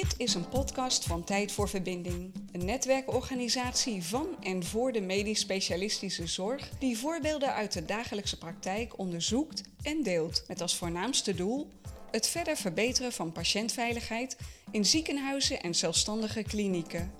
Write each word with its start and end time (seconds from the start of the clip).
Dit 0.00 0.14
is 0.16 0.34
een 0.34 0.48
podcast 0.48 1.04
van 1.04 1.24
Tijd 1.24 1.52
voor 1.52 1.68
Verbinding, 1.68 2.32
een 2.52 2.64
netwerkorganisatie 2.64 4.02
van 4.02 4.26
en 4.42 4.64
voor 4.64 4.92
de 4.92 5.00
medisch 5.00 5.40
specialistische 5.40 6.26
zorg 6.26 6.70
die 6.78 6.98
voorbeelden 6.98 7.54
uit 7.54 7.72
de 7.72 7.84
dagelijkse 7.84 8.38
praktijk 8.38 8.98
onderzoekt 8.98 9.62
en 9.82 10.02
deelt, 10.02 10.44
met 10.48 10.60
als 10.60 10.76
voornaamste 10.76 11.34
doel 11.34 11.70
het 12.10 12.28
verder 12.28 12.56
verbeteren 12.56 13.12
van 13.12 13.32
patiëntveiligheid 13.32 14.36
in 14.70 14.84
ziekenhuizen 14.84 15.60
en 15.60 15.74
zelfstandige 15.74 16.42
klinieken. 16.42 17.12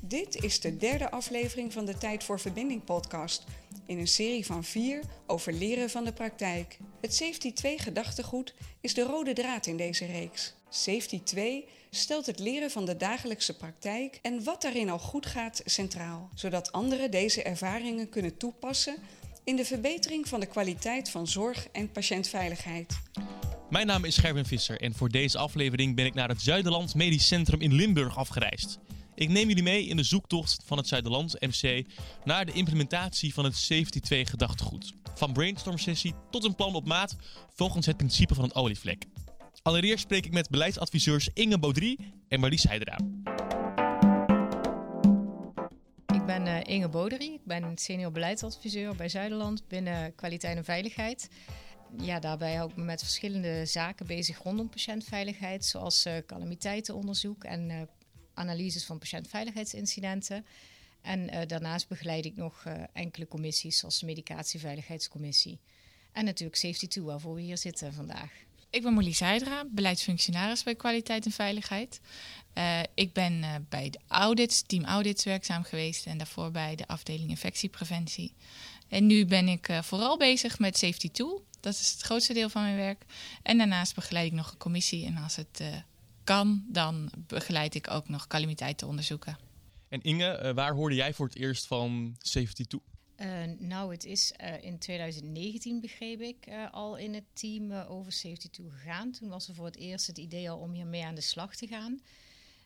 Dit 0.00 0.42
is 0.42 0.60
de 0.60 0.76
derde 0.76 1.10
aflevering 1.10 1.72
van 1.72 1.84
de 1.84 1.98
Tijd 1.98 2.24
voor 2.24 2.40
Verbinding 2.40 2.84
podcast 2.84 3.44
in 3.86 3.98
een 3.98 4.08
serie 4.08 4.46
van 4.46 4.64
vier 4.64 5.02
over 5.26 5.52
leren 5.52 5.90
van 5.90 6.04
de 6.04 6.12
praktijk. 6.12 6.78
Het 7.00 7.14
Safety 7.14 7.52
2 7.52 7.78
gedachtegoed 7.78 8.54
is 8.80 8.94
de 8.94 9.02
rode 9.02 9.32
draad 9.32 9.66
in 9.66 9.76
deze 9.76 10.06
reeks. 10.06 10.56
Safety 10.68 11.22
2 11.22 11.64
stelt 11.90 12.26
het 12.26 12.38
leren 12.38 12.70
van 12.70 12.84
de 12.84 12.96
dagelijkse 12.96 13.56
praktijk 13.56 14.18
en 14.22 14.44
wat 14.44 14.62
daarin 14.62 14.90
al 14.90 14.98
goed 14.98 15.26
gaat 15.26 15.62
centraal, 15.64 16.30
zodat 16.34 16.72
anderen 16.72 17.10
deze 17.10 17.42
ervaringen 17.42 18.08
kunnen 18.08 18.36
toepassen 18.36 18.96
in 19.44 19.56
de 19.56 19.64
verbetering 19.64 20.28
van 20.28 20.40
de 20.40 20.46
kwaliteit 20.46 21.10
van 21.10 21.26
zorg 21.26 21.68
en 21.72 21.90
patiëntveiligheid. 21.90 22.98
Mijn 23.70 23.86
naam 23.86 24.04
is 24.04 24.16
Gerwin 24.16 24.46
Visser 24.46 24.80
en 24.80 24.94
voor 24.94 25.08
deze 25.08 25.38
aflevering 25.38 25.96
ben 25.96 26.06
ik 26.06 26.14
naar 26.14 26.28
het 26.28 26.42
Zuiderland 26.42 26.94
Medisch 26.94 27.26
Centrum 27.26 27.60
in 27.60 27.72
Limburg 27.72 28.16
afgereisd. 28.16 28.78
Ik 29.14 29.28
neem 29.28 29.48
jullie 29.48 29.62
mee 29.62 29.86
in 29.86 29.96
de 29.96 30.02
zoektocht 30.02 30.62
van 30.64 30.76
het 30.76 30.88
Zuiderland 30.88 31.36
MC 31.40 31.86
naar 32.24 32.46
de 32.46 32.52
implementatie 32.52 33.34
van 33.34 33.44
het 33.44 33.56
Safety 33.56 34.00
2 34.00 34.26
gedachtegoed. 34.26 34.92
Van 35.14 35.32
brainstorm 35.32 35.78
sessie 35.78 36.14
tot 36.30 36.44
een 36.44 36.54
plan 36.54 36.74
op 36.74 36.86
maat 36.86 37.16
volgens 37.54 37.86
het 37.86 37.96
principe 37.96 38.34
van 38.34 38.44
het 38.44 38.54
olievlek. 38.54 39.04
Allereerst 39.62 40.02
spreek 40.02 40.26
ik 40.26 40.32
met 40.32 40.48
beleidsadviseurs 40.48 41.30
Inge 41.34 41.58
Baudry 41.58 41.98
en 42.28 42.40
Marlies 42.40 42.62
Heidera. 42.62 42.98
Ik 46.14 46.26
ben 46.26 46.46
uh, 46.46 46.60
Inge 46.64 46.88
Baudry, 46.88 47.32
ik 47.32 47.44
ben 47.44 47.78
senior 47.78 48.12
beleidsadviseur 48.12 48.96
bij 48.96 49.08
Zuiderland 49.08 49.68
binnen 49.68 50.14
kwaliteit 50.14 50.56
en 50.56 50.64
veiligheid. 50.64 51.28
Ja, 51.96 52.18
daarbij 52.18 52.54
hou 52.54 52.70
ik 52.70 52.76
me 52.76 52.84
met 52.84 53.00
verschillende 53.00 53.66
zaken 53.66 54.06
bezig 54.06 54.42
rondom 54.42 54.68
patiëntveiligheid, 54.68 55.64
zoals 55.64 56.06
uh, 56.06 56.16
calamiteitenonderzoek 56.26 57.44
en 57.44 57.70
uh, 57.70 57.80
analyses 58.34 58.84
van 58.84 58.98
patiëntveiligheidsincidenten. 58.98 60.46
En 61.02 61.48
daarnaast 61.48 61.88
begeleid 61.88 62.24
ik 62.24 62.36
nog 62.36 62.64
enkele 62.92 63.28
commissies, 63.28 63.78
zoals 63.78 63.98
de 63.98 64.06
Medicatieveiligheidscommissie. 64.06 65.60
En 66.12 66.24
natuurlijk 66.24 66.58
Safety 66.58 66.86
2, 66.86 67.04
waarvoor 67.04 67.34
we 67.34 67.40
hier 67.40 67.58
zitten 67.58 67.92
vandaag. 67.92 68.46
Ik 68.70 68.82
ben 68.82 68.92
Molly 68.92 69.14
Heidra, 69.18 69.64
beleidsfunctionaris 69.70 70.62
bij 70.62 70.74
Kwaliteit 70.74 71.24
en 71.24 71.30
Veiligheid. 71.30 72.00
Uh, 72.54 72.80
ik 72.94 73.12
ben 73.12 73.66
bij 73.68 73.90
de 73.90 73.98
audits, 74.08 74.62
team 74.62 74.84
audits 74.84 75.24
werkzaam 75.24 75.62
geweest 75.62 76.06
en 76.06 76.18
daarvoor 76.18 76.50
bij 76.50 76.76
de 76.76 76.86
afdeling 76.86 77.30
infectiepreventie. 77.30 78.34
En 78.88 79.06
nu 79.06 79.26
ben 79.26 79.48
ik 79.48 79.68
vooral 79.82 80.18
bezig 80.18 80.58
met 80.58 80.78
Safety 80.78 81.10
2. 81.10 81.28
Dat 81.60 81.74
is 81.74 81.90
het 81.90 82.00
grootste 82.00 82.32
deel 82.32 82.48
van 82.48 82.62
mijn 82.62 82.76
werk. 82.76 83.04
En 83.42 83.58
daarnaast 83.58 83.94
begeleid 83.94 84.26
ik 84.26 84.32
nog 84.32 84.50
een 84.50 84.58
commissie 84.58 85.06
en 85.06 85.16
als 85.16 85.36
het 85.36 85.62
kan, 86.24 86.64
dan 86.68 87.10
begeleid 87.26 87.74
ik 87.74 87.90
ook 87.90 88.08
nog 88.08 88.26
calamiteiten 88.26 88.86
onderzoeken. 88.86 89.38
En 89.88 90.02
Inge, 90.02 90.52
waar 90.54 90.74
hoorde 90.74 90.94
jij 90.94 91.14
voor 91.14 91.26
het 91.26 91.36
eerst 91.36 91.66
van 91.66 92.16
Safety 92.18 92.64
2? 92.64 92.80
Uh, 93.20 93.42
nou, 93.58 93.92
het 93.92 94.04
is 94.04 94.32
uh, 94.42 94.62
in 94.62 94.78
2019, 94.78 95.80
begreep 95.80 96.20
ik, 96.20 96.46
uh, 96.48 96.72
al 96.72 96.96
in 96.96 97.14
het 97.14 97.24
team 97.32 97.72
over 97.72 98.12
Safety 98.12 98.48
2 98.48 98.70
gegaan. 98.70 99.10
Toen 99.10 99.28
was 99.28 99.48
er 99.48 99.54
voor 99.54 99.64
het 99.64 99.76
eerst 99.76 100.06
het 100.06 100.18
idee 100.18 100.50
al 100.50 100.58
om 100.58 100.72
hiermee 100.72 101.04
aan 101.04 101.14
de 101.14 101.20
slag 101.20 101.56
te 101.56 101.66
gaan. 101.66 102.00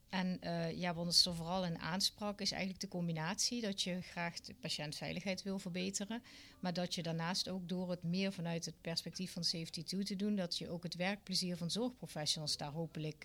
En 0.08 0.40
ja, 0.74 0.94
wat 0.94 1.06
ons 1.06 1.26
er 1.26 1.34
vooral 1.34 1.64
in 1.64 1.78
aansprak 1.78 2.40
is 2.40 2.50
eigenlijk 2.50 2.80
de 2.80 2.88
combinatie 2.88 3.60
dat 3.60 3.82
je 3.82 4.00
graag 4.00 4.40
de 4.40 4.54
patiëntveiligheid 4.54 5.42
wil 5.42 5.58
verbeteren. 5.58 6.22
Maar 6.60 6.72
dat 6.72 6.94
je 6.94 7.02
daarnaast 7.02 7.48
ook 7.48 7.68
door 7.68 7.90
het 7.90 8.02
meer 8.02 8.32
vanuit 8.32 8.64
het 8.64 8.80
perspectief 8.80 9.32
van 9.32 9.44
Safety 9.44 9.82
2 9.82 10.04
te 10.04 10.16
doen, 10.16 10.36
dat 10.36 10.58
je 10.58 10.68
ook 10.68 10.82
het 10.82 10.94
werkplezier 10.94 11.56
van 11.56 11.70
zorgprofessionals 11.70 12.56
daar 12.56 12.72
hopelijk 12.72 13.24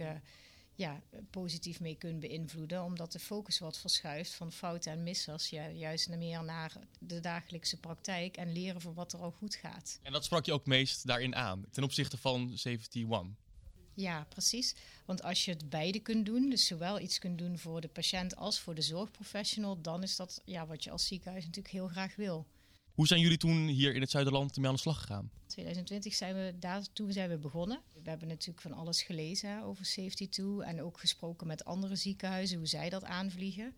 ja, 0.77 1.01
positief 1.29 1.79
mee 1.79 1.95
kunt 1.95 2.19
beïnvloeden. 2.19 2.83
Omdat 2.83 3.11
de 3.11 3.19
focus 3.19 3.59
wat 3.59 3.77
verschuift 3.77 4.33
van 4.33 4.51
fouten 4.51 4.91
en 4.91 5.03
missers. 5.03 5.49
Ja, 5.49 5.69
juist 5.69 6.09
meer 6.09 6.43
naar 6.43 6.73
de 6.99 7.19
dagelijkse 7.19 7.79
praktijk 7.79 8.37
en 8.37 8.51
leren 8.51 8.81
van 8.81 8.93
wat 8.93 9.13
er 9.13 9.19
al 9.19 9.31
goed 9.31 9.55
gaat. 9.55 9.99
En 10.03 10.11
dat 10.11 10.25
sprak 10.25 10.45
je 10.45 10.53
ook 10.53 10.65
meest 10.65 11.07
daarin 11.07 11.35
aan, 11.35 11.65
ten 11.71 11.83
opzichte 11.83 12.17
van 12.17 12.51
Safety 12.55 13.05
One. 13.09 13.29
Ja, 13.93 14.25
precies. 14.29 14.75
Want 15.05 15.23
als 15.23 15.45
je 15.45 15.51
het 15.51 15.69
beide 15.69 15.99
kunt 15.99 16.25
doen, 16.25 16.49
dus 16.49 16.65
zowel 16.65 16.99
iets 16.99 17.19
kunt 17.19 17.37
doen 17.37 17.57
voor 17.57 17.81
de 17.81 17.87
patiënt 17.87 18.35
als 18.35 18.59
voor 18.59 18.75
de 18.75 18.81
zorgprofessional, 18.81 19.81
dan 19.81 20.03
is 20.03 20.15
dat 20.15 20.41
ja, 20.45 20.65
wat 20.65 20.83
je 20.83 20.91
als 20.91 21.07
ziekenhuis 21.07 21.45
natuurlijk 21.45 21.73
heel 21.73 21.87
graag 21.87 22.15
wil. 22.15 22.47
Hoe 22.97 23.07
zijn 23.07 23.19
jullie 23.19 23.37
toen 23.37 23.67
hier 23.67 23.95
in 23.95 24.01
het 24.01 24.09
Zuiderland 24.09 24.57
mee 24.57 24.67
aan 24.67 24.73
de 24.73 24.79
slag 24.79 24.99
gegaan? 24.99 25.31
2020 25.47 26.13
zijn 26.13 26.35
we 26.35 26.53
daartoe 26.59 27.11
zijn 27.11 27.29
we 27.29 27.37
begonnen. 27.37 27.81
We 28.03 28.09
hebben 28.09 28.27
natuurlijk 28.27 28.61
van 28.61 28.73
alles 28.73 29.01
gelezen 29.01 29.63
over 29.63 29.85
Safety 29.85 30.29
2 30.29 30.63
en 30.63 30.81
ook 30.81 30.99
gesproken 30.99 31.47
met 31.47 31.65
andere 31.65 31.95
ziekenhuizen 31.95 32.57
hoe 32.57 32.67
zij 32.67 32.89
dat 32.89 33.03
aanvliegen. 33.03 33.75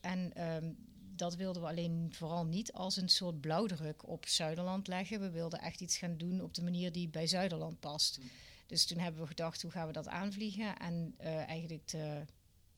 En 0.00 0.44
um, 0.54 0.76
dat 1.16 1.34
wilden 1.34 1.62
we 1.62 1.68
alleen 1.68 2.08
vooral 2.12 2.44
niet 2.44 2.72
als 2.72 2.96
een 2.96 3.08
soort 3.08 3.40
blauwdruk 3.40 4.08
op 4.08 4.26
Zuiderland 4.26 4.86
leggen. 4.86 5.20
We 5.20 5.30
wilden 5.30 5.60
echt 5.60 5.80
iets 5.80 5.98
gaan 5.98 6.16
doen 6.16 6.40
op 6.40 6.54
de 6.54 6.62
manier 6.62 6.92
die 6.92 7.08
bij 7.08 7.26
Zuiderland 7.26 7.80
past. 7.80 8.18
Dus 8.66 8.86
toen 8.86 8.98
hebben 8.98 9.20
we 9.20 9.26
gedacht, 9.26 9.62
hoe 9.62 9.70
gaan 9.70 9.86
we 9.86 9.92
dat 9.92 10.08
aanvliegen? 10.08 10.76
En 10.76 11.14
uh, 11.20 11.26
eigenlijk 11.26 11.88
de 11.88 12.24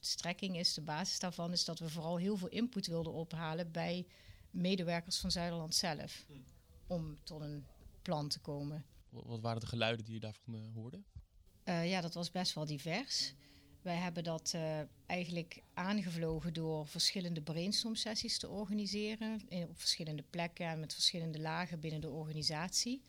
strekking 0.00 0.58
is, 0.58 0.74
de 0.74 0.80
basis 0.80 1.18
daarvan, 1.18 1.52
is 1.52 1.64
dat 1.64 1.78
we 1.78 1.88
vooral 1.88 2.16
heel 2.16 2.36
veel 2.36 2.48
input 2.48 2.86
wilden 2.86 3.12
ophalen 3.12 3.72
bij 3.72 4.06
medewerkers 4.50 5.18
van 5.18 5.30
Zuiderland 5.30 5.74
zelf. 5.74 6.24
Hm. 6.26 6.32
Om 6.86 7.18
tot 7.24 7.40
een 7.40 7.66
plan 8.02 8.28
te 8.28 8.40
komen. 8.40 8.84
Wat 9.08 9.40
waren 9.40 9.60
de 9.60 9.66
geluiden 9.66 10.04
die 10.04 10.14
je 10.14 10.20
daarvan 10.20 10.54
uh, 10.54 10.60
hoorde? 10.74 11.02
Uh, 11.64 11.90
ja, 11.90 12.00
dat 12.00 12.14
was 12.14 12.30
best 12.30 12.54
wel 12.54 12.66
divers. 12.66 13.34
Wij 13.82 13.96
hebben 13.96 14.24
dat 14.24 14.52
uh, 14.54 14.80
eigenlijk 15.06 15.62
aangevlogen 15.74 16.52
door 16.52 16.86
verschillende 16.86 17.42
brainstorm 17.42 17.94
sessies 17.94 18.38
te 18.38 18.48
organiseren. 18.48 19.48
In, 19.48 19.68
op 19.68 19.78
verschillende 19.78 20.24
plekken 20.30 20.66
en 20.66 20.80
met 20.80 20.94
verschillende 20.94 21.40
lagen 21.40 21.80
binnen 21.80 22.00
de 22.00 22.10
organisatie. 22.10 23.02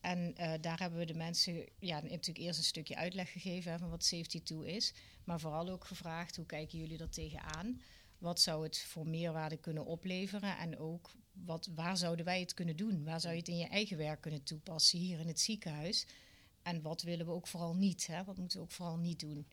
En 0.00 0.34
uh, 0.40 0.52
daar 0.60 0.78
hebben 0.78 0.98
we 0.98 1.04
de 1.04 1.14
mensen 1.14 1.64
ja, 1.78 2.00
natuurlijk 2.00 2.38
eerst 2.38 2.58
een 2.58 2.64
stukje 2.64 2.96
uitleg 2.96 3.32
gegeven 3.32 3.72
hè, 3.72 3.78
van 3.78 3.90
wat 3.90 4.04
Safety 4.04 4.42
2 4.42 4.74
is. 4.74 4.92
Maar 5.24 5.40
vooral 5.40 5.68
ook 5.68 5.84
gevraagd 5.84 6.36
hoe 6.36 6.46
kijken 6.46 6.78
jullie 6.78 6.98
er 6.98 7.10
tegenaan? 7.10 7.80
Wat 8.18 8.40
zou 8.40 8.62
het 8.62 8.78
voor 8.78 9.06
meerwaarde 9.06 9.56
kunnen 9.56 9.84
opleveren? 9.84 10.58
En 10.58 10.78
ook 10.78 11.10
wat, 11.32 11.70
waar 11.74 11.96
zouden 11.96 12.24
wij 12.24 12.40
het 12.40 12.54
kunnen 12.54 12.76
doen? 12.76 13.04
Waar 13.04 13.20
zou 13.20 13.32
je 13.32 13.38
het 13.38 13.48
in 13.48 13.56
je 13.56 13.68
eigen 13.68 13.96
werk 13.96 14.20
kunnen 14.20 14.42
toepassen 14.42 14.98
hier 14.98 15.20
in 15.20 15.26
het 15.26 15.40
ziekenhuis? 15.40 16.06
En 16.62 16.82
wat 16.82 17.02
willen 17.02 17.26
we 17.26 17.32
ook 17.32 17.46
vooral 17.46 17.74
niet? 17.74 18.06
Hè? 18.06 18.24
Wat 18.24 18.36
moeten 18.36 18.58
we 18.58 18.64
ook 18.64 18.70
vooral 18.70 18.96
niet 18.96 19.20
doen? 19.20 19.46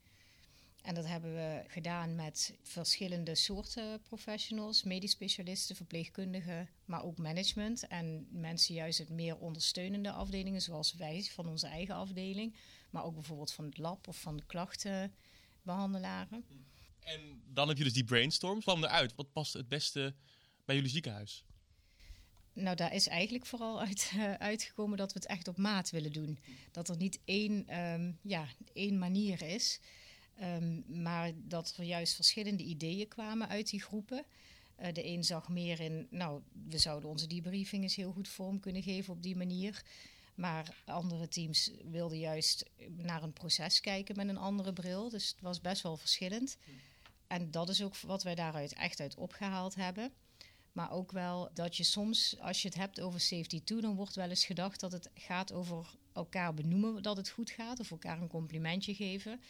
En 0.82 0.96
dat 0.96 1.06
hebben 1.06 1.34
we 1.34 1.64
gedaan 1.68 2.16
met 2.16 2.58
verschillende 2.62 3.36
soorten 3.36 4.02
professionals, 4.02 4.84
medisch 4.84 5.12
specialisten, 5.12 5.76
verpleegkundigen, 5.76 6.70
maar 6.86 7.04
ook 7.04 7.18
management 7.18 7.88
en 7.88 8.28
mensen 8.32 8.74
juist 8.74 8.98
het 8.98 9.10
meer 9.10 9.38
ondersteunende 9.38 10.12
afdelingen, 10.12 10.62
zoals 10.62 10.94
wij 10.94 11.24
van 11.24 11.48
onze 11.48 11.68
eigen 11.68 11.96
afdeling, 11.96 12.56
maar 12.90 13.04
ook 13.04 13.14
bijvoorbeeld 13.14 13.54
van 13.54 13.66
het 13.66 13.78
lab 13.78 14.08
of 14.08 14.22
van 14.22 14.38
de 14.38 14.46
klachtenbehandelaren. 14.46 16.46
En 17.06 17.42
dan 17.54 17.68
heb 17.68 17.78
je 17.78 17.84
dus 17.84 17.94
die 17.94 18.04
brainstorm. 18.04 18.62
Kwam 18.62 18.84
eruit? 18.84 19.16
Wat 19.16 19.32
past 19.32 19.54
het 19.54 19.68
beste 19.68 20.16
bij 20.66 20.76
jullie 20.76 20.90
ziekenhuis? 20.90 21.44
Nou, 22.54 22.76
daar 22.76 22.94
is 22.94 23.08
eigenlijk 23.08 23.46
vooral 23.46 23.82
uit, 23.82 24.12
uh, 24.16 24.34
uitgekomen 24.52 24.98
dat 24.98 25.14
we 25.14 25.20
het 25.20 25.28
echt 25.28 25.48
op 25.48 25.58
maat 25.58 25.90
willen 25.90 26.12
doen. 26.12 26.40
Dat 26.72 26.90
er 26.90 26.98
niet 26.98 27.20
één, 27.26 27.80
um, 27.80 28.18
ja, 28.22 28.48
één 28.74 28.98
manier 28.98 29.42
is, 29.42 29.80
um, 30.42 30.84
maar 31.02 31.32
dat 31.36 31.74
er 31.78 31.84
juist 31.84 32.16
verschillende 32.16 32.64
ideeën 32.64 33.08
kwamen 33.08 33.50
uit 33.50 33.70
die 33.70 33.82
groepen. 33.82 34.26
Uh, 34.82 34.94
de 34.94 35.06
een 35.06 35.24
zag 35.24 35.50
meer 35.50 35.80
in, 35.80 36.08
nou, 36.10 36.42
we 36.70 36.78
zouden 36.78 37.10
onze 37.10 37.28
debriefing 37.28 37.84
eens 37.84 37.96
heel 37.96 38.12
goed 38.12 38.28
vorm 38.28 38.60
kunnen 38.60 38.84
geven 38.84 39.14
op 39.14 39.24
die 39.24 39.36
manier. 39.36 39.84
Maar 40.36 40.76
andere 40.86 41.28
teams 41.28 41.72
wilden 41.92 42.20
juist 42.20 42.66
naar 42.98 43.24
een 43.24 43.34
proces 43.34 43.80
kijken 43.80 44.16
met 44.16 44.28
een 44.28 44.38
andere 44.38 44.74
bril. 44.74 45.10
Dus 45.10 45.28
het 45.28 45.42
was 45.42 45.62
best 45.62 45.82
wel 45.82 45.98
verschillend. 45.98 46.58
En 47.28 47.52
dat 47.52 47.70
is 47.70 47.84
ook 47.84 47.98
wat 47.98 48.24
wij 48.24 48.36
daaruit 48.36 48.74
echt 48.74 49.00
uit 49.00 49.16
opgehaald 49.16 49.76
hebben. 49.76 50.12
Maar 50.72 50.92
ook 50.92 51.12
wel 51.12 51.50
dat 51.54 51.78
je 51.78 51.84
soms, 51.84 52.36
als 52.40 52.62
je 52.62 52.68
het 52.68 52.78
hebt 52.78 53.02
over 53.02 53.20
safety 53.20 53.62
2, 53.64 53.82
dan 53.82 53.96
wordt 53.96 54.16
wel 54.16 54.30
eens 54.30 54.46
gedacht 54.46 54.80
dat 54.80 54.92
het 54.92 55.10
gaat 55.14 55.52
over 55.52 55.96
elkaar 56.14 56.54
benoemen 56.54 57.04
dat 57.04 57.18
het 57.18 57.30
goed 57.30 57.50
gaat, 57.50 57.80
of 57.80 57.92
elkaar 57.92 58.22
een 58.22 58.28
complimentje 58.28 58.96
geven. 58.96 59.42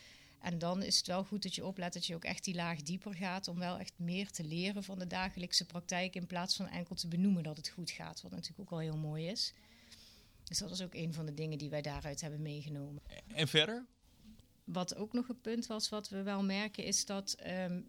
En 0.42 0.60
dan 0.60 0.84
is 0.84 0.98
het 0.98 1.08
wel 1.08 1.24
goed 1.24 1.44
dat 1.44 1.56
je 1.56 1.66
oplet 1.66 1.94
dat 1.94 2.06
je 2.06 2.16
ook 2.16 2.24
echt 2.24 2.44
die 2.44 2.56
laag 2.56 2.82
dieper 2.82 3.16
gaat 3.16 3.48
om 3.48 3.60
wel 3.60 3.78
echt 3.78 3.94
meer 3.98 4.32
te 4.32 4.44
leren 4.44 4.84
van 4.84 5.00
de 5.00 5.08
dagelijkse 5.08 5.66
praktijk 5.66 6.16
in 6.16 6.28
plaats 6.28 6.56
van 6.56 6.68
enkel 6.68 6.96
te 6.96 7.08
benoemen 7.08 7.44
dat 7.44 7.58
het 7.58 7.70
goed 7.70 7.92
gaat, 7.92 8.22
wat 8.22 8.32
natuurlijk 8.32 8.60
ook 8.60 8.72
al 8.72 8.80
heel 8.80 8.98
mooi 8.98 9.28
is. 9.28 9.54
Dus 10.44 10.58
dat 10.58 10.72
is 10.72 10.82
ook 10.82 10.94
een 10.94 11.14
van 11.14 11.26
de 11.26 11.34
dingen 11.34 11.58
die 11.58 11.70
wij 11.70 11.82
daaruit 11.82 12.22
hebben 12.22 12.42
meegenomen. 12.42 13.02
En 13.28 13.48
verder? 13.48 13.86
Wat 14.66 14.96
ook 14.96 15.14
nog 15.14 15.30
een 15.30 15.42
punt 15.42 15.68
was, 15.68 15.90
wat 15.90 16.10
we 16.10 16.22
wel 16.22 16.44
merken, 16.44 16.84
is 16.84 17.06
dat 17.06 17.34
ehm, 17.34 17.82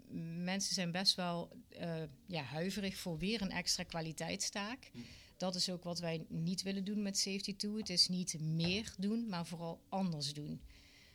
mensen 0.44 0.75
zijn 0.75 0.90
best 0.90 1.14
wel 1.14 1.56
uh, 1.81 2.02
ja, 2.26 2.43
huiverig 2.43 2.96
voor 2.96 3.19
weer 3.19 3.43
een 3.43 3.50
extra 3.50 3.82
kwaliteitstaak. 3.82 4.90
Hm. 4.93 4.99
Dat 5.37 5.55
is 5.55 5.70
ook 5.70 5.84
wat 5.84 5.99
wij 5.99 6.25
niet 6.28 6.62
willen 6.62 6.84
doen 6.84 7.02
met 7.02 7.19
Safety 7.19 7.56
2. 7.56 7.76
Het 7.76 7.90
is 7.90 8.08
niet 8.08 8.40
meer 8.40 8.94
doen, 8.99 9.28
maar 9.28 9.46
vooral 9.46 9.81
anders 9.88 10.32
doen. 10.32 10.61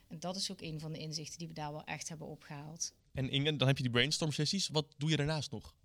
En 0.07 0.19
dat 0.19 0.35
is 0.35 0.51
ook 0.51 0.61
een 0.61 0.79
van 0.79 0.91
de 0.91 0.99
inzichten 0.99 1.39
die 1.39 1.47
we 1.47 1.53
daar 1.53 1.71
wel 1.71 1.83
echt 1.83 2.09
hebben 2.09 2.27
opgehaald. 2.27 2.93
En 3.13 3.29
Inge, 3.29 3.55
dan 3.55 3.67
heb 3.67 3.77
je 3.77 3.83
die 3.83 3.91
brainstorm 3.91 4.31
sessies. 4.31 4.67
Wat 4.67 4.95
doe 4.97 5.09
je 5.09 5.17
daarnaast 5.17 5.51
nog? 5.51 5.75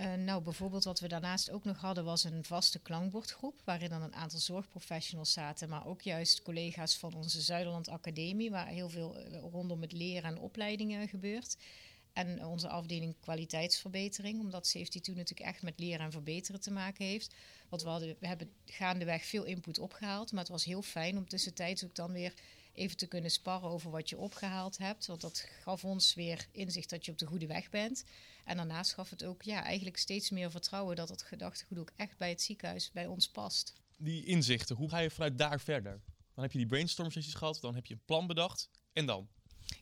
Uh, 0.00 0.14
nou, 0.14 0.42
bijvoorbeeld 0.42 0.84
wat 0.84 1.00
we 1.00 1.08
daarnaast 1.08 1.50
ook 1.50 1.64
nog 1.64 1.80
hadden 1.80 2.04
was 2.04 2.24
een 2.24 2.44
vaste 2.44 2.78
klankbordgroep, 2.78 3.60
waarin 3.64 3.88
dan 3.88 4.02
een 4.02 4.14
aantal 4.14 4.38
zorgprofessionals 4.38 5.32
zaten, 5.32 5.68
maar 5.68 5.86
ook 5.86 6.02
juist 6.02 6.42
collega's 6.42 6.96
van 6.96 7.14
onze 7.14 7.40
Zuiderland 7.40 7.88
Academie, 7.88 8.50
waar 8.50 8.66
heel 8.66 8.88
veel 8.88 9.16
eh, 9.16 9.40
rondom 9.40 9.80
het 9.80 9.92
leren 9.92 10.30
en 10.30 10.38
opleidingen 10.38 11.08
gebeurt. 11.08 11.56
En 12.12 12.44
onze 12.44 12.68
afdeling 12.68 13.14
kwaliteitsverbetering, 13.20 14.40
omdat 14.40 14.66
Safety 14.66 15.00
2 15.00 15.16
natuurlijk 15.16 15.48
echt 15.48 15.62
met 15.62 15.78
leren 15.78 16.04
en 16.04 16.12
verbeteren 16.12 16.60
te 16.60 16.70
maken 16.70 17.06
heeft. 17.06 17.34
Want 17.68 17.82
we, 17.82 17.88
hadden, 17.88 18.16
we 18.18 18.26
hebben 18.26 18.50
gaandeweg 18.66 19.24
veel 19.24 19.44
input 19.44 19.78
opgehaald, 19.78 20.32
maar 20.32 20.40
het 20.40 20.52
was 20.52 20.64
heel 20.64 20.82
fijn 20.82 21.16
om 21.16 21.28
tussentijds 21.28 21.84
ook 21.84 21.94
dan 21.94 22.12
weer 22.12 22.34
even 22.76 22.96
te 22.96 23.06
kunnen 23.06 23.30
sparren 23.30 23.70
over 23.70 23.90
wat 23.90 24.08
je 24.08 24.18
opgehaald 24.18 24.78
hebt. 24.78 25.06
Want 25.06 25.20
dat 25.20 25.48
gaf 25.60 25.84
ons 25.84 26.14
weer 26.14 26.48
inzicht 26.52 26.90
dat 26.90 27.04
je 27.04 27.12
op 27.12 27.18
de 27.18 27.26
goede 27.26 27.46
weg 27.46 27.70
bent. 27.70 28.04
En 28.44 28.56
daarnaast 28.56 28.92
gaf 28.92 29.10
het 29.10 29.24
ook 29.24 29.42
ja, 29.42 29.62
eigenlijk 29.62 29.96
steeds 29.96 30.30
meer 30.30 30.50
vertrouwen 30.50 30.96
dat 30.96 31.08
het 31.08 31.22
gedachtegoed 31.22 31.78
ook 31.78 31.92
echt 31.96 32.16
bij 32.16 32.28
het 32.28 32.42
ziekenhuis 32.42 32.90
bij 32.92 33.06
ons 33.06 33.28
past. 33.28 33.72
Die 33.96 34.24
inzichten, 34.24 34.76
hoe 34.76 34.88
ga 34.88 34.98
je 34.98 35.10
vanuit 35.10 35.38
daar 35.38 35.60
verder? 35.60 36.00
Dan 36.34 36.44
heb 36.44 36.52
je 36.52 36.58
die 36.58 36.66
brainstorm 36.66 37.10
sessies 37.10 37.34
gehad, 37.34 37.58
dan 37.60 37.74
heb 37.74 37.86
je 37.86 37.94
een 37.94 38.04
plan 38.04 38.26
bedacht 38.26 38.70
en 38.92 39.06
dan? 39.06 39.28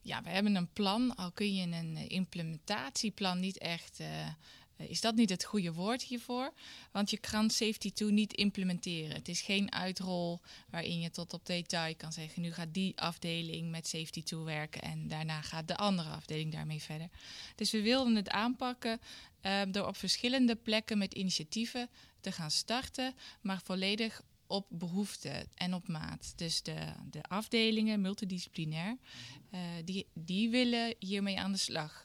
Ja, 0.03 0.23
we 0.23 0.29
hebben 0.29 0.55
een 0.55 0.73
plan, 0.73 1.15
al 1.17 1.33
kun 1.33 1.55
je 1.55 1.63
een 1.63 1.97
eh, 1.97 2.09
implementatieplan 2.09 3.41
niet 3.41 3.59
echt 3.59 4.01
uh, 4.01 4.27
eh, 4.27 4.33
is 4.89 5.01
dat 5.01 5.15
niet 5.15 5.31
het 5.31 5.45
goede 5.45 5.73
woord 5.73 6.03
hiervoor? 6.03 6.53
Want 6.93 7.11
je 7.11 7.19
kan 7.19 7.51
Safety 7.51 7.93
2 7.93 8.11
niet 8.11 8.33
implementeren. 8.33 9.15
Het 9.15 9.29
is 9.29 9.41
geen 9.41 9.73
uitrol 9.73 10.41
waarin 10.71 11.01
je 11.01 11.11
tot 11.11 11.33
op 11.33 11.47
detail 11.47 11.97
kan 11.97 12.13
zeggen: 12.13 12.43
nu 12.43 12.53
gaat 12.53 12.75
die 12.75 13.01
afdeling 13.01 13.71
met 13.71 13.89
Safety 13.89 14.23
2 14.23 14.41
werken 14.41 14.83
en 14.83 15.09
daarna 15.09 15.41
gaat 15.41 15.69
de 15.69 15.77
andere 15.77 16.09
afdeling 16.09 16.53
daarmee 16.53 16.83
verder. 16.83 17.09
Dus 17.55 17.71
we 17.71 17.83
wilden 17.83 18.17
het 18.17 18.29
aanpakken 18.29 19.01
uh, 19.43 19.61
door 19.69 19.87
op 19.87 19.97
verschillende 19.97 20.57
plekken 20.57 20.99
met 20.99 21.15
initiatieven 21.15 21.89
te 22.21 22.33
gaan 22.33 22.51
starten, 22.51 23.15
maar 23.41 23.61
volledig 23.65 24.23
op 24.47 24.67
behoefte 24.69 25.47
en 25.55 25.75
op 25.75 25.89
maat. 25.89 26.33
Dus 26.37 26.63
de, 26.63 26.93
de 27.11 27.23
afdelingen, 27.23 28.01
multidisciplinair, 28.01 28.97
uh, 29.51 29.61
die, 29.85 30.07
die 30.15 30.51
willen 30.51 30.95
hiermee 30.99 31.39
aan 31.39 31.53
de 31.53 31.59
slag. 31.59 32.04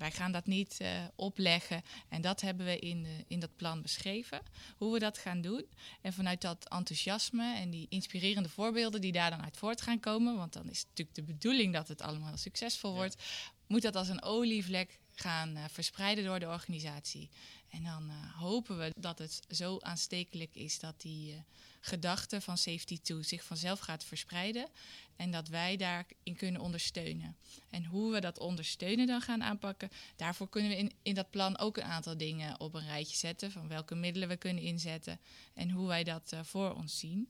Wij 0.00 0.10
gaan 0.10 0.32
dat 0.32 0.46
niet 0.46 0.78
uh, 0.82 0.88
opleggen. 1.14 1.82
En 2.08 2.20
dat 2.20 2.40
hebben 2.40 2.66
we 2.66 2.78
in, 2.78 3.02
de, 3.02 3.24
in 3.28 3.40
dat 3.40 3.56
plan 3.56 3.82
beschreven. 3.82 4.40
Hoe 4.76 4.92
we 4.92 4.98
dat 4.98 5.18
gaan 5.18 5.40
doen. 5.40 5.66
En 6.00 6.12
vanuit 6.12 6.40
dat 6.40 6.68
enthousiasme 6.68 7.56
en 7.56 7.70
die 7.70 7.86
inspirerende 7.88 8.48
voorbeelden 8.48 9.00
die 9.00 9.12
daar 9.12 9.30
dan 9.30 9.42
uit 9.42 9.56
voort 9.56 9.80
gaan 9.80 10.00
komen. 10.00 10.36
Want 10.36 10.52
dan 10.52 10.70
is 10.70 10.78
het 10.78 10.88
natuurlijk 10.88 11.16
de 11.16 11.32
bedoeling 11.32 11.72
dat 11.72 11.88
het 11.88 12.02
allemaal 12.02 12.36
succesvol 12.36 12.94
wordt. 12.94 13.22
Moet 13.66 13.82
dat 13.82 13.96
als 13.96 14.08
een 14.08 14.22
olievlek 14.22 14.98
gaan 15.14 15.56
uh, 15.56 15.64
verspreiden 15.70 16.24
door 16.24 16.38
de 16.38 16.48
organisatie. 16.48 17.28
En 17.68 17.84
dan 17.84 18.10
uh, 18.10 18.38
hopen 18.38 18.78
we 18.78 18.92
dat 18.96 19.18
het 19.18 19.40
zo 19.48 19.78
aanstekelijk 19.80 20.54
is 20.54 20.78
dat 20.78 21.00
die 21.00 21.44
gedachte 21.80 22.40
van 22.40 22.58
Safety 22.58 22.98
2 23.02 23.22
zich 23.22 23.44
vanzelf 23.44 23.80
gaat 23.80 24.04
verspreiden. 24.04 24.68
En 25.16 25.30
dat 25.30 25.48
wij 25.48 25.76
daarin 25.76 26.36
kunnen 26.36 26.60
ondersteunen. 26.60 27.36
En 27.70 27.84
hoe 27.84 28.12
we 28.12 28.20
dat 28.20 28.38
ondersteunen 28.38 29.06
dan 29.06 29.20
gaan 29.20 29.42
aanpakken, 29.42 29.90
daarvoor 30.16 30.48
kunnen 30.48 30.70
we 30.70 30.76
in, 30.76 30.92
in 31.02 31.14
dat 31.14 31.30
plan 31.30 31.58
ook 31.58 31.76
een 31.76 31.82
aantal 31.82 32.16
dingen 32.16 32.60
op 32.60 32.74
een 32.74 32.86
rijtje 32.86 33.16
zetten. 33.16 33.50
Van 33.50 33.68
welke 33.68 33.94
middelen 33.94 34.28
we 34.28 34.36
kunnen 34.36 34.62
inzetten 34.62 35.20
en 35.54 35.70
hoe 35.70 35.88
wij 35.88 36.04
dat 36.04 36.30
uh, 36.34 36.40
voor 36.42 36.74
ons 36.74 36.98
zien. 36.98 37.28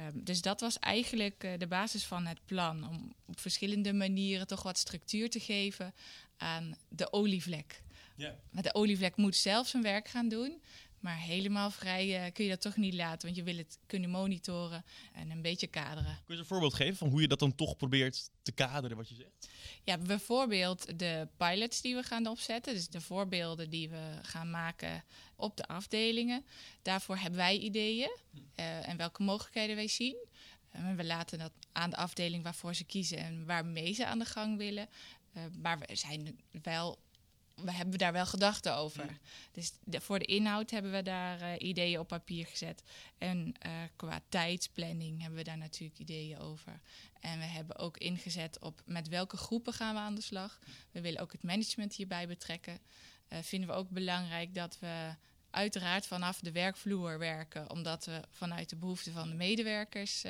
Um, 0.00 0.24
dus 0.24 0.42
dat 0.42 0.60
was 0.60 0.78
eigenlijk 0.78 1.44
uh, 1.44 1.52
de 1.58 1.66
basis 1.66 2.04
van 2.04 2.26
het 2.26 2.38
plan. 2.44 2.88
Om 2.88 3.14
op 3.24 3.40
verschillende 3.40 3.92
manieren 3.92 4.46
toch 4.46 4.62
wat 4.62 4.78
structuur 4.78 5.30
te 5.30 5.40
geven 5.40 5.94
aan 6.36 6.76
de 6.88 7.12
olievlek. 7.12 7.82
Ja. 8.16 8.36
Maar 8.50 8.62
de 8.62 8.74
olievlek 8.74 9.16
moet 9.16 9.36
zelf 9.36 9.68
zijn 9.68 9.82
werk 9.82 10.08
gaan 10.08 10.28
doen. 10.28 10.62
Maar 11.04 11.18
helemaal 11.18 11.70
vrij 11.70 12.26
uh, 12.26 12.32
kun 12.32 12.44
je 12.44 12.50
dat 12.50 12.60
toch 12.60 12.76
niet 12.76 12.94
laten, 12.94 13.22
want 13.22 13.36
je 13.36 13.42
wil 13.42 13.56
het 13.56 13.78
kunnen 13.86 14.10
monitoren 14.10 14.84
en 15.12 15.30
een 15.30 15.42
beetje 15.42 15.66
kaderen. 15.66 16.18
Kun 16.24 16.34
je 16.34 16.40
een 16.40 16.46
voorbeeld 16.46 16.74
geven 16.74 16.96
van 16.96 17.08
hoe 17.08 17.20
je 17.20 17.28
dat 17.28 17.38
dan 17.38 17.54
toch 17.54 17.76
probeert 17.76 18.30
te 18.42 18.52
kaderen, 18.52 18.96
wat 18.96 19.08
je 19.08 19.14
zegt? 19.14 19.48
Ja, 19.82 19.98
bijvoorbeeld 19.98 20.98
de 20.98 21.28
pilots 21.36 21.80
die 21.80 21.94
we 21.94 22.02
gaan 22.02 22.26
opzetten, 22.26 22.74
dus 22.74 22.88
de 22.88 23.00
voorbeelden 23.00 23.70
die 23.70 23.88
we 23.88 24.18
gaan 24.22 24.50
maken 24.50 25.04
op 25.36 25.56
de 25.56 25.66
afdelingen. 25.66 26.44
Daarvoor 26.82 27.16
hebben 27.16 27.38
wij 27.38 27.58
ideeën 27.58 28.16
uh, 28.56 28.88
en 28.88 28.96
welke 28.96 29.22
mogelijkheden 29.22 29.76
wij 29.76 29.88
zien. 29.88 30.26
Uh, 30.76 30.94
we 30.94 31.04
laten 31.04 31.38
dat 31.38 31.52
aan 31.72 31.90
de 31.90 31.96
afdeling 31.96 32.42
waarvoor 32.42 32.74
ze 32.74 32.84
kiezen 32.84 33.18
en 33.18 33.46
waarmee 33.46 33.92
ze 33.92 34.06
aan 34.06 34.18
de 34.18 34.24
gang 34.24 34.56
willen. 34.56 34.88
Uh, 35.36 35.42
maar 35.62 35.78
we 35.78 35.96
zijn 35.96 36.40
wel 36.62 36.98
we 37.54 37.72
hebben 37.72 37.98
daar 37.98 38.12
wel 38.12 38.26
gedachten 38.26 38.76
over. 38.76 39.18
Dus 39.52 39.72
voor 39.84 40.18
de 40.18 40.24
inhoud 40.24 40.70
hebben 40.70 40.92
we 40.92 41.02
daar 41.02 41.40
uh, 41.40 41.52
ideeën 41.58 41.98
op 41.98 42.08
papier 42.08 42.46
gezet. 42.46 42.82
En 43.18 43.54
uh, 43.66 43.72
qua 43.96 44.20
tijdsplanning 44.28 45.20
hebben 45.20 45.38
we 45.38 45.44
daar 45.44 45.58
natuurlijk 45.58 45.98
ideeën 45.98 46.38
over. 46.38 46.80
En 47.20 47.38
we 47.38 47.44
hebben 47.44 47.76
ook 47.76 47.98
ingezet 47.98 48.58
op 48.60 48.82
met 48.86 49.08
welke 49.08 49.36
groepen 49.36 49.72
gaan 49.72 49.94
we 49.94 50.00
aan 50.00 50.14
de 50.14 50.20
slag. 50.20 50.58
We 50.90 51.00
willen 51.00 51.20
ook 51.20 51.32
het 51.32 51.42
management 51.42 51.94
hierbij 51.94 52.26
betrekken. 52.26 52.78
Uh, 53.28 53.38
vinden 53.42 53.68
we 53.68 53.74
ook 53.74 53.90
belangrijk 53.90 54.54
dat 54.54 54.78
we 54.80 55.14
uiteraard 55.50 56.06
vanaf 56.06 56.40
de 56.40 56.52
werkvloer 56.52 57.18
werken, 57.18 57.70
omdat 57.70 58.04
we 58.04 58.20
vanuit 58.30 58.68
de 58.68 58.76
behoeften 58.76 59.12
van 59.12 59.28
de 59.28 59.34
medewerkers 59.34 60.24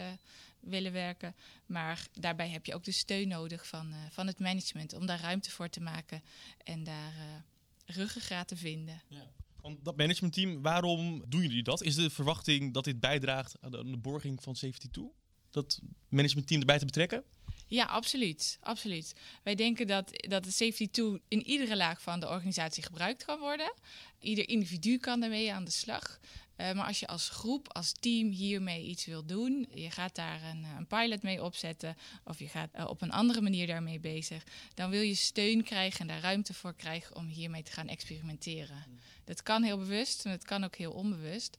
willen 0.67 0.93
werken. 0.93 1.35
Maar 1.67 2.07
daarbij 2.13 2.49
heb 2.49 2.67
je 2.67 2.75
ook 2.75 2.85
de 2.85 2.93
steun 2.93 3.29
nodig 3.29 3.67
van, 3.67 3.91
uh, 3.91 3.97
van 4.11 4.27
het 4.27 4.39
management 4.39 4.93
om 4.93 5.07
daar 5.07 5.21
ruimte 5.21 5.51
voor 5.51 5.69
te 5.69 5.81
maken 5.81 6.23
en 6.65 6.85
daar 6.85 7.15
uh, 7.17 7.97
ruggengraat 7.97 8.49
te 8.49 8.57
vinden. 8.57 9.03
Ja. 9.09 9.31
Want 9.61 9.85
dat 9.85 9.97
managementteam, 9.97 10.63
waarom 10.63 11.25
doen 11.29 11.43
jullie 11.43 11.63
dat? 11.63 11.83
Is 11.83 11.95
de 11.95 12.11
verwachting 12.11 12.75
dat 12.75 12.85
dit 12.85 13.01
bijdraagt 13.01 13.57
aan 13.61 13.71
de, 13.71 13.79
aan 13.79 13.91
de 13.91 13.97
borging 13.97 14.43
van 14.43 14.57
Safety 14.57 14.89
2? 14.91 15.11
Dat 15.51 15.81
managementteam 16.09 16.61
erbij 16.61 16.79
te 16.79 16.85
betrekken? 16.85 17.25
Ja, 17.67 17.85
absoluut. 17.85 18.59
absoluut. 18.61 19.13
Wij 19.43 19.55
denken 19.55 19.87
dat, 19.87 20.27
dat 20.29 20.45
de 20.45 20.51
safety 20.51 20.89
tool 20.91 21.19
in 21.29 21.47
iedere 21.47 21.77
laag 21.77 22.03
van 22.03 22.21
de 22.21 22.29
organisatie 22.29 22.83
gebruikt 22.83 23.25
kan 23.25 23.39
worden. 23.39 23.75
Ieder 24.21 24.49
individu 24.49 24.99
kan 24.99 25.21
daarmee 25.21 25.53
aan 25.53 25.65
de 25.65 25.71
slag. 25.71 26.21
Uh, 26.57 26.73
maar 26.73 26.87
als 26.87 27.01
je 27.01 27.07
als 27.07 27.29
groep, 27.29 27.73
als 27.73 27.93
team 27.93 28.31
hiermee 28.31 28.85
iets 28.85 29.05
wil 29.05 29.25
doen, 29.25 29.67
je 29.75 29.91
gaat 29.91 30.15
daar 30.15 30.43
een, 30.43 30.65
een 30.65 30.87
pilot 30.87 31.23
mee 31.23 31.43
opzetten 31.43 31.97
of 32.25 32.39
je 32.39 32.49
gaat 32.49 32.71
uh, 32.77 32.87
op 32.89 33.03
een 33.03 33.13
andere 33.13 33.41
manier 33.41 33.67
daarmee 33.67 34.01
bezig, 34.01 34.45
dan 34.75 34.91
wil 34.91 35.01
je 35.01 35.15
steun 35.15 35.63
krijgen 35.63 36.01
en 36.01 36.07
daar 36.07 36.21
ruimte 36.21 36.55
voor 36.55 36.75
krijgen 36.75 37.17
om 37.17 37.27
hiermee 37.27 37.63
te 37.63 37.73
gaan 37.73 37.89
experimenteren. 37.89 38.85
Mm. 38.89 38.99
Dat 39.25 39.43
kan 39.43 39.63
heel 39.63 39.79
bewust 39.79 40.25
en 40.25 40.31
het 40.31 40.45
kan 40.45 40.65
ook 40.65 40.77
heel 40.77 40.93
onbewust. 40.93 41.57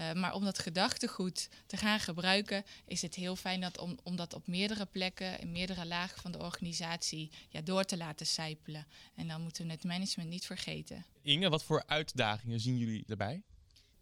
Uh, 0.00 0.12
maar 0.12 0.34
om 0.34 0.44
dat 0.44 0.58
gedachtegoed 0.58 1.48
te 1.66 1.76
gaan 1.76 2.00
gebruiken, 2.00 2.64
is 2.86 3.02
het 3.02 3.14
heel 3.14 3.36
fijn 3.36 3.60
dat 3.60 3.78
om, 3.78 3.98
om 4.02 4.16
dat 4.16 4.34
op 4.34 4.46
meerdere 4.46 4.86
plekken, 4.86 5.40
in 5.40 5.52
meerdere 5.52 5.86
lagen 5.86 6.20
van 6.20 6.32
de 6.32 6.38
organisatie, 6.38 7.30
ja, 7.48 7.60
door 7.60 7.84
te 7.84 7.96
laten 7.96 8.26
sijpelen. 8.26 8.86
En 9.14 9.28
dan 9.28 9.42
moeten 9.42 9.66
we 9.66 9.72
het 9.72 9.84
management 9.84 10.30
niet 10.30 10.46
vergeten. 10.46 11.04
Inge, 11.22 11.48
wat 11.48 11.64
voor 11.64 11.82
uitdagingen 11.86 12.60
zien 12.60 12.78
jullie 12.78 13.04
daarbij? 13.06 13.42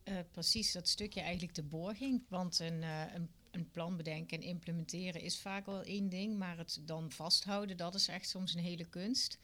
Uh, 0.09 0.19
precies, 0.31 0.73
dat 0.73 0.89
stukje 0.89 1.21
eigenlijk 1.21 1.55
de 1.55 1.63
borging. 1.63 2.23
Want 2.29 2.59
een, 2.59 2.83
uh, 2.83 3.15
een, 3.15 3.29
een, 3.51 3.71
plan 3.71 3.97
bedenken 3.97 4.39
en 4.39 4.47
implementeren 4.47 5.21
is 5.21 5.39
vaak 5.39 5.67
wel 5.67 5.83
één 5.83 6.09
ding, 6.09 6.39
maar 6.39 6.59
het 6.59 6.81
dan 6.85 7.11
vasthouden, 7.13 7.77
dat 7.77 7.95
is 7.95 8.09
echt 8.09 8.29
soms 8.29 8.55
een 8.55 8.63
hele 8.63 8.85
kunst. 8.85 9.39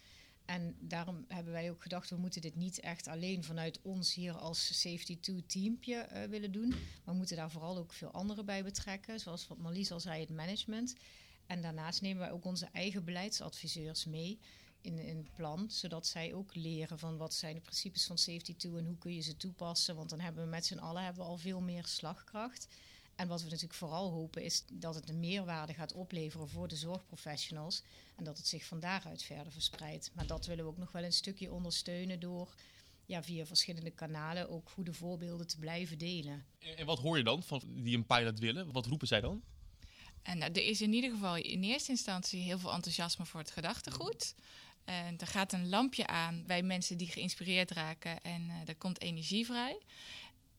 En 0.45 0.77
daarom 0.81 1.25
hebben 1.29 1.53
wij 1.53 1.71
ook 1.71 1.83
gedacht, 1.83 2.11
we 2.11 2.17
moeten 2.17 2.41
dit 2.41 2.57
niet 2.57 2.81
echt 2.81 3.07
alleen 3.07 3.45
vanuit 3.45 3.83
ons 3.83 4.15
hier 4.15 4.33
als 4.33 4.81
Safety 4.81 5.19
2 5.21 5.47
teampje 5.47 6.09
uh, 6.13 6.23
willen 6.23 6.53
doen. 6.53 6.69
Maar 6.69 6.79
we 7.05 7.13
moeten 7.13 7.37
daar 7.37 7.51
vooral 7.51 7.77
ook 7.77 7.93
veel 7.93 8.11
anderen 8.11 8.45
bij 8.45 8.65
betrekken, 8.65 9.21
zoals 9.21 9.49
wat 9.49 9.59
Marlies 9.59 9.93
al 9.93 10.01
zei, 10.01 10.21
het 10.21 10.31
management. 10.31 10.95
En 11.47 11.63
daarnaast 11.63 12.01
nemen 12.01 12.19
wij 12.19 12.31
ook 12.31 12.45
onze 12.45 12.69
eigen 12.73 13.05
beleidsadviseurs 13.05 14.05
mee 14.05 14.39
in, 14.85 14.99
in 14.99 15.17
het 15.17 15.33
plan, 15.35 15.71
zodat 15.71 16.07
zij 16.07 16.35
ook 16.35 16.55
leren 16.55 16.99
van 16.99 17.17
wat 17.17 17.35
zijn 17.35 17.55
de 17.55 17.61
principes 17.61 18.07
van 18.07 18.19
Safety 18.19 18.55
2 18.57 18.77
en 18.77 18.87
hoe 18.87 18.99
kun 18.99 19.15
je 19.15 19.21
ze 19.21 19.37
toepassen. 19.37 19.97
Want 19.97 20.11
dan 20.11 20.21
hebben 20.21 20.45
we 20.45 20.51
met 20.51 20.67
z'n 20.67 20.79
allen 20.79 21.05
hebben 21.05 21.23
we 21.23 21.29
al 21.29 21.37
veel 21.37 21.61
meer 21.61 21.87
slagkracht. 21.87 22.69
En 23.15 23.29
wat 23.29 23.43
we 23.43 23.47
natuurlijk 23.49 23.75
vooral 23.75 24.11
hopen 24.11 24.43
is 24.43 24.65
dat 24.73 24.95
het 24.95 25.09
een 25.09 25.21
meerwaarde 25.21 25.75
gaat 25.75 25.93
opleveren 25.93 26.49
voor 26.49 26.69
de 26.69 26.77
zorgprofessionals. 26.77 27.83
En 28.17 28.25
dat 28.25 28.37
het 28.37 28.47
zich 28.47 28.65
van 28.65 28.81
daaruit 28.81 29.23
verder 29.23 29.53
verspreidt. 29.53 30.11
Maar 30.15 30.27
dat 30.27 30.47
willen 30.47 30.65
we 30.65 30.71
ook 30.71 30.79
nog 30.79 30.93
wel 30.93 31.05
een 31.05 31.13
stukje 31.13 31.53
ondersteunen 31.53 32.21
door 32.21 32.55
ja, 33.07 33.23
via 33.23 33.47
verschillende 33.47 33.91
kanalen 33.91 34.51
ook 34.51 34.71
goede 34.71 34.93
voorbeelden 34.93 35.47
te 35.47 35.59
blijven 35.59 35.99
delen. 35.99 36.45
En 36.77 36.87
wat 36.87 36.99
hoor 36.99 37.17
je 37.17 37.25
dan 37.25 37.43
van 37.43 37.63
die 37.67 37.97
een 37.97 38.07
pilot 38.07 38.39
willen? 38.39 38.73
Wat 38.73 38.87
roepen 38.87 39.09
zij 39.09 39.21
dan? 39.21 39.43
En 40.23 40.39
nou, 40.39 40.53
er 40.53 40.67
is 40.67 40.81
in 40.81 40.93
ieder 40.93 41.11
geval 41.11 41.37
in 41.37 41.63
eerste 41.63 41.91
instantie 41.91 42.41
heel 42.41 42.59
veel 42.59 42.73
enthousiasme 42.73 43.27
voor 43.27 43.41
het 43.41 43.51
gedachtegoed. 43.51 44.35
En 44.85 45.19
er 45.19 45.27
gaat 45.27 45.53
een 45.53 45.69
lampje 45.69 46.07
aan 46.07 46.45
bij 46.47 46.63
mensen 46.63 46.97
die 46.97 47.09
geïnspireerd 47.09 47.71
raken 47.71 48.23
en 48.23 48.43
uh, 48.43 48.75
komt 48.79 49.01
energie 49.01 49.47
vrij. 49.47 49.79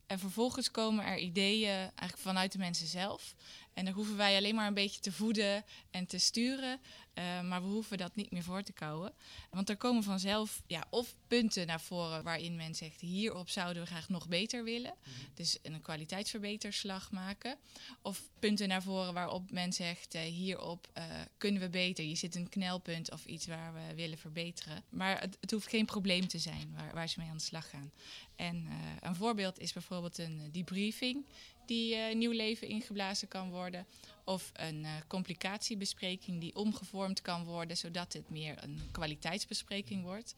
En 0.08 0.20
vervolgens 0.20 0.72
komen 0.72 1.06
er 1.06 1.18
ideeën 1.18 1.76
eigenlijk 1.76 2.18
vanuit 2.18 2.52
de 2.52 2.58
mensen 2.58 2.88
zelf. 2.88 3.36
En 3.76 3.86
dan 3.86 3.94
hoeven 3.94 4.18
wij 4.18 4.38
alleen 4.38 4.56
maar 4.56 4.68
een 4.68 4.74
beetje 4.74 5.02
te 5.02 5.12
voeden 5.12 5.66
en 5.92 6.06
te 6.06 6.18
sturen. 6.18 6.80
Uh, 7.14 7.42
maar 7.42 7.62
we 7.62 7.68
hoeven 7.68 7.98
dat 7.98 8.16
niet 8.16 8.32
meer 8.32 8.44
voor 8.44 8.64
te 8.64 8.74
kouwen. 8.74 9.14
Want 9.50 9.70
er 9.70 9.78
komen 9.78 10.04
vanzelf 10.04 10.62
ja, 10.68 10.88
of 10.90 11.16
punten 11.28 11.68
naar 11.68 11.82
voren 11.82 12.24
waarin 12.24 12.56
men 12.56 12.76
zegt: 12.76 13.02
hierop 13.02 13.50
zouden 13.50 13.84
we 13.84 13.88
graag 13.88 14.10
nog 14.10 14.28
beter 14.28 14.64
willen. 14.64 14.94
Dus 15.34 15.58
een 15.62 15.82
kwaliteitsverbeterslag 15.82 17.12
maken. 17.12 17.58
Of 18.02 18.30
punten 18.40 18.68
naar 18.68 18.84
voren 18.84 19.14
waarop 19.14 19.52
men 19.52 19.74
zegt: 19.74 20.16
uh, 20.16 20.22
hierop 20.22 20.88
uh, 20.98 21.04
kunnen 21.38 21.62
we 21.62 21.70
beter. 21.70 22.06
Je 22.06 22.16
zit 22.16 22.36
een 22.36 22.50
knelpunt 22.50 23.12
of 23.12 23.26
iets 23.26 23.48
waar 23.48 23.74
we 23.74 23.96
willen 23.96 24.18
verbeteren. 24.18 24.84
Maar 24.90 25.20
het, 25.20 25.38
het 25.40 25.52
hoeft 25.52 25.68
geen 25.68 25.86
probleem 25.86 26.28
te 26.28 26.40
zijn 26.40 26.74
waar, 26.76 26.94
waar, 26.94 27.10
ze 27.10 27.20
mee 27.20 27.30
aan 27.30 27.38
de 27.38 27.44
slag 27.44 27.70
gaan. 27.70 27.92
En 28.36 28.68
een 29.00 29.16
voorbeeld 29.16 29.60
is 29.60 29.74
bijvoorbeeld 29.74 30.18
een 30.18 30.50
debriefing 30.52 31.26
die 31.68 31.96
uh, 31.96 32.16
nieuw 32.16 32.32
leven 32.32 32.68
ingeblazen 32.68 33.28
kan 33.28 33.50
worden. 33.50 33.86
Of 34.24 34.52
een 34.54 34.84
uh, 34.84 34.90
complicatiebespreking 35.08 36.40
die 36.40 36.56
omgevormd 36.56 37.22
kan 37.22 37.44
worden, 37.44 37.78
zodat 37.78 38.14
het 38.14 38.30
meer 38.30 38.64
een 38.64 38.82
kwaliteitsbespreking 38.92 40.04
wordt. 40.04 40.36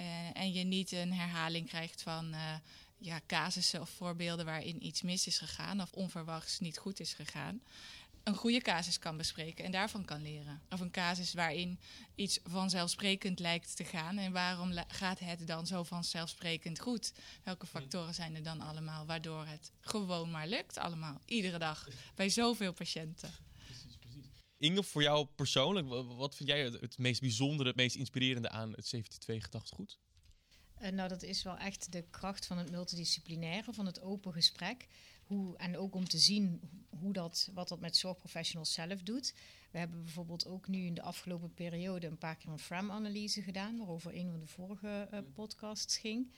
Uh, 0.00 0.06
en 0.32 0.52
je 0.52 0.64
niet 0.64 0.92
een 0.92 1.12
herhaling 1.12 1.68
krijgt 1.68 2.02
van 2.02 2.34
ja, 2.98 3.20
casussen 3.26 3.80
of 3.80 3.90
voorbeelden 3.90 4.44
waarin 4.44 4.86
iets 4.86 5.02
mis 5.02 5.26
is 5.26 5.38
gegaan 5.38 5.80
of 5.80 5.92
onverwachts 5.92 6.58
niet 6.58 6.78
goed 6.78 7.00
is 7.00 7.12
gegaan 7.12 7.60
een 8.28 8.36
goede 8.36 8.60
casus 8.60 8.98
kan 8.98 9.16
bespreken 9.16 9.64
en 9.64 9.70
daarvan 9.70 10.04
kan 10.04 10.22
leren. 10.22 10.62
Of 10.70 10.80
een 10.80 10.90
casus 10.90 11.34
waarin 11.34 11.78
iets 12.14 12.38
vanzelfsprekend 12.44 13.38
lijkt 13.38 13.76
te 13.76 13.84
gaan. 13.84 14.18
En 14.18 14.32
waarom 14.32 14.72
gaat 14.88 15.18
het 15.18 15.46
dan 15.46 15.66
zo 15.66 15.82
vanzelfsprekend 15.82 16.80
goed? 16.80 17.12
Welke 17.42 17.66
factoren 17.66 18.14
zijn 18.14 18.34
er 18.34 18.42
dan 18.42 18.60
allemaal 18.60 19.06
waardoor 19.06 19.46
het 19.46 19.72
gewoon 19.80 20.30
maar 20.30 20.48
lukt 20.48 20.78
allemaal? 20.78 21.20
Iedere 21.24 21.58
dag 21.58 21.88
bij 22.14 22.28
zoveel 22.28 22.72
patiënten. 22.72 23.30
Precies, 23.64 23.96
precies. 23.96 24.26
Inge, 24.58 24.82
voor 24.82 25.02
jou 25.02 25.26
persoonlijk, 25.26 25.88
wat 26.16 26.34
vind 26.34 26.48
jij 26.48 26.60
het 26.64 26.98
meest 26.98 27.20
bijzondere, 27.20 27.68
het 27.68 27.78
meest 27.78 27.96
inspirerende 27.96 28.48
aan 28.48 28.72
het 28.72 28.84
72 28.84 29.44
gedachtegoed? 29.44 29.98
Uh, 30.82 30.88
nou, 30.88 31.08
dat 31.08 31.22
is 31.22 31.42
wel 31.42 31.56
echt 31.56 31.92
de 31.92 32.04
kracht 32.10 32.46
van 32.46 32.58
het 32.58 32.70
multidisciplinaire, 32.70 33.72
van 33.72 33.86
het 33.86 34.00
open 34.00 34.32
gesprek. 34.32 34.86
Hoe, 35.28 35.56
en 35.56 35.76
ook 35.76 35.94
om 35.94 36.08
te 36.08 36.18
zien 36.18 36.60
hoe 36.88 37.12
dat, 37.12 37.50
wat 37.54 37.68
dat 37.68 37.80
met 37.80 37.96
zorgprofessionals 37.96 38.72
zelf 38.72 39.02
doet. 39.02 39.34
We 39.70 39.78
hebben 39.78 40.02
bijvoorbeeld 40.02 40.46
ook 40.46 40.68
nu 40.68 40.84
in 40.84 40.94
de 40.94 41.02
afgelopen 41.02 41.54
periode 41.54 42.06
een 42.06 42.18
paar 42.18 42.36
keer 42.36 42.50
een 42.50 42.58
FRAM-analyse 42.58 43.42
gedaan, 43.42 43.76
waarover 43.76 44.14
een 44.14 44.30
van 44.30 44.40
de 44.40 44.46
vorige 44.46 45.08
uh, 45.12 45.18
podcasts 45.34 45.96
ging. 45.98 46.32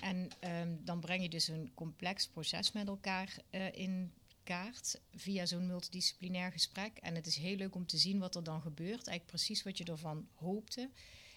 En 0.00 0.28
um, 0.40 0.80
dan 0.84 1.00
breng 1.00 1.22
je 1.22 1.28
dus 1.28 1.48
een 1.48 1.70
complex 1.74 2.28
proces 2.28 2.72
met 2.72 2.88
elkaar 2.88 3.36
uh, 3.50 3.72
in 3.72 4.12
kaart 4.42 5.00
via 5.14 5.46
zo'n 5.46 5.66
multidisciplinair 5.66 6.52
gesprek. 6.52 6.98
En 6.98 7.14
het 7.14 7.26
is 7.26 7.36
heel 7.36 7.56
leuk 7.56 7.74
om 7.74 7.86
te 7.86 7.98
zien 7.98 8.18
wat 8.18 8.34
er 8.34 8.44
dan 8.44 8.60
gebeurt. 8.60 9.06
Eigenlijk 9.06 9.26
precies 9.26 9.62
wat 9.62 9.78
je 9.78 9.84
ervan 9.84 10.28
hoopte, 10.34 10.90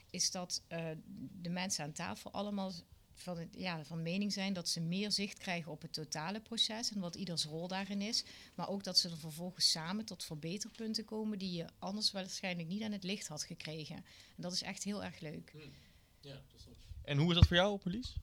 is 0.09 0.31
dat 0.31 0.61
uh, 0.69 0.85
de 1.41 1.49
mensen 1.49 1.83
aan 1.83 1.91
tafel 1.91 2.31
allemaal 2.31 2.71
van, 3.15 3.37
het, 3.37 3.47
ja, 3.57 3.83
van 3.85 4.01
mening 4.01 4.33
zijn 4.33 4.53
dat 4.53 4.69
ze 4.69 4.81
meer 4.81 5.11
zicht 5.11 5.37
krijgen 5.37 5.71
op 5.71 5.81
het 5.81 5.93
totale 5.93 6.39
proces 6.39 6.91
en 6.91 6.99
wat 6.99 7.15
ieders 7.15 7.45
rol 7.45 7.67
daarin 7.67 8.01
is. 8.01 8.23
Maar 8.55 8.69
ook 8.69 8.83
dat 8.83 8.97
ze 8.97 9.09
er 9.09 9.17
vervolgens 9.17 9.71
samen 9.71 10.05
tot 10.05 10.23
verbeterpunten 10.23 11.05
komen 11.05 11.39
die 11.39 11.51
je 11.51 11.65
anders 11.79 12.11
waarschijnlijk 12.11 12.67
niet 12.67 12.81
aan 12.81 12.91
het 12.91 13.03
licht 13.03 13.27
had 13.27 13.43
gekregen. 13.43 13.95
En 13.95 14.41
dat 14.41 14.53
is 14.53 14.61
echt 14.61 14.83
heel 14.83 15.03
erg 15.03 15.19
leuk. 15.19 15.49
Hmm. 15.51 15.73
Ja, 16.19 16.41
en 17.03 17.17
hoe 17.17 17.29
is 17.29 17.35
dat 17.35 17.47
voor 17.47 17.55
jou, 17.55 17.77
Police? 17.77 18.13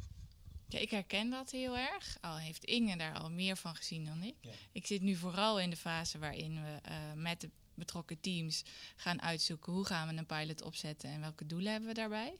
Ja, 0.69 0.79
ik 0.79 0.91
herken 0.91 1.31
dat 1.31 1.51
heel 1.51 1.77
erg. 1.77 2.19
Al 2.21 2.39
heeft 2.39 2.65
Inge 2.65 2.97
daar 2.97 3.19
al 3.19 3.31
meer 3.31 3.57
van 3.57 3.75
gezien 3.75 4.05
dan 4.05 4.23
ik. 4.23 4.35
Ik 4.73 4.87
zit 4.87 5.03
nu 5.03 5.15
vooral 5.15 5.61
in 5.61 5.71
de 5.71 5.77
fase 5.77 6.19
waarin 6.19 6.63
we 6.63 6.81
uh, 6.89 7.13
met 7.15 7.41
de 7.41 7.51
betrokken 7.75 8.21
teams 8.21 8.63
gaan 8.97 9.23
uitzoeken 9.23 9.73
hoe 9.73 9.85
gaan 9.85 10.09
we 10.09 10.15
een 10.17 10.27
pilot 10.27 10.63
opzetten 10.63 11.11
en 11.11 11.21
welke 11.21 11.47
doelen 11.47 11.71
hebben 11.71 11.89
we 11.89 11.95
daarbij. 11.95 12.37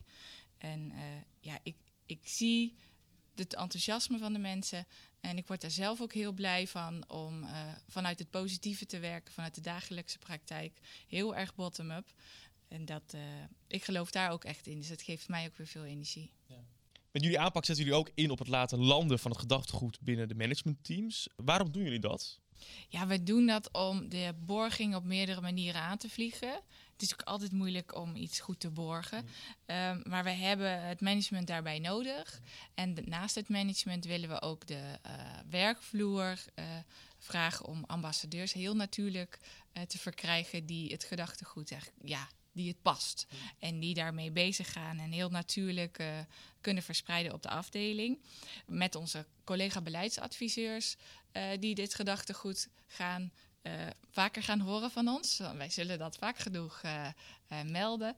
En 0.57 0.91
uh, 0.91 1.01
ja, 1.39 1.59
ik, 1.63 1.75
ik 2.05 2.19
zie 2.23 2.75
het 3.35 3.55
enthousiasme 3.55 4.17
van 4.17 4.33
de 4.33 4.39
mensen. 4.39 4.85
En 5.19 5.37
ik 5.37 5.47
word 5.47 5.61
daar 5.61 5.71
zelf 5.71 6.01
ook 6.01 6.13
heel 6.13 6.31
blij 6.31 6.67
van 6.67 7.09
om 7.09 7.43
uh, 7.43 7.71
vanuit 7.87 8.19
het 8.19 8.29
positieve 8.29 8.85
te 8.85 8.99
werken, 8.99 9.33
vanuit 9.33 9.55
de 9.55 9.61
dagelijkse 9.61 10.19
praktijk. 10.19 10.79
Heel 11.07 11.35
erg 11.35 11.55
bottom-up. 11.55 12.13
En 12.67 12.85
dat, 12.85 13.13
uh, 13.15 13.21
ik 13.67 13.83
geloof 13.83 14.11
daar 14.11 14.31
ook 14.31 14.43
echt 14.43 14.67
in. 14.67 14.77
Dus 14.77 14.87
dat 14.87 15.01
geeft 15.01 15.27
mij 15.27 15.45
ook 15.45 15.57
weer 15.57 15.67
veel 15.67 15.85
energie. 15.85 16.31
Ja. 16.47 16.63
Met 17.11 17.23
jullie 17.23 17.39
aanpak 17.39 17.65
zetten 17.65 17.85
jullie 17.85 17.99
ook 17.99 18.11
in 18.15 18.31
op 18.31 18.39
het 18.39 18.47
laten 18.47 18.79
landen 18.79 19.19
van 19.19 19.31
het 19.31 19.39
gedachtegoed 19.39 19.99
binnen 20.01 20.27
de 20.27 20.35
managementteams. 20.35 21.27
Waarom 21.35 21.71
doen 21.71 21.83
jullie 21.83 21.99
dat? 21.99 22.39
Ja, 22.89 23.07
we 23.07 23.23
doen 23.23 23.45
dat 23.45 23.71
om 23.71 24.09
de 24.09 24.33
borging 24.39 24.95
op 24.95 25.03
meerdere 25.03 25.41
manieren 25.41 25.81
aan 25.81 25.97
te 25.97 26.09
vliegen. 26.09 26.61
Het 26.93 27.01
is 27.01 27.13
ook 27.13 27.21
altijd 27.21 27.51
moeilijk 27.51 27.95
om 27.95 28.15
iets 28.15 28.39
goed 28.39 28.59
te 28.59 28.69
borgen. 28.69 29.17
Um, 29.17 30.01
maar 30.05 30.23
we 30.23 30.29
hebben 30.29 30.81
het 30.81 31.01
management 31.01 31.47
daarbij 31.47 31.79
nodig. 31.79 32.41
En 32.73 32.97
naast 33.05 33.35
het 33.35 33.49
management 33.49 34.05
willen 34.05 34.29
we 34.29 34.41
ook 34.41 34.67
de 34.67 34.99
uh, 35.05 35.11
werkvloer 35.49 36.43
uh, 36.55 36.65
vragen 37.19 37.65
om 37.65 37.83
ambassadeurs 37.87 38.53
heel 38.53 38.75
natuurlijk 38.75 39.39
uh, 39.73 39.83
te 39.83 39.97
verkrijgen 39.97 40.65
die 40.65 40.91
het 40.91 41.03
gedachtegoed 41.03 41.71
eigenlijk, 41.71 42.09
ja, 42.09 42.27
die 42.51 42.67
het 42.67 42.81
past. 42.81 43.27
En 43.59 43.79
die 43.79 43.93
daarmee 43.93 44.31
bezig 44.31 44.71
gaan 44.71 44.99
en 44.99 45.11
heel 45.11 45.29
natuurlijk 45.29 45.99
uh, 45.99 46.07
kunnen 46.61 46.83
verspreiden 46.83 47.33
op 47.33 47.41
de 47.41 47.49
afdeling. 47.49 48.19
Met 48.65 48.95
onze 48.95 49.25
collega 49.43 49.81
beleidsadviseurs 49.81 50.95
uh, 51.33 51.43
die 51.59 51.75
dit 51.75 51.93
gedachtegoed 51.93 52.69
gaan 52.87 53.31
vaker 54.11 54.43
gaan 54.43 54.59
horen 54.59 54.91
van 54.91 55.07
ons. 55.07 55.37
Wij 55.37 55.69
zullen 55.69 55.99
dat 55.99 56.17
vaak 56.17 56.37
genoeg 56.37 56.81
uh, 56.85 57.07
uh, 57.51 57.61
melden. 57.61 58.15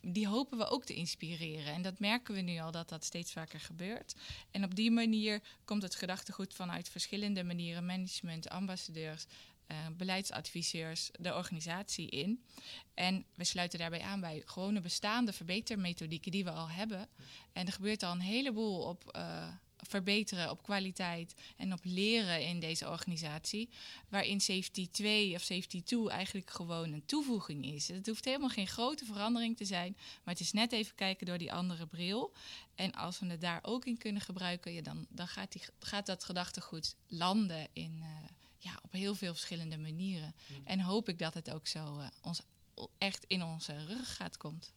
die 0.00 0.28
hopen 0.28 0.58
we 0.58 0.66
ook 0.66 0.84
te 0.84 0.94
inspireren. 0.94 1.74
En 1.74 1.82
dat 1.82 1.98
merken 1.98 2.34
we 2.34 2.40
nu 2.40 2.58
al 2.58 2.70
dat 2.70 2.88
dat 2.88 3.04
steeds 3.04 3.32
vaker 3.32 3.60
gebeurt. 3.60 4.14
En 4.50 4.64
op 4.64 4.74
die 4.74 4.90
manier 4.90 5.42
komt 5.64 5.82
het 5.82 5.94
gedachtegoed 5.94 6.54
vanuit 6.54 6.88
verschillende 6.88 7.44
manieren, 7.44 7.86
management, 7.86 8.48
ambassadeurs, 8.48 9.26
beleidsadviseurs, 9.96 11.10
de 11.20 11.34
organisatie 11.34 12.08
in. 12.08 12.44
En 12.94 13.24
we 13.34 13.44
sluiten 13.44 13.78
daarbij 13.78 14.00
aan 14.00 14.20
bij 14.20 14.42
gewone 14.44 14.80
bestaande 14.80 15.32
verbetermethodieken 15.32 16.30
die 16.30 16.44
we 16.44 16.50
al 16.50 16.70
hebben. 16.70 17.08
En 17.52 17.66
er 17.66 17.72
gebeurt 17.72 18.02
al 18.02 18.12
een 18.12 18.20
heleboel 18.20 18.80
op 18.80 19.18
verbeteren 19.86 20.50
op 20.50 20.62
kwaliteit 20.62 21.34
en 21.56 21.72
op 21.72 21.80
leren 21.82 22.46
in 22.46 22.60
deze 22.60 22.88
organisatie. 22.88 23.68
Waarin 24.08 24.40
Safety 24.40 24.88
2 24.90 25.34
of 25.34 25.42
Safety 25.42 25.82
2 25.82 26.10
eigenlijk 26.10 26.50
gewoon 26.50 26.92
een 26.92 27.06
toevoeging 27.06 27.64
is. 27.64 27.88
Het 27.88 28.06
hoeft 28.06 28.24
helemaal 28.24 28.48
geen 28.48 28.66
grote 28.66 29.04
verandering 29.04 29.56
te 29.56 29.64
zijn, 29.64 29.96
maar 29.96 30.34
het 30.34 30.42
is 30.42 30.52
net 30.52 30.72
even 30.72 30.94
kijken 30.94 31.26
door 31.26 31.38
die 31.38 31.52
andere 31.52 31.86
bril. 31.86 32.32
En 32.74 32.92
als 32.92 33.18
we 33.18 33.26
het 33.26 33.40
daar 33.40 33.60
ook 33.62 33.84
in 33.84 33.98
kunnen 33.98 34.22
gebruiken, 34.22 34.72
ja, 34.72 34.82
dan, 34.82 35.06
dan 35.08 35.28
gaat, 35.28 35.52
die, 35.52 35.62
gaat 35.78 36.06
dat 36.06 36.24
gedachtegoed 36.24 36.96
landen 37.08 37.68
in, 37.72 37.96
uh, 38.00 38.06
ja, 38.58 38.78
op 38.82 38.92
heel 38.92 39.14
veel 39.14 39.32
verschillende 39.32 39.78
manieren. 39.78 40.34
En 40.64 40.80
hoop 40.80 41.08
ik 41.08 41.18
dat 41.18 41.34
het 41.34 41.50
ook 41.50 41.66
zo 41.66 41.98
uh, 41.98 42.06
ons, 42.22 42.40
echt 42.98 43.24
in 43.26 43.42
onze 43.42 43.84
ruggengraat 43.84 44.36
komt. 44.36 44.72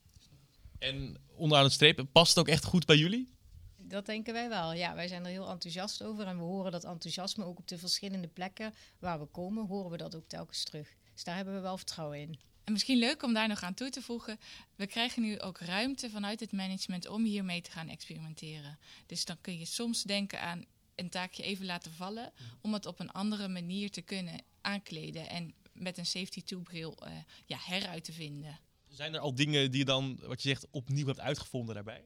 En 0.79 1.17
onderaan 1.35 1.63
het 1.63 1.73
streep, 1.73 2.05
past 2.11 2.29
het 2.29 2.39
ook 2.39 2.53
echt 2.53 2.63
goed 2.63 2.85
bij 2.85 2.97
jullie? 2.97 3.37
Dat 3.81 4.05
denken 4.05 4.33
wij 4.33 4.49
wel. 4.49 4.73
Ja, 4.73 4.95
wij 4.95 5.07
zijn 5.07 5.25
er 5.25 5.31
heel 5.31 5.49
enthousiast 5.49 6.03
over. 6.03 6.27
En 6.27 6.37
we 6.37 6.43
horen 6.43 6.71
dat 6.71 6.83
enthousiasme 6.83 7.43
ook 7.45 7.57
op 7.57 7.67
de 7.67 7.77
verschillende 7.77 8.27
plekken 8.27 8.73
waar 8.99 9.19
we 9.19 9.25
komen, 9.25 9.67
horen 9.67 9.91
we 9.91 9.97
dat 9.97 10.15
ook 10.15 10.27
telkens 10.27 10.63
terug. 10.63 10.95
Dus 11.13 11.23
daar 11.23 11.35
hebben 11.35 11.53
we 11.53 11.59
wel 11.59 11.77
vertrouwen 11.77 12.19
in. 12.19 12.39
En 12.63 12.75
misschien 12.75 12.97
leuk 12.97 13.23
om 13.23 13.33
daar 13.33 13.47
nog 13.47 13.63
aan 13.63 13.73
toe 13.73 13.89
te 13.89 14.01
voegen. 14.01 14.39
We 14.75 14.87
krijgen 14.87 15.21
nu 15.21 15.39
ook 15.39 15.59
ruimte 15.59 16.09
vanuit 16.09 16.39
het 16.39 16.51
management 16.51 17.07
om 17.07 17.23
hiermee 17.23 17.61
te 17.61 17.71
gaan 17.71 17.89
experimenteren. 17.89 18.79
Dus 19.05 19.25
dan 19.25 19.37
kun 19.41 19.59
je 19.59 19.65
soms 19.65 20.03
denken 20.03 20.41
aan 20.41 20.65
een 20.95 21.09
taakje 21.09 21.43
even 21.43 21.65
laten 21.65 21.91
vallen. 21.91 22.31
Om 22.61 22.73
het 22.73 22.85
op 22.85 22.99
een 22.99 23.11
andere 23.11 23.47
manier 23.47 23.91
te 23.91 24.01
kunnen 24.01 24.41
aankleden. 24.61 25.29
En 25.29 25.53
met 25.73 25.97
een 25.97 26.05
safety 26.05 26.43
toebril 26.43 26.97
uh, 27.03 27.13
ja, 27.45 27.57
heruit 27.61 28.03
te 28.03 28.13
vinden. 28.13 28.59
Zijn 28.87 29.13
er 29.13 29.19
al 29.19 29.35
dingen 29.35 29.71
die 29.71 29.79
je 29.79 29.85
dan, 29.85 30.19
wat 30.21 30.41
je 30.41 30.49
zegt, 30.49 30.67
opnieuw 30.71 31.05
hebt 31.05 31.19
uitgevonden 31.19 31.75
daarbij? 31.75 32.03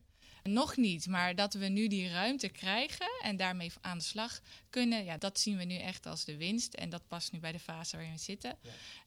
Nog 0.49 0.77
niet, 0.77 1.07
maar 1.07 1.35
dat 1.35 1.53
we 1.53 1.65
nu 1.65 1.87
die 1.87 2.09
ruimte 2.09 2.49
krijgen 2.49 3.07
en 3.21 3.37
daarmee 3.37 3.71
aan 3.81 3.97
de 3.97 4.03
slag 4.03 4.39
kunnen, 4.69 5.05
ja, 5.05 5.17
dat 5.17 5.39
zien 5.39 5.57
we 5.57 5.63
nu 5.63 5.77
echt 5.77 6.05
als 6.05 6.25
de 6.25 6.37
winst. 6.37 6.73
En 6.73 6.89
dat 6.89 7.07
past 7.07 7.31
nu 7.31 7.39
bij 7.39 7.51
de 7.51 7.59
fase 7.59 7.95
waarin 7.95 8.13
we 8.13 8.19
zitten. 8.19 8.55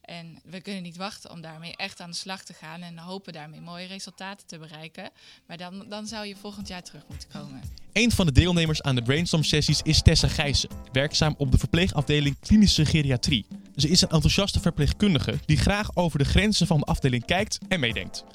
En 0.01 0.39
we 0.43 0.61
kunnen 0.61 0.83
niet 0.83 0.97
wachten 0.97 1.31
om 1.31 1.41
daarmee 1.41 1.75
echt 1.75 1.99
aan 1.99 2.09
de 2.09 2.15
slag 2.15 2.43
te 2.43 2.53
gaan 2.53 2.81
en 2.81 2.97
hopen 2.97 3.33
daarmee 3.33 3.61
mooie 3.61 3.85
resultaten 3.85 4.47
te 4.47 4.57
bereiken. 4.57 5.09
Maar 5.47 5.57
dan, 5.57 5.85
dan 5.89 6.07
zou 6.07 6.25
je 6.25 6.35
volgend 6.35 6.67
jaar 6.67 6.83
terug 6.83 7.03
moeten 7.07 7.29
komen. 7.29 7.61
Een 7.93 8.11
van 8.11 8.25
de 8.25 8.31
deelnemers 8.31 8.81
aan 8.81 8.95
de 8.95 9.01
brainstorm-sessies 9.01 9.81
is 9.81 10.01
Tessa 10.01 10.27
Gijssen, 10.27 10.69
werkzaam 10.91 11.35
op 11.37 11.51
de 11.51 11.57
verpleegafdeling 11.57 12.39
klinische 12.39 12.85
geriatrie. 12.85 13.45
Ze 13.75 13.89
is 13.89 14.01
een 14.01 14.09
enthousiaste 14.09 14.59
verpleegkundige 14.59 15.39
die 15.45 15.57
graag 15.57 15.95
over 15.95 16.19
de 16.19 16.25
grenzen 16.25 16.67
van 16.67 16.79
de 16.79 16.85
afdeling 16.85 17.25
kijkt 17.25 17.57
en 17.67 17.79
meedenkt. 17.79 18.25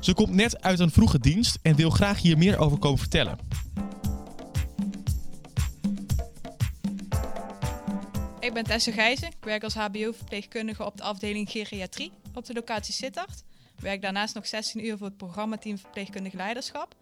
Ze 0.00 0.14
komt 0.14 0.34
net 0.34 0.62
uit 0.62 0.78
een 0.78 0.90
vroege 0.90 1.18
dienst 1.18 1.58
en 1.62 1.76
wil 1.76 1.90
graag 1.90 2.22
hier 2.22 2.38
meer 2.38 2.58
over 2.58 2.78
komen 2.78 2.98
vertellen. 2.98 3.38
Ik 8.40 8.54
ben 8.54 8.64
Tessa 8.64 8.92
Gijzen. 8.92 9.28
Ik 9.28 9.36
werk 9.40 9.64
als 9.64 9.74
HBO-verpleegkundige 9.74 10.84
op 10.84 10.96
de 10.96 11.02
afdeling 11.02 11.50
geriatrie 11.50 12.12
op 12.34 12.46
de 12.46 12.52
locatie 12.52 12.94
Sittard. 12.94 13.44
Ik 13.76 13.82
werk 13.82 14.02
daarnaast 14.02 14.34
nog 14.34 14.46
16 14.46 14.86
uur 14.86 14.98
voor 14.98 15.06
het 15.06 15.16
programmateam 15.16 15.78
Verpleegkundig 15.78 16.32
Leiderschap. 16.32 16.94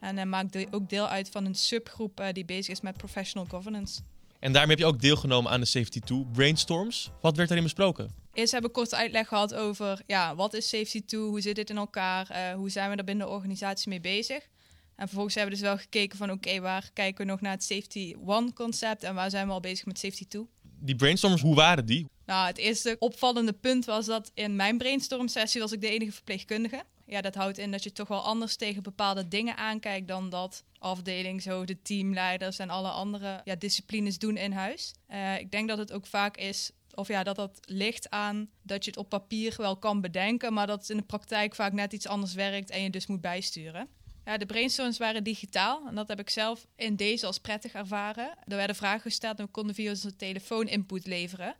En 0.00 0.16
uh, 0.16 0.24
maak 0.24 0.52
de, 0.52 0.66
ook 0.70 0.88
deel 0.88 1.08
uit 1.08 1.28
van 1.30 1.44
een 1.44 1.54
subgroep 1.54 2.20
uh, 2.20 2.26
die 2.32 2.44
bezig 2.44 2.68
is 2.68 2.80
met 2.80 2.96
professional 2.96 3.46
governance. 3.48 4.00
En 4.38 4.52
daarmee 4.52 4.70
heb 4.70 4.78
je 4.78 4.92
ook 4.92 5.00
deelgenomen 5.00 5.50
aan 5.50 5.60
de 5.60 5.66
Safety 5.66 6.00
2 6.00 6.26
Brainstorms. 6.32 7.10
Wat 7.20 7.36
werd 7.36 7.48
daarin 7.48 7.64
besproken? 7.64 8.25
Eerst 8.36 8.52
hebben 8.52 8.70
we 8.70 8.76
kort 8.76 8.94
uitleg 8.94 9.28
gehad 9.28 9.54
over 9.54 10.02
ja, 10.06 10.34
wat 10.34 10.54
is 10.54 10.68
Safety 10.68 11.04
2, 11.04 11.20
hoe 11.20 11.40
zit 11.40 11.54
dit 11.54 11.70
in 11.70 11.76
elkaar, 11.76 12.30
uh, 12.30 12.54
hoe 12.54 12.70
zijn 12.70 12.90
we 12.90 12.96
er 12.96 13.04
binnen 13.04 13.26
de 13.26 13.32
organisatie 13.32 13.88
mee 13.88 14.00
bezig. 14.00 14.48
En 14.96 15.06
vervolgens 15.06 15.34
hebben 15.34 15.54
we 15.54 15.60
dus 15.60 15.68
wel 15.68 15.78
gekeken 15.78 16.18
van 16.18 16.30
oké, 16.30 16.48
okay, 16.48 16.60
waar 16.60 16.90
kijken 16.92 17.24
we 17.24 17.30
nog 17.30 17.40
naar 17.40 17.52
het 17.52 17.64
Safety 17.64 18.14
1 18.26 18.52
concept 18.52 19.02
en 19.02 19.14
waar 19.14 19.30
zijn 19.30 19.46
we 19.46 19.52
al 19.52 19.60
bezig 19.60 19.86
met 19.86 19.98
Safety 19.98 20.26
2. 20.26 20.46
Die 20.62 20.96
brainstorms, 20.96 21.40
hoe 21.40 21.54
waren 21.54 21.86
die? 21.86 22.06
Nou, 22.26 22.46
het 22.46 22.58
eerste 22.58 22.96
opvallende 22.98 23.52
punt 23.52 23.84
was 23.84 24.06
dat 24.06 24.30
in 24.34 24.56
mijn 24.56 24.78
brainstorm 24.78 25.28
sessie 25.28 25.60
was 25.60 25.72
ik 25.72 25.80
de 25.80 25.90
enige 25.90 26.12
verpleegkundige. 26.12 26.82
Ja, 27.06 27.20
dat 27.20 27.34
houdt 27.34 27.58
in 27.58 27.70
dat 27.70 27.82
je 27.82 27.92
toch 27.92 28.08
wel 28.08 28.22
anders 28.22 28.56
tegen 28.56 28.82
bepaalde 28.82 29.28
dingen 29.28 29.56
aankijkt 29.56 30.08
dan 30.08 30.30
dat 30.30 30.64
afdelingshoofden, 30.78 31.82
teamleiders 31.82 32.58
en 32.58 32.70
alle 32.70 32.88
andere 32.88 33.40
ja, 33.44 33.54
disciplines 33.54 34.18
doen 34.18 34.36
in 34.36 34.52
huis. 34.52 34.94
Uh, 35.10 35.38
ik 35.38 35.50
denk 35.50 35.68
dat 35.68 35.78
het 35.78 35.92
ook 35.92 36.06
vaak 36.06 36.36
is 36.36 36.70
of 36.96 37.08
ja, 37.08 37.22
dat 37.22 37.36
dat 37.36 37.60
ligt 37.64 38.10
aan 38.10 38.50
dat 38.62 38.84
je 38.84 38.90
het 38.90 38.98
op 38.98 39.08
papier 39.08 39.54
wel 39.56 39.76
kan 39.76 40.00
bedenken, 40.00 40.52
maar 40.52 40.66
dat 40.66 40.80
het 40.80 40.90
in 40.90 40.96
de 40.96 41.02
praktijk 41.02 41.54
vaak 41.54 41.72
net 41.72 41.92
iets 41.92 42.06
anders 42.06 42.34
werkt 42.34 42.70
en 42.70 42.82
je 42.82 42.90
dus 42.90 43.06
moet 43.06 43.20
bijsturen. 43.20 43.88
Ja, 44.24 44.36
de 44.36 44.46
brainstorms 44.46 44.98
waren 44.98 45.24
digitaal 45.24 45.86
en 45.88 45.94
dat 45.94 46.08
heb 46.08 46.20
ik 46.20 46.30
zelf 46.30 46.66
in 46.76 46.96
deze 46.96 47.26
als 47.26 47.38
prettig 47.38 47.72
ervaren. 47.72 48.34
Er 48.44 48.56
werden 48.56 48.76
vragen 48.76 49.00
gesteld 49.00 49.38
en 49.38 49.44
we 49.44 49.50
konden 49.50 49.74
via 49.74 49.90
onze 49.90 50.16
telefoon 50.16 50.68
input 50.68 51.06
leveren. 51.06 51.56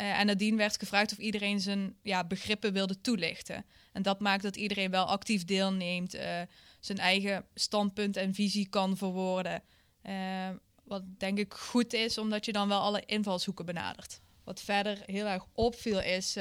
Uh, 0.00 0.18
en 0.20 0.26
nadien 0.26 0.56
werd 0.56 0.78
gevraagd 0.78 1.12
of 1.12 1.18
iedereen 1.18 1.60
zijn 1.60 1.96
ja, 2.02 2.24
begrippen 2.24 2.72
wilde 2.72 3.00
toelichten. 3.00 3.64
En 3.92 4.02
dat 4.02 4.20
maakt 4.20 4.42
dat 4.42 4.56
iedereen 4.56 4.90
wel 4.90 5.04
actief 5.04 5.44
deelneemt, 5.44 6.14
uh, 6.14 6.40
zijn 6.80 6.98
eigen 6.98 7.44
standpunt 7.54 8.16
en 8.16 8.34
visie 8.34 8.68
kan 8.68 8.96
verwoorden. 8.96 9.62
Uh, 10.02 10.48
wat 10.84 11.02
denk 11.18 11.38
ik 11.38 11.54
goed 11.54 11.92
is, 11.92 12.18
omdat 12.18 12.44
je 12.44 12.52
dan 12.52 12.68
wel 12.68 12.80
alle 12.80 13.02
invalshoeken 13.06 13.66
benadert. 13.66 14.20
Wat 14.44 14.60
verder 14.60 14.98
heel 15.06 15.26
erg 15.26 15.46
opviel 15.52 16.00
is 16.00 16.34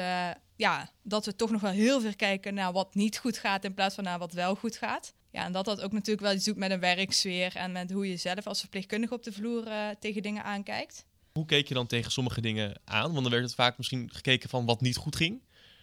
ja, 0.56 0.92
dat 1.04 1.26
we 1.26 1.36
toch 1.36 1.52
nog 1.52 1.62
wel 1.62 1.72
heel 1.72 2.02
veel 2.02 2.16
kijken 2.16 2.54
naar 2.54 2.72
wat 2.72 2.96
niet 2.96 3.18
goed 3.18 3.38
gaat 3.38 3.64
in 3.64 3.74
plaats 3.74 3.96
van 3.96 4.04
naar 4.04 4.20
wat 4.20 4.34
wel 4.34 4.56
goed 4.56 4.78
gaat. 4.78 5.14
Ja, 5.32 5.46
en 5.46 5.52
dat 5.52 5.66
dat 5.66 5.82
ook 5.82 5.92
natuurlijk 5.92 6.26
wel 6.26 6.36
iets 6.36 6.46
doet 6.46 6.58
met 6.58 6.72
een 6.72 6.80
werksfeer 6.80 7.56
en 7.56 7.72
met 7.72 7.92
hoe 7.92 8.10
je 8.10 8.18
zelf 8.18 8.48
als 8.48 8.60
verpleegkundige 8.60 9.14
op 9.14 9.24
de 9.24 9.32
vloer 9.32 9.66
tegen 10.00 10.22
dingen 10.22 10.44
aankijkt. 10.44 11.06
Hoe 11.32 11.46
keek 11.46 11.68
je 11.68 11.74
dan 11.74 11.88
tegen 11.88 12.12
sommige 12.12 12.42
dingen 12.42 12.82
aan? 12.86 13.12
Want 13.12 13.22
dan 13.22 13.32
werd 13.32 13.44
het 13.44 13.56
vaak 13.56 13.78
misschien 13.78 14.10
gekeken 14.14 14.50
van 14.50 14.66
wat 14.66 14.82
niet 14.82 14.98
goed 14.98 15.16
ging. 15.16 15.42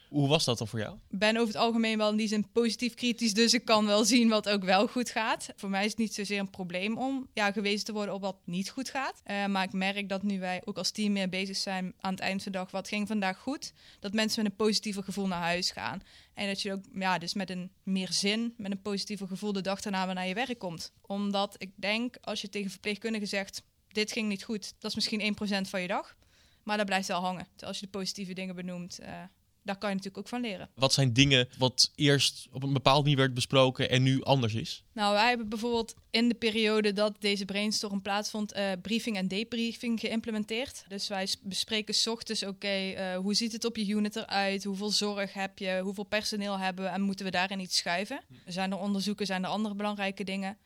Hoe 0.09 0.29
was 0.29 0.45
dat 0.45 0.59
dan 0.59 0.69
voor 0.69 0.79
jou? 0.79 0.97
Ik 1.09 1.19
ben 1.19 1.37
over 1.37 1.55
het 1.55 1.63
algemeen 1.63 1.99
wel 1.99 2.11
in 2.11 2.17
die 2.17 2.29
zin 2.29 2.53
positief 2.53 2.95
kritisch, 2.95 3.35
dus 3.35 3.55
ik 3.55 3.65
kan 3.65 3.87
wel 3.87 4.05
zien 4.05 4.29
wat 4.29 4.49
ook 4.49 4.65
wel 4.65 4.87
goed 4.87 5.11
gaat. 5.11 5.49
Voor 5.57 5.71
mij 5.71 5.85
is 5.85 5.91
het 5.91 5.99
niet 5.99 6.15
zozeer 6.15 6.39
een 6.39 6.51
probleem 6.51 6.99
om 6.99 7.29
ja, 7.33 7.53
gewezen 7.53 7.85
te 7.85 7.93
worden 7.93 8.15
op 8.15 8.21
wat 8.21 8.37
niet 8.45 8.71
goed 8.71 8.91
gaat. 8.91 9.23
Uh, 9.27 9.47
maar 9.47 9.65
ik 9.65 9.73
merk 9.73 10.09
dat 10.09 10.23
nu 10.23 10.41
wij 10.41 10.63
ook 10.65 10.79
als 10.79 10.91
team 10.91 11.13
meer 11.13 11.29
bezig 11.29 11.57
zijn 11.57 11.95
aan 12.01 12.11
het 12.11 12.21
eind 12.21 12.43
van 12.43 12.53
de 12.53 12.59
dag, 12.59 12.71
wat 12.71 12.89
ging 12.89 13.07
vandaag 13.07 13.39
goed, 13.39 13.73
dat 14.01 14.13
mensen 14.13 14.43
met 14.43 14.51
een 14.51 14.57
positiever 14.57 15.03
gevoel 15.03 15.27
naar 15.27 15.43
huis 15.43 15.71
gaan. 15.71 16.03
En 16.35 16.47
dat 16.47 16.63
je 16.63 16.73
ook 16.73 16.83
ja, 16.95 17.19
dus 17.19 17.35
met 17.35 17.51
een 17.51 17.71
meer 17.83 18.13
zin, 18.13 18.55
met 18.57 18.71
een 18.71 18.83
positiever 18.83 19.27
gevoel 19.27 19.53
de 19.53 19.61
dag 19.61 19.81
daarna 19.81 20.07
weer 20.07 20.15
naar 20.15 20.29
je 20.29 20.35
werk 20.35 20.59
komt. 20.59 20.93
Omdat 21.01 21.55
ik 21.59 21.71
denk, 21.75 22.17
als 22.21 22.41
je 22.41 22.49
tegen 22.49 22.71
verpleegkundigen 22.71 23.29
zegt, 23.29 23.63
dit 23.89 24.13
ging 24.13 24.29
niet 24.29 24.45
goed, 24.45 24.75
dat 24.79 24.91
is 24.91 24.95
misschien 24.95 25.37
1% 25.65 25.69
van 25.69 25.81
je 25.81 25.87
dag. 25.89 26.17
Maar 26.63 26.77
dat 26.77 26.87
blijft 26.87 27.09
wel 27.09 27.21
hangen. 27.21 27.47
Als 27.59 27.79
je 27.79 27.85
de 27.85 27.91
positieve 27.91 28.33
dingen 28.33 28.55
benoemt, 28.55 28.99
uh, 29.03 29.23
daar 29.67 29.77
kan 29.77 29.89
je 29.89 29.95
natuurlijk 29.97 30.25
ook 30.25 30.29
van 30.29 30.41
leren. 30.41 30.69
Wat 30.75 30.93
zijn 30.93 31.13
dingen 31.13 31.49
wat 31.59 31.93
eerst 31.95 32.49
op 32.53 32.63
een 32.63 32.73
bepaald 32.73 33.03
manier 33.03 33.19
werd 33.19 33.35
besproken 33.35 33.91
en 33.91 34.03
nu 34.03 34.23
anders 34.23 34.55
is? 34.55 34.85
Nou, 34.93 35.15
wij 35.15 35.29
hebben 35.29 35.49
bijvoorbeeld 35.49 35.95
in 36.11 36.29
de 36.29 36.35
periode 36.35 36.93
dat 36.93 37.21
deze 37.21 37.45
brainstorm 37.45 38.03
plaatsvond, 38.03 38.57
uh, 38.57 38.73
briefing 38.83 39.17
en 39.17 39.29
debriefing 39.29 40.01
geïmplementeerd. 40.01 40.85
Dus 40.89 41.09
wij 41.09 41.29
bespreken 41.43 41.95
s 41.95 42.07
ochtends, 42.07 42.43
oké, 42.43 42.53
okay, 42.53 43.15
uh, 43.15 43.19
hoe 43.19 43.35
ziet 43.35 43.53
het 43.53 43.65
op 43.65 43.77
je 43.77 43.87
unit 43.87 44.17
eruit? 44.17 44.65
Hoeveel 44.65 44.91
zorg 44.91 45.33
heb 45.33 45.59
je? 45.59 45.81
Hoeveel 45.83 46.05
personeel 46.05 46.59
hebben 46.59 46.85
we? 46.85 46.91
En 46.91 47.03
moeten 47.03 47.25
we 47.25 47.31
daarin 47.31 47.61
iets 47.61 47.77
schuiven? 47.77 48.21
Zijn 48.47 48.71
er 48.71 48.79
onderzoeken? 48.79 49.27
Zijn 49.27 49.45
er 49.45 49.51
andere 49.51 49.75
belangrijke 49.75 50.25
dingen? 50.25 50.57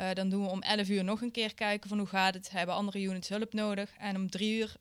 Uh, 0.00 0.12
dan 0.12 0.28
doen 0.28 0.42
we 0.42 0.50
om 0.50 0.62
11 0.62 0.88
uur 0.88 1.04
nog 1.04 1.22
een 1.22 1.30
keer 1.30 1.54
kijken 1.54 1.88
van 1.88 1.98
hoe 1.98 2.06
gaat 2.06 2.34
het, 2.34 2.50
hebben 2.50 2.74
andere 2.74 3.00
units 3.00 3.28
hulp 3.28 3.52
nodig. 3.52 3.90
En 3.98 4.16
om 4.16 4.30
3 4.30 4.58
uur 4.58 4.76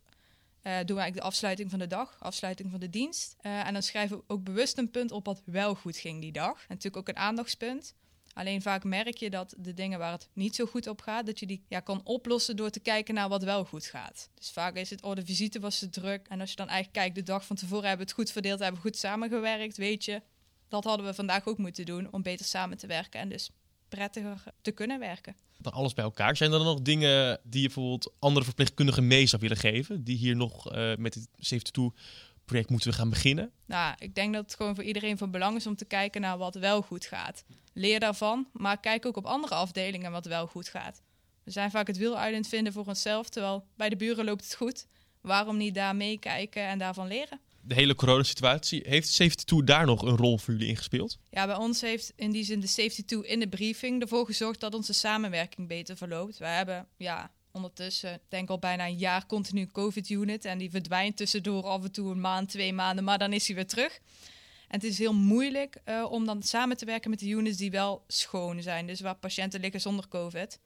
doen 0.63 0.71
we 0.71 1.01
eigenlijk 1.01 1.15
de 1.15 1.21
afsluiting 1.21 1.69
van 1.69 1.79
de 1.79 1.87
dag, 1.87 2.15
afsluiting 2.19 2.71
van 2.71 2.79
de 2.79 2.89
dienst. 2.89 3.35
Uh, 3.41 3.67
en 3.67 3.73
dan 3.73 3.83
schrijven 3.83 4.17
we 4.17 4.23
ook 4.27 4.43
bewust 4.43 4.77
een 4.77 4.91
punt 4.91 5.11
op 5.11 5.25
wat 5.25 5.41
wel 5.45 5.75
goed 5.75 5.97
ging 5.97 6.21
die 6.21 6.31
dag. 6.31 6.59
En 6.59 6.65
natuurlijk 6.67 6.97
ook 6.97 7.07
een 7.07 7.21
aandachtspunt. 7.21 7.95
Alleen 8.33 8.61
vaak 8.61 8.83
merk 8.83 9.17
je 9.17 9.29
dat 9.29 9.53
de 9.57 9.73
dingen 9.73 9.99
waar 9.99 10.11
het 10.11 10.29
niet 10.33 10.55
zo 10.55 10.65
goed 10.65 10.87
op 10.87 11.01
gaat, 11.01 11.25
dat 11.25 11.39
je 11.39 11.45
die 11.45 11.65
ja, 11.67 11.79
kan 11.79 12.01
oplossen 12.03 12.55
door 12.55 12.69
te 12.69 12.79
kijken 12.79 13.13
naar 13.13 13.29
wat 13.29 13.43
wel 13.43 13.65
goed 13.65 13.85
gaat. 13.85 14.29
Dus 14.35 14.51
vaak 14.51 14.75
is 14.75 14.89
het, 14.89 15.01
oh 15.01 15.15
de 15.15 15.25
visite 15.25 15.59
was 15.59 15.79
te 15.79 15.89
druk. 15.89 16.27
En 16.27 16.39
als 16.39 16.49
je 16.49 16.55
dan 16.55 16.67
eigenlijk 16.67 16.97
kijkt, 16.97 17.15
de 17.15 17.31
dag 17.31 17.45
van 17.45 17.55
tevoren 17.55 17.87
hebben 17.87 18.05
we 18.05 18.11
het 18.11 18.21
goed 18.21 18.31
verdeeld, 18.31 18.59
hebben 18.59 18.81
we 18.81 18.87
goed 18.87 18.97
samengewerkt, 18.97 19.77
weet 19.77 20.05
je. 20.05 20.21
Dat 20.67 20.83
hadden 20.83 21.05
we 21.05 21.13
vandaag 21.13 21.47
ook 21.47 21.57
moeten 21.57 21.85
doen 21.85 22.07
om 22.11 22.21
beter 22.21 22.45
samen 22.45 22.77
te 22.77 22.87
werken 22.87 23.19
en 23.19 23.29
dus 23.29 23.49
prettiger 23.95 24.43
te 24.61 24.71
kunnen 24.71 24.99
werken. 24.99 25.35
Dan 25.57 25.73
alles 25.73 25.93
bij 25.93 26.03
elkaar. 26.03 26.37
Zijn 26.37 26.51
er 26.51 26.57
dan 26.57 26.67
nog 26.67 26.81
dingen 26.81 27.39
die 27.43 27.61
je 27.61 27.67
bijvoorbeeld 27.67 28.13
andere 28.19 28.45
verpleegkundigen 28.45 29.07
mee 29.07 29.25
zou 29.25 29.41
willen 29.41 29.57
geven? 29.57 30.03
Die 30.03 30.17
hier 30.17 30.35
nog 30.35 30.75
uh, 30.75 30.95
met 30.95 31.13
het 31.13 31.27
Safety 31.37 31.71
2 31.71 31.91
project 32.45 32.69
moeten 32.69 32.89
we 32.89 32.95
gaan 32.95 33.09
beginnen? 33.09 33.51
Nou, 33.65 33.95
ik 33.99 34.15
denk 34.15 34.33
dat 34.33 34.43
het 34.43 34.55
gewoon 34.55 34.75
voor 34.75 34.83
iedereen 34.83 35.17
van 35.17 35.31
belang 35.31 35.55
is 35.55 35.67
om 35.67 35.75
te 35.75 35.85
kijken 35.85 36.21
naar 36.21 36.37
wat 36.37 36.55
wel 36.55 36.81
goed 36.81 37.05
gaat. 37.05 37.43
Leer 37.73 37.99
daarvan, 37.99 38.47
maar 38.53 38.79
kijk 38.79 39.05
ook 39.05 39.17
op 39.17 39.25
andere 39.25 39.55
afdelingen 39.55 40.11
wat 40.11 40.25
wel 40.25 40.47
goed 40.47 40.67
gaat. 40.67 41.01
We 41.43 41.51
zijn 41.51 41.71
vaak 41.71 41.87
het 41.87 41.97
wiel 41.97 42.17
uit 42.17 42.35
het 42.35 42.47
vinden 42.47 42.73
voor 42.73 42.85
onszelf, 42.85 43.29
terwijl 43.29 43.65
bij 43.75 43.89
de 43.89 43.95
buren 43.95 44.25
loopt 44.25 44.43
het 44.43 44.55
goed. 44.55 44.87
Waarom 45.21 45.57
niet 45.57 45.75
daar 45.75 45.95
meekijken 45.95 46.63
en 46.63 46.77
daarvan 46.77 47.07
leren? 47.07 47.39
De 47.65 47.73
hele 47.73 47.95
coronasituatie. 47.95 48.81
Heeft 48.85 49.09
Safety 49.09 49.43
2 49.43 49.63
daar 49.63 49.85
nog 49.85 50.01
een 50.01 50.17
rol 50.17 50.37
voor 50.37 50.53
jullie 50.53 50.69
ingespeeld? 50.69 51.17
Ja, 51.29 51.45
bij 51.45 51.55
ons 51.55 51.81
heeft 51.81 52.13
in 52.15 52.31
die 52.31 52.43
zin 52.43 52.59
de 52.59 52.67
Safety 52.67 53.03
2 53.03 53.27
in 53.27 53.39
de 53.39 53.47
briefing 53.47 54.01
ervoor 54.01 54.25
gezorgd 54.25 54.59
dat 54.59 54.73
onze 54.73 54.93
samenwerking 54.93 55.67
beter 55.67 55.97
verloopt. 55.97 56.37
We 56.37 56.45
hebben 56.45 56.87
ja, 56.97 57.31
ondertussen, 57.51 58.21
denk 58.27 58.49
al 58.49 58.59
bijna 58.59 58.85
een 58.85 58.97
jaar 58.97 59.25
continu 59.25 59.67
COVID-unit. 59.67 60.45
En 60.45 60.57
die 60.57 60.69
verdwijnt 60.69 61.17
tussendoor 61.17 61.63
af 61.63 61.83
en 61.83 61.91
toe 61.91 62.11
een 62.11 62.21
maand, 62.21 62.49
twee 62.49 62.73
maanden, 62.73 63.03
maar 63.03 63.17
dan 63.17 63.33
is 63.33 63.47
hij 63.47 63.55
weer 63.55 63.67
terug. 63.67 63.99
En 64.67 64.79
het 64.79 64.83
is 64.83 64.97
heel 64.97 65.13
moeilijk 65.13 65.81
uh, 65.85 66.11
om 66.11 66.25
dan 66.25 66.43
samen 66.43 66.77
te 66.77 66.85
werken 66.85 67.09
met 67.09 67.19
de 67.19 67.27
units 67.27 67.57
die 67.57 67.71
wel 67.71 68.03
schoon 68.07 68.61
zijn. 68.61 68.87
Dus 68.87 69.01
waar 69.01 69.15
patiënten 69.15 69.59
liggen 69.59 69.81
zonder 69.81 70.07
COVID. 70.07 70.59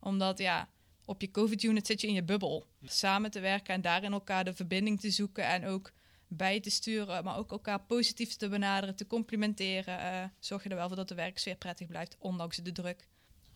Omdat 0.00 0.38
ja, 0.38 0.68
op 1.04 1.20
je 1.20 1.30
COVID-unit 1.30 1.86
zit 1.86 2.00
je 2.00 2.06
in 2.06 2.14
je 2.14 2.22
bubbel. 2.22 2.66
Samen 2.84 3.30
te 3.30 3.40
werken 3.40 3.74
en 3.74 3.80
daarin 3.80 4.12
elkaar 4.12 4.44
de 4.44 4.54
verbinding 4.54 5.00
te 5.00 5.10
zoeken 5.10 5.44
en 5.44 5.66
ook 5.66 5.92
bij 6.28 6.60
te 6.60 6.70
sturen, 6.70 7.24
maar 7.24 7.36
ook 7.36 7.50
elkaar 7.50 7.80
positief 7.80 8.36
te 8.36 8.48
benaderen, 8.48 8.96
te 8.96 9.06
complimenteren. 9.06 9.98
Uh, 9.98 10.24
zorg 10.38 10.62
je 10.62 10.68
er 10.68 10.76
wel 10.76 10.86
voor 10.86 10.96
dat 10.96 11.08
de 11.08 11.14
werksfeer 11.14 11.56
prettig 11.56 11.86
blijft, 11.86 12.16
ondanks 12.18 12.56
de 12.56 12.72
druk. 12.72 13.06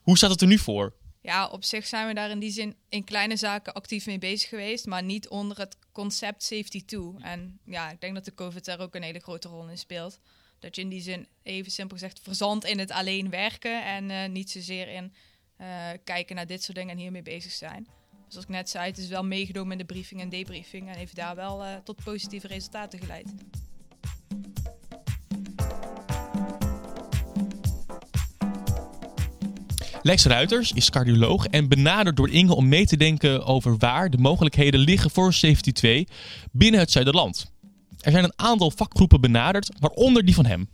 Hoe 0.01 0.17
staat 0.17 0.31
het 0.31 0.41
er 0.41 0.47
nu 0.47 0.59
voor? 0.59 0.95
Ja, 1.21 1.49
op 1.49 1.65
zich 1.65 1.87
zijn 1.87 2.07
we 2.07 2.15
daar 2.15 2.31
in 2.31 2.39
die 2.39 2.51
zin 2.51 2.77
in 2.89 3.05
kleine 3.05 3.37
zaken 3.37 3.73
actief 3.73 4.07
mee 4.07 4.19
bezig 4.19 4.49
geweest, 4.49 4.87
maar 4.87 5.03
niet 5.03 5.29
onder 5.29 5.59
het 5.59 5.77
concept 5.93 6.43
safety 6.43 6.85
toe. 6.85 7.21
En 7.21 7.59
ja, 7.65 7.91
ik 7.91 8.01
denk 8.01 8.15
dat 8.15 8.25
de 8.25 8.35
COVID 8.35 8.65
daar 8.65 8.81
ook 8.81 8.95
een 8.95 9.03
hele 9.03 9.19
grote 9.21 9.49
rol 9.49 9.69
in 9.69 9.79
speelt. 9.79 10.19
Dat 10.59 10.77
je 10.77 10.83
in 10.83 10.89
die 10.89 11.01
zin 11.01 11.29
even 11.43 11.73
simpel 11.73 11.97
gezegd 11.97 12.21
verzand 12.23 12.65
in 12.65 12.79
het 12.79 12.91
alleen 12.91 13.31
werken 13.31 13.85
en 13.85 14.11
uh, 14.11 14.29
niet 14.29 14.51
zozeer 14.51 14.89
in 14.89 15.15
uh, 15.61 15.89
kijken 16.05 16.37
naar 16.37 16.47
dit 16.47 16.63
soort 16.63 16.77
dingen 16.77 16.93
en 16.93 17.01
hiermee 17.01 17.23
bezig 17.23 17.53
zijn 17.53 17.87
zoals 18.33 18.47
ik 18.47 18.53
net 18.53 18.71
zei, 18.71 18.87
het 18.87 18.99
is 18.99 19.09
wel 19.09 19.25
meegenomen 19.25 19.73
in 19.73 19.79
de 19.79 19.85
briefing 19.85 20.21
en 20.21 20.29
debriefing 20.29 20.89
en 20.89 20.97
heeft 20.97 21.17
daar 21.17 21.35
wel 21.35 21.63
uh, 21.63 21.69
tot 21.85 22.05
positieve 22.05 22.47
resultaten 22.47 22.99
geleid. 22.99 23.35
Lex 30.03 30.25
Ruiters 30.25 30.73
is 30.73 30.91
cardioloog 30.91 31.47
en 31.47 31.69
benaderd 31.69 32.17
door 32.17 32.31
Inge 32.31 32.55
om 32.55 32.69
mee 32.69 32.87
te 32.87 32.97
denken 32.97 33.45
over 33.45 33.77
waar 33.77 34.11
de 34.11 34.19
mogelijkheden 34.19 34.81
liggen 34.81 35.11
voor 35.11 35.33
Safety 35.33 35.73
2 35.73 36.07
binnen 36.53 36.81
het 36.81 36.91
Zuiderland. 36.91 37.53
Er 38.01 38.13
zijn 38.13 38.25
een 38.25 38.33
aantal 38.37 38.71
vakgroepen 38.71 39.21
benaderd, 39.21 39.71
waaronder 39.79 40.25
die 40.25 40.35
van 40.35 40.47
hem. 40.47 40.69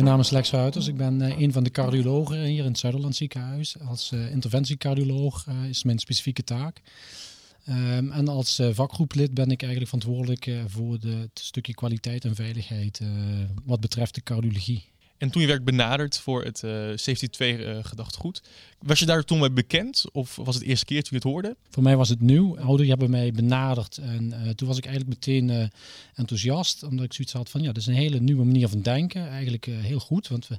Mijn 0.00 0.12
naam 0.12 0.20
is 0.20 0.30
Lex 0.30 0.50
Ruiters. 0.50 0.86
Ik 0.86 0.96
ben 0.96 1.20
uh, 1.20 1.38
een 1.38 1.52
van 1.52 1.64
de 1.64 1.70
cardiologen 1.70 2.44
hier 2.44 2.58
in 2.58 2.70
het 2.70 2.78
Zuiderland 2.78 3.16
ziekenhuis. 3.16 3.76
Als 3.88 4.10
uh, 4.14 4.30
interventiecardioloog 4.30 5.46
uh, 5.46 5.64
is 5.68 5.84
mijn 5.84 5.98
specifieke 5.98 6.44
taak. 6.44 6.80
Um, 7.68 8.12
en 8.12 8.28
als 8.28 8.62
vakgroeplid 8.72 9.34
ben 9.34 9.50
ik 9.50 9.62
eigenlijk 9.62 9.90
verantwoordelijk 9.90 10.50
voor 10.66 11.00
de, 11.00 11.08
het 11.08 11.30
stukje 11.38 11.74
kwaliteit 11.74 12.24
en 12.24 12.34
veiligheid 12.34 13.00
wat 13.64 13.80
betreft 13.80 14.14
de 14.14 14.22
cardiologie. 14.22 14.84
En 15.20 15.30
toen 15.30 15.42
je 15.42 15.48
werd 15.48 15.64
benaderd 15.64 16.18
voor 16.18 16.44
het 16.44 16.62
uh, 16.62 16.70
Safety 16.94 17.28
2 17.28 17.58
uh, 17.58 17.78
gedachtegoed, 17.82 18.42
was 18.78 18.98
je 18.98 19.06
daar 19.06 19.24
toen 19.24 19.38
mee 19.38 19.50
bekend? 19.50 20.04
Of 20.12 20.36
was 20.36 20.54
het 20.54 20.64
de 20.64 20.70
eerste 20.70 20.84
keer 20.84 21.02
toen 21.02 21.10
je 21.10 21.16
het 21.16 21.32
hoorde? 21.32 21.56
Voor 21.70 21.82
mij 21.82 21.96
was 21.96 22.08
het 22.08 22.20
nieuw. 22.20 22.58
Ouders 22.58 22.88
hebben 22.88 23.10
mij 23.10 23.32
benaderd 23.32 23.98
en 23.98 24.32
uh, 24.32 24.48
toen 24.48 24.68
was 24.68 24.78
ik 24.78 24.86
eigenlijk 24.86 25.26
meteen 25.26 25.70
enthousiast. 26.14 26.82
Omdat 26.82 27.04
ik 27.04 27.12
zoiets 27.12 27.32
had 27.32 27.50
van, 27.50 27.60
ja, 27.60 27.66
dat 27.66 27.76
is 27.76 27.86
een 27.86 27.94
hele 27.94 28.20
nieuwe 28.20 28.44
manier 28.44 28.68
van 28.68 28.82
denken. 28.82 29.28
Eigenlijk 29.28 29.64
heel 29.64 30.00
goed, 30.00 30.28
want 30.28 30.48
we, 30.48 30.56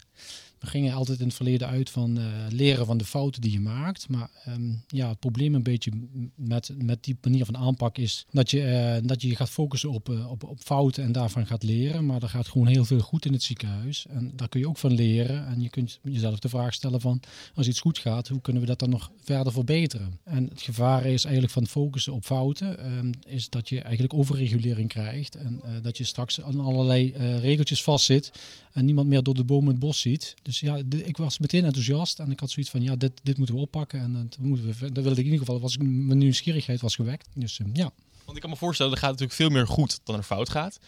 we 0.61 0.67
gingen 0.67 0.93
altijd 0.93 1.19
in 1.19 1.25
het 1.25 1.35
verleden 1.35 1.67
uit 1.67 1.89
van 1.89 2.19
uh, 2.19 2.25
leren 2.49 2.85
van 2.85 2.97
de 2.97 3.05
fouten 3.05 3.41
die 3.41 3.51
je 3.51 3.59
maakt. 3.59 4.09
Maar 4.09 4.29
um, 4.47 4.83
ja, 4.87 5.09
het 5.09 5.19
probleem 5.19 5.55
een 5.55 5.63
beetje 5.63 5.91
met, 6.35 6.71
met 6.77 7.03
die 7.03 7.17
manier 7.21 7.45
van 7.45 7.57
aanpak 7.57 7.97
is 7.97 8.25
dat 8.31 8.51
je, 8.51 8.61
uh, 9.01 9.07
dat 9.07 9.21
je 9.21 9.35
gaat 9.35 9.49
focussen 9.49 9.89
op, 9.89 10.09
uh, 10.09 10.31
op, 10.31 10.43
op 10.43 10.59
fouten 10.59 11.03
en 11.03 11.11
daarvan 11.11 11.45
gaat 11.45 11.63
leren. 11.63 12.05
Maar 12.05 12.21
er 12.21 12.29
gaat 12.29 12.47
gewoon 12.47 12.67
heel 12.67 12.85
veel 12.85 12.99
goed 12.99 13.25
in 13.25 13.33
het 13.33 13.43
ziekenhuis. 13.43 14.05
En 14.09 14.31
daar 14.35 14.49
kun 14.49 14.59
je 14.59 14.67
ook 14.67 14.77
van 14.77 14.93
leren. 14.93 15.47
En 15.47 15.61
je 15.61 15.69
kunt 15.69 15.99
jezelf 16.03 16.39
de 16.39 16.49
vraag 16.49 16.73
stellen 16.73 17.01
van 17.01 17.19
als 17.55 17.67
iets 17.67 17.79
goed 17.79 17.97
gaat, 17.97 18.27
hoe 18.27 18.41
kunnen 18.41 18.61
we 18.61 18.67
dat 18.67 18.79
dan 18.79 18.89
nog 18.89 19.11
verder 19.23 19.53
verbeteren? 19.53 20.19
En 20.23 20.47
het 20.49 20.61
gevaar 20.61 21.05
is 21.05 21.23
eigenlijk 21.23 21.53
van 21.53 21.67
focussen 21.67 22.13
op 22.13 22.25
fouten, 22.25 22.97
um, 22.97 23.11
is 23.27 23.49
dat 23.49 23.69
je 23.69 23.81
eigenlijk 23.81 24.13
overregulering 24.13 24.89
krijgt. 24.89 25.35
En 25.35 25.61
dat 25.81 25.97
je 25.97 26.03
straks 26.03 26.41
aan 26.41 26.59
allerlei 26.59 27.13
regeltjes 27.39 27.83
vastzit 27.83 28.31
en 28.73 28.85
niemand 28.85 29.07
meer 29.07 29.23
door 29.23 29.33
de 29.33 29.43
bomen 29.43 29.69
het 29.69 29.79
bos 29.79 29.99
ziet. 29.99 30.35
Dus 30.41 30.50
ja, 30.59 30.81
de, 30.85 31.03
ik 31.05 31.17
was 31.17 31.39
meteen 31.39 31.65
enthousiast 31.65 32.19
en 32.19 32.31
ik 32.31 32.39
had 32.39 32.49
zoiets 32.49 32.71
van, 32.71 32.81
ja, 32.81 32.95
dit, 32.95 33.11
dit 33.23 33.37
moeten 33.37 33.55
we 33.55 33.61
oppakken. 33.61 33.99
En 33.99 34.13
dat 34.13 34.37
moeten 34.39 34.65
we, 34.65 34.91
dat 34.91 35.03
wilde 35.03 35.19
ik 35.19 35.25
in 35.25 35.31
ieder 35.31 35.39
geval, 35.39 35.59
was, 35.59 35.77
mijn 35.77 36.17
nieuwsgierigheid 36.17 36.81
was 36.81 36.95
gewekt. 36.95 37.27
Dus 37.35 37.59
uh, 37.59 37.67
ja. 37.73 37.91
Want 38.25 38.35
ik 38.35 38.41
kan 38.41 38.49
me 38.49 38.55
voorstellen, 38.55 38.91
er 38.91 38.97
gaat 38.97 39.09
natuurlijk 39.09 39.37
veel 39.37 39.49
meer 39.49 39.67
goed 39.67 39.99
dan 40.03 40.15
er 40.15 40.23
fout 40.23 40.49
gaat. 40.49 40.79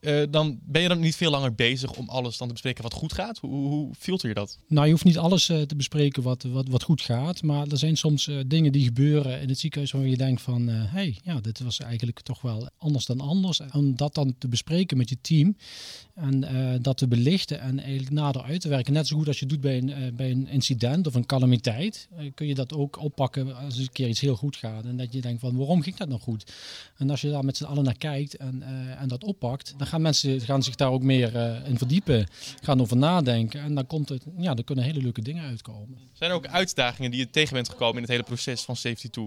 Uh, 0.00 0.22
dan 0.30 0.58
ben 0.62 0.82
je 0.82 0.88
dan 0.88 1.00
niet 1.00 1.16
veel 1.16 1.30
langer 1.30 1.54
bezig 1.54 1.92
om 1.92 2.08
alles 2.08 2.36
dan 2.36 2.46
te 2.46 2.52
bespreken 2.52 2.82
wat 2.82 2.92
goed 2.92 3.12
gaat? 3.12 3.38
Hoe, 3.38 3.68
hoe 3.68 3.94
filter 3.98 4.28
je 4.28 4.34
dat? 4.34 4.58
Nou, 4.66 4.84
je 4.86 4.92
hoeft 4.92 5.04
niet 5.04 5.18
alles 5.18 5.48
uh, 5.48 5.60
te 5.60 5.76
bespreken 5.76 6.22
wat, 6.22 6.42
wat, 6.42 6.68
wat 6.68 6.82
goed 6.82 7.00
gaat. 7.00 7.42
Maar 7.42 7.66
er 7.66 7.78
zijn 7.78 7.96
soms 7.96 8.26
uh, 8.26 8.40
dingen 8.46 8.72
die 8.72 8.84
gebeuren 8.84 9.40
in 9.40 9.48
het 9.48 9.58
ziekenhuis 9.58 9.92
waar 9.92 10.06
je 10.06 10.16
denkt 10.16 10.42
van... 10.42 10.68
hé, 10.68 10.86
hey, 10.86 11.18
ja, 11.24 11.40
dit 11.40 11.60
was 11.60 11.78
eigenlijk 11.78 12.20
toch 12.20 12.40
wel 12.40 12.68
anders 12.78 13.06
dan 13.06 13.20
anders. 13.20 13.60
Om 13.72 13.96
dat 13.96 14.14
dan 14.14 14.34
te 14.38 14.48
bespreken 14.48 14.96
met 14.96 15.08
je 15.08 15.18
team 15.20 15.56
en 16.14 16.78
dat 16.82 16.96
te 16.96 17.08
belichten 17.08 17.60
en 17.60 17.78
eigenlijk 17.78 18.10
nader 18.10 18.42
uit 18.42 18.60
te 18.60 18.68
werken. 18.68 18.92
Net 18.92 19.06
zo 19.06 19.16
goed 19.16 19.26
als 19.26 19.38
je 19.38 19.46
doet 19.46 19.60
bij 19.60 19.76
een, 19.78 20.16
bij 20.16 20.30
een 20.30 20.48
incident 20.48 21.06
of 21.06 21.14
een 21.14 21.26
calamiteit. 21.26 22.08
kun 22.34 22.46
je 22.46 22.54
dat 22.54 22.74
ook 22.74 23.02
oppakken 23.02 23.56
als 23.56 23.78
een 23.78 23.92
keer 23.92 24.08
iets 24.08 24.20
heel 24.20 24.36
goed 24.36 24.56
gaat. 24.56 24.84
En 24.84 24.96
dat 24.96 25.12
je 25.12 25.20
denkt 25.20 25.40
van, 25.40 25.56
waarom 25.56 25.82
ging 25.82 25.96
dat 25.96 26.08
nog 26.08 26.22
goed? 26.22 26.52
En 26.96 27.10
als 27.10 27.20
je 27.20 27.30
daar 27.30 27.44
met 27.44 27.56
z'n 27.56 27.64
allen 27.64 27.84
naar 27.84 27.98
kijkt 27.98 28.36
en, 28.36 28.62
en 28.98 29.08
dat 29.08 29.24
oppakt... 29.24 29.74
dan 29.76 29.86
gaan 29.86 30.02
mensen 30.02 30.40
gaan 30.40 30.62
zich 30.62 30.74
daar 30.74 30.90
ook 30.90 31.02
meer 31.02 31.34
in 31.66 31.78
verdiepen, 31.78 32.26
gaan 32.62 32.80
over 32.80 32.96
nadenken. 32.96 33.60
En 33.60 33.74
dan, 33.74 33.86
komt 33.86 34.08
het, 34.08 34.24
ja, 34.36 34.54
er 34.54 34.64
kunnen 34.64 34.84
hele 34.84 35.02
leuke 35.02 35.22
dingen 35.22 35.44
uitkomen. 35.44 35.98
Zijn 36.12 36.30
er 36.30 36.36
ook 36.36 36.46
uitdagingen 36.46 37.10
die 37.10 37.20
je 37.20 37.30
tegen 37.30 37.54
bent 37.54 37.68
gekomen 37.68 37.94
in 37.94 38.02
het 38.02 38.10
hele 38.10 38.22
proces 38.22 38.62
van 38.62 38.76
Safety 38.76 39.08
2? 39.08 39.26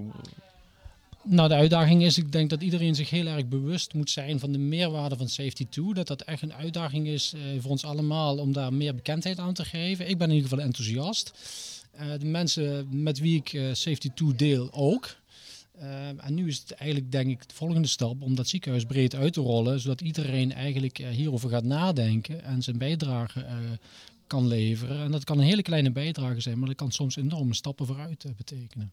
Nou, 1.27 1.49
de 1.49 1.55
uitdaging 1.55 2.03
is, 2.03 2.17
ik 2.17 2.31
denk 2.31 2.49
dat 2.49 2.61
iedereen 2.61 2.95
zich 2.95 3.09
heel 3.09 3.27
erg 3.27 3.47
bewust 3.47 3.93
moet 3.93 4.09
zijn 4.09 4.39
van 4.39 4.51
de 4.51 4.57
meerwaarde 4.57 5.15
van 5.15 5.29
Safety 5.29 5.67
2. 5.69 5.93
Dat 5.93 6.07
dat 6.07 6.21
echt 6.21 6.41
een 6.41 6.53
uitdaging 6.53 7.07
is 7.07 7.33
uh, 7.33 7.61
voor 7.61 7.71
ons 7.71 7.85
allemaal 7.85 8.37
om 8.37 8.53
daar 8.53 8.73
meer 8.73 8.95
bekendheid 8.95 9.39
aan 9.39 9.53
te 9.53 9.65
geven. 9.65 10.09
Ik 10.09 10.17
ben 10.17 10.27
in 10.29 10.35
ieder 10.35 10.49
geval 10.49 10.65
enthousiast. 10.65 11.31
Uh, 11.95 12.01
de 12.19 12.25
mensen 12.25 12.87
met 13.03 13.19
wie 13.19 13.35
ik 13.35 13.49
Safety 13.73 14.09
2 14.09 14.35
deel 14.35 14.73
ook. 14.73 15.15
En 16.17 16.33
nu 16.33 16.47
is 16.47 16.57
het 16.57 16.71
eigenlijk 16.71 17.11
denk 17.11 17.29
ik 17.29 17.47
de 17.47 17.55
volgende 17.55 17.87
stap 17.87 18.21
om 18.21 18.35
dat 18.35 18.47
ziekenhuis 18.47 18.85
breed 18.85 19.15
uit 19.15 19.33
te 19.33 19.41
rollen, 19.41 19.79
zodat 19.79 20.01
iedereen 20.01 20.53
eigenlijk 20.53 20.97
hierover 20.97 21.49
gaat 21.49 21.63
nadenken 21.63 22.43
en 22.43 22.63
zijn 22.63 22.77
bijdrage 22.77 23.45
kan 24.27 24.47
leveren. 24.47 25.03
En 25.03 25.11
dat 25.11 25.23
kan 25.23 25.37
een 25.37 25.45
hele 25.45 25.61
kleine 25.61 25.91
bijdrage 25.91 26.39
zijn, 26.39 26.59
maar 26.59 26.67
dat 26.67 26.77
kan 26.77 26.91
soms 26.91 27.15
enorme 27.15 27.53
stappen 27.53 27.85
vooruit 27.85 28.25
betekenen. 28.37 28.91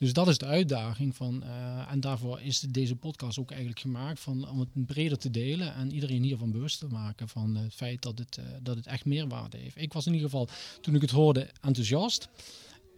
Dus 0.00 0.12
dat 0.12 0.28
is 0.28 0.38
de 0.38 0.46
uitdaging 0.46 1.16
van, 1.16 1.44
en 1.88 2.00
daarvoor 2.00 2.40
is 2.40 2.60
deze 2.60 2.96
podcast 2.96 3.38
ook 3.38 3.50
eigenlijk 3.50 3.80
gemaakt 3.80 4.20
van, 4.20 4.50
om 4.50 4.60
het 4.60 4.68
breder 4.86 5.18
te 5.18 5.30
delen 5.30 5.74
en 5.74 5.92
iedereen 5.92 6.22
hiervan 6.22 6.50
bewust 6.50 6.78
te 6.78 6.86
maken 6.86 7.28
van 7.28 7.54
het 7.54 7.74
feit 7.74 8.02
dat 8.02 8.18
het, 8.18 8.38
dat 8.62 8.76
het 8.76 8.86
echt 8.86 9.04
meerwaarde 9.04 9.56
heeft. 9.56 9.76
Ik 9.76 9.92
was 9.92 10.06
in 10.06 10.12
ieder 10.12 10.30
geval, 10.30 10.48
toen 10.80 10.94
ik 10.94 11.00
het 11.00 11.10
hoorde, 11.10 11.50
enthousiast. 11.60 12.28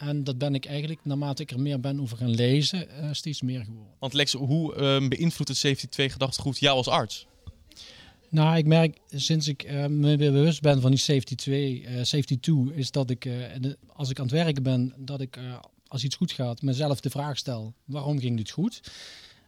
En 0.02 0.24
dat 0.24 0.38
ben 0.38 0.54
ik 0.54 0.64
eigenlijk, 0.64 1.04
naarmate 1.04 1.42
ik 1.42 1.50
er 1.50 1.60
meer 1.60 1.80
ben 1.80 2.00
over 2.00 2.16
gaan 2.16 2.34
lezen, 2.34 2.88
uh, 3.00 3.08
steeds 3.12 3.42
meer 3.42 3.64
geworden. 3.64 3.94
Want 3.98 4.12
Lex, 4.12 4.32
hoe 4.32 4.74
uh, 4.74 5.08
beïnvloedt 5.08 5.48
het 5.48 5.58
Safety 5.58 5.86
2 5.86 6.10
gedachtegoed 6.10 6.58
jou 6.58 6.76
als 6.76 6.88
arts? 6.88 7.26
Nou, 8.28 8.56
ik 8.56 8.66
merk 8.66 8.98
sinds 9.10 9.48
ik 9.48 9.64
uh, 9.64 9.86
me 9.86 10.16
weer 10.16 10.32
bewust 10.32 10.60
ben 10.60 10.80
van 10.80 10.90
die 10.90 11.00
Safety 11.00 11.34
2, 11.34 11.86
Safety 12.02 12.38
2, 12.38 12.74
is 12.74 12.90
dat 12.90 13.10
ik, 13.10 13.28
als 13.92 14.10
ik 14.10 14.18
aan 14.18 14.24
het 14.24 14.34
werken 14.34 14.62
ben, 14.62 14.94
dat 14.98 15.20
ik 15.20 15.38
als 15.92 16.04
iets 16.04 16.16
goed 16.16 16.32
gaat, 16.32 16.62
mezelf 16.62 17.00
de 17.00 17.10
vraag 17.10 17.38
stel, 17.38 17.74
waarom 17.84 18.18
ging 18.18 18.36
dit 18.36 18.50
goed? 18.50 18.80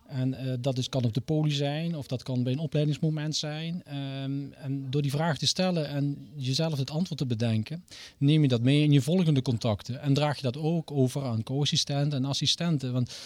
En 0.07 0.35
uh, 0.35 0.53
dat 0.61 0.79
is, 0.79 0.89
kan 0.89 1.05
op 1.05 1.15
de 1.15 1.21
poli 1.21 1.51
zijn 1.51 1.97
of 1.97 2.07
dat 2.07 2.23
kan 2.23 2.43
bij 2.43 2.53
een 2.53 2.59
opleidingsmoment 2.59 3.37
zijn. 3.37 3.83
Um, 4.23 4.53
en 4.53 4.91
door 4.91 5.03
die 5.03 5.11
vraag 5.11 5.39
te 5.39 5.47
stellen 5.47 5.89
en 5.89 6.29
jezelf 6.37 6.79
het 6.79 6.91
antwoord 6.91 7.19
te 7.19 7.27
bedenken, 7.27 7.85
neem 8.19 8.43
je 8.43 8.49
dat 8.49 8.63
mee 8.63 8.83
in 8.83 8.93
je 8.93 9.01
volgende 9.03 9.43
contacten. 9.43 10.01
En 10.01 10.15
draag 10.15 10.37
je 10.37 10.43
dat 10.43 10.57
ook 10.57 10.91
over 10.91 11.25
aan 11.25 11.43
co-assistenten 11.43 12.19
en 12.19 12.25
assistenten. 12.25 12.93
Want 12.93 13.17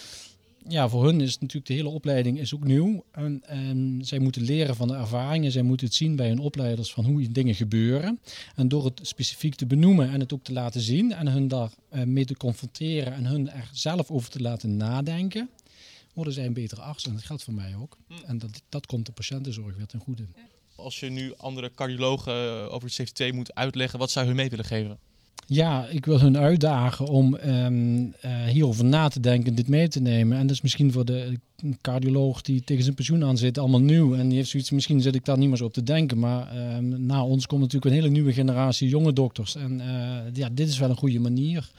ja, 0.67 0.89
voor 0.89 1.05
hun 1.05 1.21
is 1.21 1.39
natuurlijk 1.39 1.67
de 1.67 1.73
hele 1.73 1.89
opleiding 1.89 2.39
is 2.39 2.55
ook 2.55 2.63
nieuw. 2.63 3.03
En, 3.11 3.41
en 3.45 3.99
zij 4.03 4.19
moeten 4.19 4.41
leren 4.41 4.75
van 4.75 4.87
de 4.87 4.93
ervaringen. 4.93 5.51
Zij 5.51 5.61
moeten 5.61 5.87
het 5.87 5.95
zien 5.95 6.15
bij 6.15 6.27
hun 6.27 6.39
opleiders 6.39 6.93
van 6.93 7.05
hoe 7.05 7.31
dingen 7.31 7.55
gebeuren. 7.55 8.19
En 8.55 8.67
door 8.67 8.85
het 8.85 8.99
specifiek 9.03 9.55
te 9.55 9.65
benoemen 9.65 10.09
en 10.09 10.19
het 10.19 10.33
ook 10.33 10.43
te 10.43 10.53
laten 10.53 10.81
zien 10.81 11.11
en 11.13 11.27
hun 11.27 11.47
daar 11.47 11.71
uh, 11.91 12.03
mee 12.03 12.25
te 12.25 12.37
confronteren 12.37 13.13
en 13.13 13.25
hun 13.25 13.49
er 13.49 13.69
zelf 13.71 14.11
over 14.11 14.29
te 14.29 14.41
laten 14.41 14.77
nadenken 14.77 15.49
worden 16.13 16.33
zij 16.33 16.45
een 16.45 16.53
betere 16.53 16.81
arts. 16.81 17.05
En 17.05 17.13
dat 17.13 17.23
geldt 17.23 17.43
voor 17.43 17.53
mij 17.53 17.75
ook. 17.75 17.97
En 18.25 18.37
dat, 18.37 18.61
dat 18.69 18.85
komt 18.85 19.05
de 19.05 19.11
patiëntenzorg 19.11 19.75
weer 19.75 19.85
ten 19.85 19.99
goede. 19.99 20.27
Als 20.75 20.99
je 20.99 21.09
nu 21.09 21.33
andere 21.37 21.71
cardiologen 21.75 22.33
eh, 22.33 22.73
over 22.73 22.89
de 22.89 23.03
CFT 23.03 23.33
moet 23.33 23.55
uitleggen, 23.55 23.99
wat 23.99 24.11
zou 24.11 24.25
je 24.25 24.31
hun 24.31 24.41
mee 24.41 24.49
willen 24.49 24.65
geven? 24.65 24.99
Ja, 25.51 25.87
ik 25.87 26.05
wil 26.05 26.19
hun 26.19 26.37
uitdagen 26.37 27.07
om 27.07 27.37
um, 27.45 28.05
uh, 28.05 28.43
hierover 28.47 28.85
na 28.85 29.07
te 29.07 29.19
denken, 29.19 29.55
dit 29.55 29.67
mee 29.67 29.87
te 29.87 29.99
nemen. 29.99 30.37
En 30.37 30.47
dat 30.47 30.55
is 30.55 30.61
misschien 30.61 30.91
voor 30.91 31.05
de 31.05 31.39
cardioloog 31.81 32.41
die 32.41 32.61
tegen 32.61 32.83
zijn 32.83 32.95
pensioen 32.95 33.23
aan 33.23 33.37
zit, 33.37 33.57
allemaal 33.57 33.81
nieuw. 33.81 34.15
En 34.15 34.27
die 34.27 34.37
heeft 34.37 34.49
zoiets, 34.49 34.71
misschien 34.71 35.01
zit 35.01 35.15
ik 35.15 35.25
daar 35.25 35.37
niet 35.37 35.47
meer 35.47 35.57
zo 35.57 35.65
op 35.65 35.73
te 35.73 35.83
denken. 35.83 36.19
Maar 36.19 36.75
um, 36.75 37.05
na 37.05 37.23
ons 37.23 37.45
komt 37.45 37.61
natuurlijk 37.61 37.91
een 37.91 38.01
hele 38.01 38.13
nieuwe 38.13 38.33
generatie 38.33 38.89
jonge 38.89 39.13
dokters. 39.13 39.55
En 39.55 39.79
uh, 39.79 40.17
ja, 40.33 40.49
dit 40.51 40.67
is 40.67 40.79
wel 40.79 40.89
een 40.89 40.97
goede 40.97 41.19
manier 41.19 41.71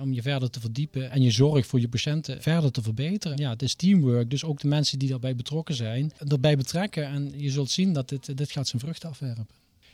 om 0.00 0.12
je 0.12 0.22
verder 0.22 0.50
te 0.50 0.60
verdiepen 0.60 1.10
en 1.10 1.22
je 1.22 1.30
zorg 1.30 1.66
voor 1.66 1.80
je 1.80 1.88
patiënten 1.88 2.42
verder 2.42 2.72
te 2.72 2.82
verbeteren. 2.82 3.36
Ja, 3.36 3.50
het 3.50 3.62
is 3.62 3.74
teamwork, 3.74 4.30
dus 4.30 4.44
ook 4.44 4.60
de 4.60 4.68
mensen 4.68 4.98
die 4.98 5.08
daarbij 5.08 5.36
betrokken 5.36 5.74
zijn, 5.74 6.12
erbij 6.28 6.56
betrekken. 6.56 7.06
En 7.06 7.32
je 7.36 7.50
zult 7.50 7.70
zien 7.70 7.92
dat 7.92 8.08
dit, 8.08 8.36
dit 8.36 8.50
gaat 8.50 8.68
zijn 8.68 8.82
vruchten 8.82 9.08
afwerpen. 9.08 9.46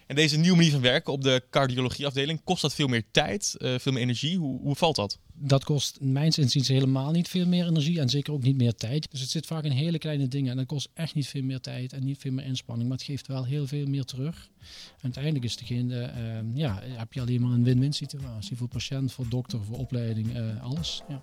En 0.07 0.17
deze 0.17 0.37
nieuwe 0.37 0.57
manier 0.57 0.73
van 0.73 0.81
werken 0.81 1.12
op 1.12 1.23
de 1.23 1.43
cardiologieafdeling, 1.51 2.41
kost 2.45 2.62
dat 2.62 2.75
veel 2.75 2.87
meer 2.87 3.05
tijd, 3.11 3.55
uh, 3.59 3.75
veel 3.79 3.93
meer 3.93 4.03
energie? 4.03 4.38
Hoe, 4.38 4.61
hoe 4.61 4.75
valt 4.75 4.97
dat? 4.97 5.19
Dat 5.35 5.65
kost 5.65 5.99
mijns 6.01 6.38
inziens 6.38 6.69
helemaal 6.69 7.11
niet 7.11 7.29
veel 7.29 7.47
meer 7.47 7.67
energie 7.67 8.01
en 8.01 8.09
zeker 8.09 8.33
ook 8.33 8.43
niet 8.43 8.57
meer 8.57 8.75
tijd. 8.75 9.11
Dus 9.11 9.21
het 9.21 9.31
zit 9.31 9.47
vaak 9.47 9.65
in 9.65 9.71
hele 9.71 9.99
kleine 9.99 10.29
dingen 10.29 10.51
en 10.51 10.57
dat 10.57 10.67
kost 10.67 10.88
echt 10.95 11.15
niet 11.15 11.29
veel 11.29 11.43
meer 11.43 11.61
tijd 11.61 11.93
en 11.93 12.05
niet 12.05 12.19
veel 12.19 12.33
meer 12.33 12.45
inspanning. 12.45 12.88
Maar 12.88 12.99
het 12.99 13.07
geeft 13.07 13.27
wel 13.27 13.45
heel 13.45 13.67
veel 13.67 13.87
meer 13.87 14.05
terug. 14.05 14.51
En 14.97 15.03
uiteindelijk 15.03 15.45
is 15.45 15.57
degene, 15.57 16.12
uh, 16.17 16.57
ja, 16.57 16.83
heb 16.83 17.12
je 17.12 17.21
alleen 17.21 17.41
maar 17.41 17.51
een 17.51 17.65
win-win 17.65 17.93
situatie 17.93 18.57
voor 18.57 18.69
patiënt, 18.69 19.12
voor 19.12 19.29
dokter, 19.29 19.65
voor 19.65 19.79
opleiding, 19.79 20.37
uh, 20.37 20.62
alles. 20.62 21.03
Ja. 21.09 21.23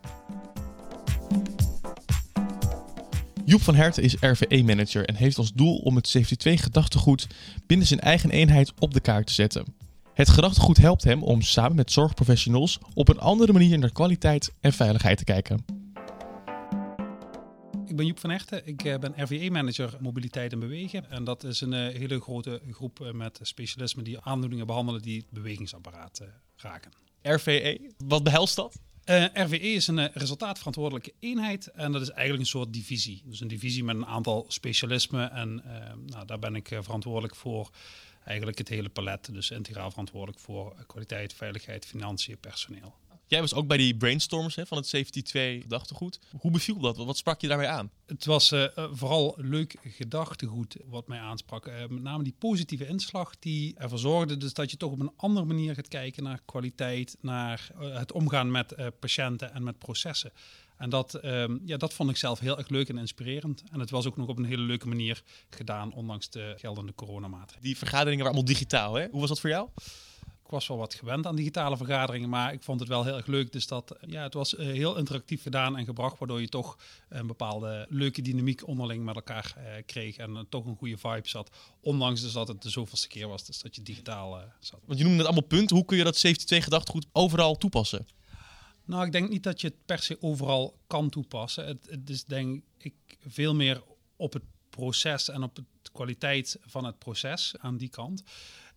Joep 3.50 3.62
van 3.62 3.76
Herten 3.76 4.04
is 4.04 4.16
RVE-manager 4.20 5.06
en 5.06 5.16
heeft 5.16 5.38
als 5.38 5.54
doel 5.54 5.78
om 5.78 5.96
het 5.96 6.04
72 6.04 6.64
gedachtegoed 6.64 7.28
binnen 7.68 7.88
zijn 7.88 8.00
eigen 8.00 8.30
eenheid 8.30 8.74
op 8.80 8.94
de 8.94 9.00
kaart 9.00 9.28
te 9.28 9.34
zetten. 9.34 9.66
Het 10.14 10.30
gedachtegoed 10.30 10.78
helpt 10.78 11.04
hem 11.04 11.24
om 11.24 11.42
samen 11.42 11.76
met 11.76 11.92
zorgprofessionals 11.92 12.80
op 12.94 13.10
een 13.10 13.20
andere 13.20 13.54
manier 13.54 13.78
naar 13.78 13.92
kwaliteit 13.92 14.54
en 14.60 14.74
veiligheid 14.74 15.18
te 15.18 15.24
kijken. 15.24 15.66
Ik 17.86 17.96
ben 17.96 18.06
Joep 18.06 18.20
van 18.20 18.32
Echten. 18.32 18.68
Ik 18.68 18.84
uh, 18.84 18.98
ben 18.98 19.14
RVE-manager 19.18 19.98
mobiliteit 20.00 20.52
en 20.52 20.60
bewegen. 20.60 21.12
En 21.12 21.24
dat 21.24 21.44
is 21.44 21.62
een 21.62 21.74
uh, 21.74 21.80
hele 21.80 22.20
grote 22.20 22.62
groep 22.72 23.00
uh, 23.00 23.12
met 23.12 23.40
specialismen 23.42 24.04
die 24.04 24.20
aandoeningen 24.22 24.68
behandelen 24.68 25.02
die 25.02 25.18
het 25.18 25.30
bewegingsapparaat 25.30 26.22
raken. 26.56 26.92
RVE, 27.22 27.92
wat 27.98 28.24
behelst 28.24 28.56
dat? 28.56 28.80
RVE 29.34 29.60
is 29.60 29.88
een 29.88 30.12
resultaatverantwoordelijke 30.14 31.14
eenheid 31.20 31.68
en 31.68 31.92
dat 31.92 32.02
is 32.02 32.10
eigenlijk 32.10 32.40
een 32.40 32.60
soort 32.60 32.74
divisie. 32.74 33.22
Dus 33.26 33.40
een 33.40 33.48
divisie 33.48 33.84
met 33.84 33.96
een 33.96 34.06
aantal 34.06 34.46
specialismen 34.48 35.32
en 35.32 35.64
nou, 36.06 36.26
daar 36.26 36.40
ben 36.40 36.56
ik 36.56 36.68
verantwoordelijk 36.80 37.36
voor 37.36 37.70
eigenlijk 38.24 38.58
het 38.58 38.70
hele 38.70 38.90
palet. 38.90 39.34
Dus 39.34 39.52
integraal 39.52 39.90
verantwoordelijk 39.90 40.40
voor 40.40 40.76
kwaliteit, 40.88 41.34
veiligheid, 41.34 41.86
financiën, 41.86 42.38
personeel. 42.38 42.96
Jij 43.30 43.40
was 43.40 43.54
ook 43.54 43.68
bij 43.68 43.78
die 43.78 43.98
brainstorms 43.98 44.56
hè, 44.56 44.66
van 44.66 44.78
het 44.78 44.88
Safety 44.88 45.22
2 45.22 45.62
gedachtegoed. 45.62 46.20
Hoe 46.40 46.52
beviel 46.52 46.80
dat? 46.80 46.98
Wat 46.98 47.18
sprak 47.18 47.42
je 47.42 47.48
daarmee 47.48 47.68
aan? 47.68 47.92
Het 48.06 48.26
was 48.26 48.52
uh, 48.52 48.66
vooral 48.92 49.34
leuk 49.38 49.76
gedachtegoed 49.84 50.76
wat 50.86 51.08
mij 51.08 51.20
aansprak. 51.20 51.68
Uh, 51.68 51.74
met 51.90 52.02
name 52.02 52.24
die 52.24 52.36
positieve 52.40 52.88
inslag 52.88 53.40
die 53.40 53.76
ervoor 53.78 54.00
zorgde 54.00 54.38
dus 54.38 54.54
dat 54.54 54.72
je 54.72 54.78
toch 54.78 54.92
op 54.92 55.00
een 55.00 55.14
andere 55.16 55.46
manier 55.46 55.74
gaat 55.74 55.88
kijken 55.88 56.24
naar 56.24 56.40
kwaliteit, 56.46 57.18
naar 57.22 57.70
uh, 57.82 57.98
het 57.98 58.12
omgaan 58.12 58.52
met 58.52 58.76
patiënten 59.00 59.54
en 59.54 59.64
met 59.64 59.80
processen. 59.80 60.32
En 60.78 60.90
dat, 60.90 61.14
ehm, 61.14 61.58
ja, 61.66 61.78
dat 61.78 61.94
vond 61.94 62.10
ik 62.10 62.18
zelf 62.18 62.40
heel 62.40 62.58
erg 62.58 62.70
leuk 62.70 62.90
en 62.90 62.98
inspirerend. 62.98 63.64
En 63.72 63.80
het 63.80 63.90
was 63.90 64.06
ook 64.06 64.18
nog 64.18 64.28
op 64.28 64.38
een 64.38 64.46
hele 64.46 64.62
leuke 64.62 64.88
manier 64.88 65.24
gedaan, 65.50 65.94
ondanks 65.94 66.30
de 66.30 66.54
geldende 66.58 66.94
coronamaatregelen. 66.96 67.64
Die 67.64 67.78
vergaderingen 67.78 68.24
waren 68.24 68.34
allemaal 68.34 68.54
digitaal, 68.54 68.94
hè? 68.94 69.08
Hoe 69.12 69.20
was 69.20 69.30
dat 69.30 69.40
voor 69.40 69.50
jou? 69.50 69.70
Ik 70.50 70.56
was 70.56 70.68
wel 70.68 70.78
wat 70.78 70.94
gewend 70.94 71.26
aan 71.26 71.36
digitale 71.36 71.78
vergaderingen, 71.78 72.30
maar 72.30 72.54
ik 72.54 72.64
vond 72.64 72.80
het 72.80 72.90
wel 72.90 73.04
heel 73.04 73.16
erg 73.16 73.26
leuk. 73.26 73.52
Dus 73.52 73.68
dat, 73.68 73.96
ja, 74.08 74.24
het 74.24 74.34
was 74.34 74.54
uh, 74.54 74.60
heel 74.60 74.98
interactief 74.98 75.42
gedaan 75.42 75.78
en 75.78 75.86
gebracht, 75.86 76.20
waardoor 76.20 76.42
je 76.42 76.50
toch 76.50 76.78
een 77.10 77.28
bepaalde 77.28 77.86
leuke 77.90 78.22
dynamiek 78.22 78.68
onderling 78.68 79.04
met 79.04 79.16
elkaar 79.16 79.56
uh, 79.58 79.64
kreeg 79.86 80.18
en 80.18 80.46
toch 80.50 80.66
een 80.66 80.76
goede 80.76 80.98
vibe 80.98 81.28
zat. 81.28 81.50
Ondanks 81.82 82.22
dus 82.22 82.32
dat 82.32 82.48
het 82.48 82.62
de 82.62 82.70
zoveelste 82.70 83.08
keer 83.08 83.28
was, 83.28 83.46
dus 83.46 83.62
dat 83.62 83.76
je 83.76 83.82
digitaal 83.82 84.42
zat. 84.60 84.80
Want 84.86 85.00
je 85.00 85.04
noemde 85.06 85.20
het 85.20 85.28
allemaal 85.28 85.48
punten. 85.48 85.76
Hoe 85.76 85.86
kun 85.86 85.98
je 85.98 86.04
dat 86.04 86.16
72 86.16 86.64
gedachtegoed 86.64 87.06
overal 87.12 87.58
toepassen? 87.58 88.08
Nou, 88.86 89.06
ik 89.06 89.12
denk 89.12 89.30
niet 89.30 89.44
dat 89.44 89.62
je 89.62 89.68
het 89.68 89.86
per 89.86 90.00
se 90.00 90.18
overal 90.20 90.78
kan 90.88 91.10
toepassen. 91.10 91.66
Het, 91.66 91.88
het 91.90 92.10
is 92.10 92.24
denk 92.24 92.64
ik 92.78 92.94
veel 93.28 93.56
meer 93.56 93.84
op 94.16 94.34
het 94.34 94.44
proces 94.70 95.30
en 95.30 95.44
op 95.44 95.56
de 95.56 95.64
kwaliteit 95.92 96.58
van 96.62 96.86
het 96.86 97.00
proces 97.00 97.56
aan 97.58 97.78
die 97.78 97.90
kant. 97.90 98.24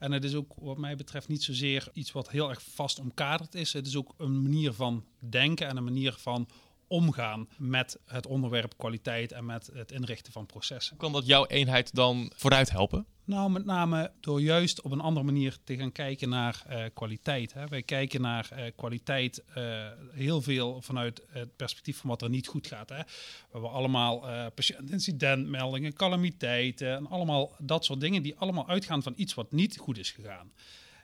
En 0.02 0.12
het 0.12 0.24
is 0.24 0.34
ook 0.34 0.52
wat 0.56 0.78
mij 0.78 0.96
betreft 0.96 1.28
niet 1.28 1.42
zozeer 1.42 1.88
iets 1.92 2.12
wat 2.12 2.30
heel 2.30 2.50
erg 2.50 2.62
vast 2.62 2.98
omkaderd 2.98 3.54
is. 3.54 3.72
Het 3.72 3.86
is 3.86 3.96
ook 3.96 4.14
een 4.18 4.42
manier 4.42 4.72
van 4.72 5.04
denken 5.18 5.68
en 5.68 5.76
een 5.76 5.84
manier 5.84 6.12
van 6.12 6.48
omgaan 6.92 7.48
met 7.58 7.98
het 8.04 8.26
onderwerp 8.26 8.74
kwaliteit 8.76 9.32
en 9.32 9.44
met 9.44 9.70
het 9.72 9.92
inrichten 9.92 10.32
van 10.32 10.46
processen. 10.46 10.96
Kan 10.96 11.12
dat 11.12 11.26
jouw 11.26 11.46
eenheid 11.46 11.94
dan 11.94 12.32
vooruit 12.34 12.70
helpen? 12.70 13.06
Nou, 13.24 13.50
met 13.50 13.64
name 13.64 14.12
door 14.20 14.40
juist 14.40 14.80
op 14.82 14.92
een 14.92 15.00
andere 15.00 15.26
manier 15.26 15.56
te 15.64 15.76
gaan 15.76 15.92
kijken 15.92 16.28
naar 16.28 16.62
uh, 16.70 16.84
kwaliteit. 16.94 17.52
Hè. 17.52 17.66
Wij 17.66 17.82
kijken 17.82 18.20
naar 18.20 18.48
uh, 18.52 18.64
kwaliteit 18.76 19.44
uh, 19.56 19.86
heel 20.10 20.42
veel 20.42 20.82
vanuit 20.82 21.22
het 21.28 21.56
perspectief 21.56 21.98
van 21.98 22.10
wat 22.10 22.22
er 22.22 22.28
niet 22.28 22.46
goed 22.46 22.66
gaat. 22.66 22.88
Hè. 22.88 22.98
We 22.98 23.48
hebben 23.52 23.70
allemaal 23.70 24.50
patiëntincidentmeldingen, 24.54 25.92
calamiteiten 25.92 26.96
en 26.96 27.06
allemaal 27.06 27.54
dat 27.58 27.84
soort 27.84 28.00
dingen 28.00 28.22
die 28.22 28.36
allemaal 28.36 28.68
uitgaan 28.68 29.02
van 29.02 29.12
iets 29.16 29.34
wat 29.34 29.52
niet 29.52 29.78
goed 29.78 29.98
is 29.98 30.10
gegaan. 30.10 30.52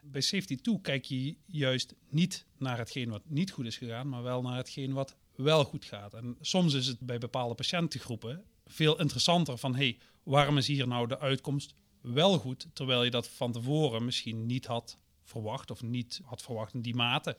Bij 0.03 0.21
Safety 0.21 0.55
2 0.55 0.81
kijk 0.81 1.05
je 1.05 1.35
juist 1.45 1.95
niet 2.09 2.45
naar 2.57 2.77
hetgeen 2.77 3.09
wat 3.09 3.21
niet 3.25 3.51
goed 3.51 3.65
is 3.65 3.77
gegaan, 3.77 4.09
maar 4.09 4.23
wel 4.23 4.41
naar 4.41 4.57
hetgeen 4.57 4.93
wat 4.93 5.15
wel 5.43 5.63
goed 5.63 5.85
gaat. 5.85 6.13
En 6.13 6.37
soms 6.41 6.73
is 6.73 6.87
het 6.87 6.99
bij 6.99 7.17
bepaalde 7.17 7.55
patiëntengroepen 7.55 8.43
veel 8.65 8.99
interessanter 8.99 9.57
van 9.57 9.75
hey, 9.75 9.97
waarom 10.23 10.57
is 10.57 10.67
hier 10.67 10.87
nou 10.87 11.07
de 11.07 11.19
uitkomst 11.19 11.73
wel 12.01 12.37
goed, 12.37 12.67
terwijl 12.73 13.03
je 13.03 13.09
dat 13.09 13.27
van 13.27 13.51
tevoren 13.51 14.05
misschien 14.05 14.45
niet 14.45 14.65
had 14.65 14.97
verwacht 15.23 15.71
of 15.71 15.81
niet 15.81 16.21
had 16.23 16.41
verwacht 16.41 16.73
in 16.73 16.81
die 16.81 16.95
mate. 16.95 17.29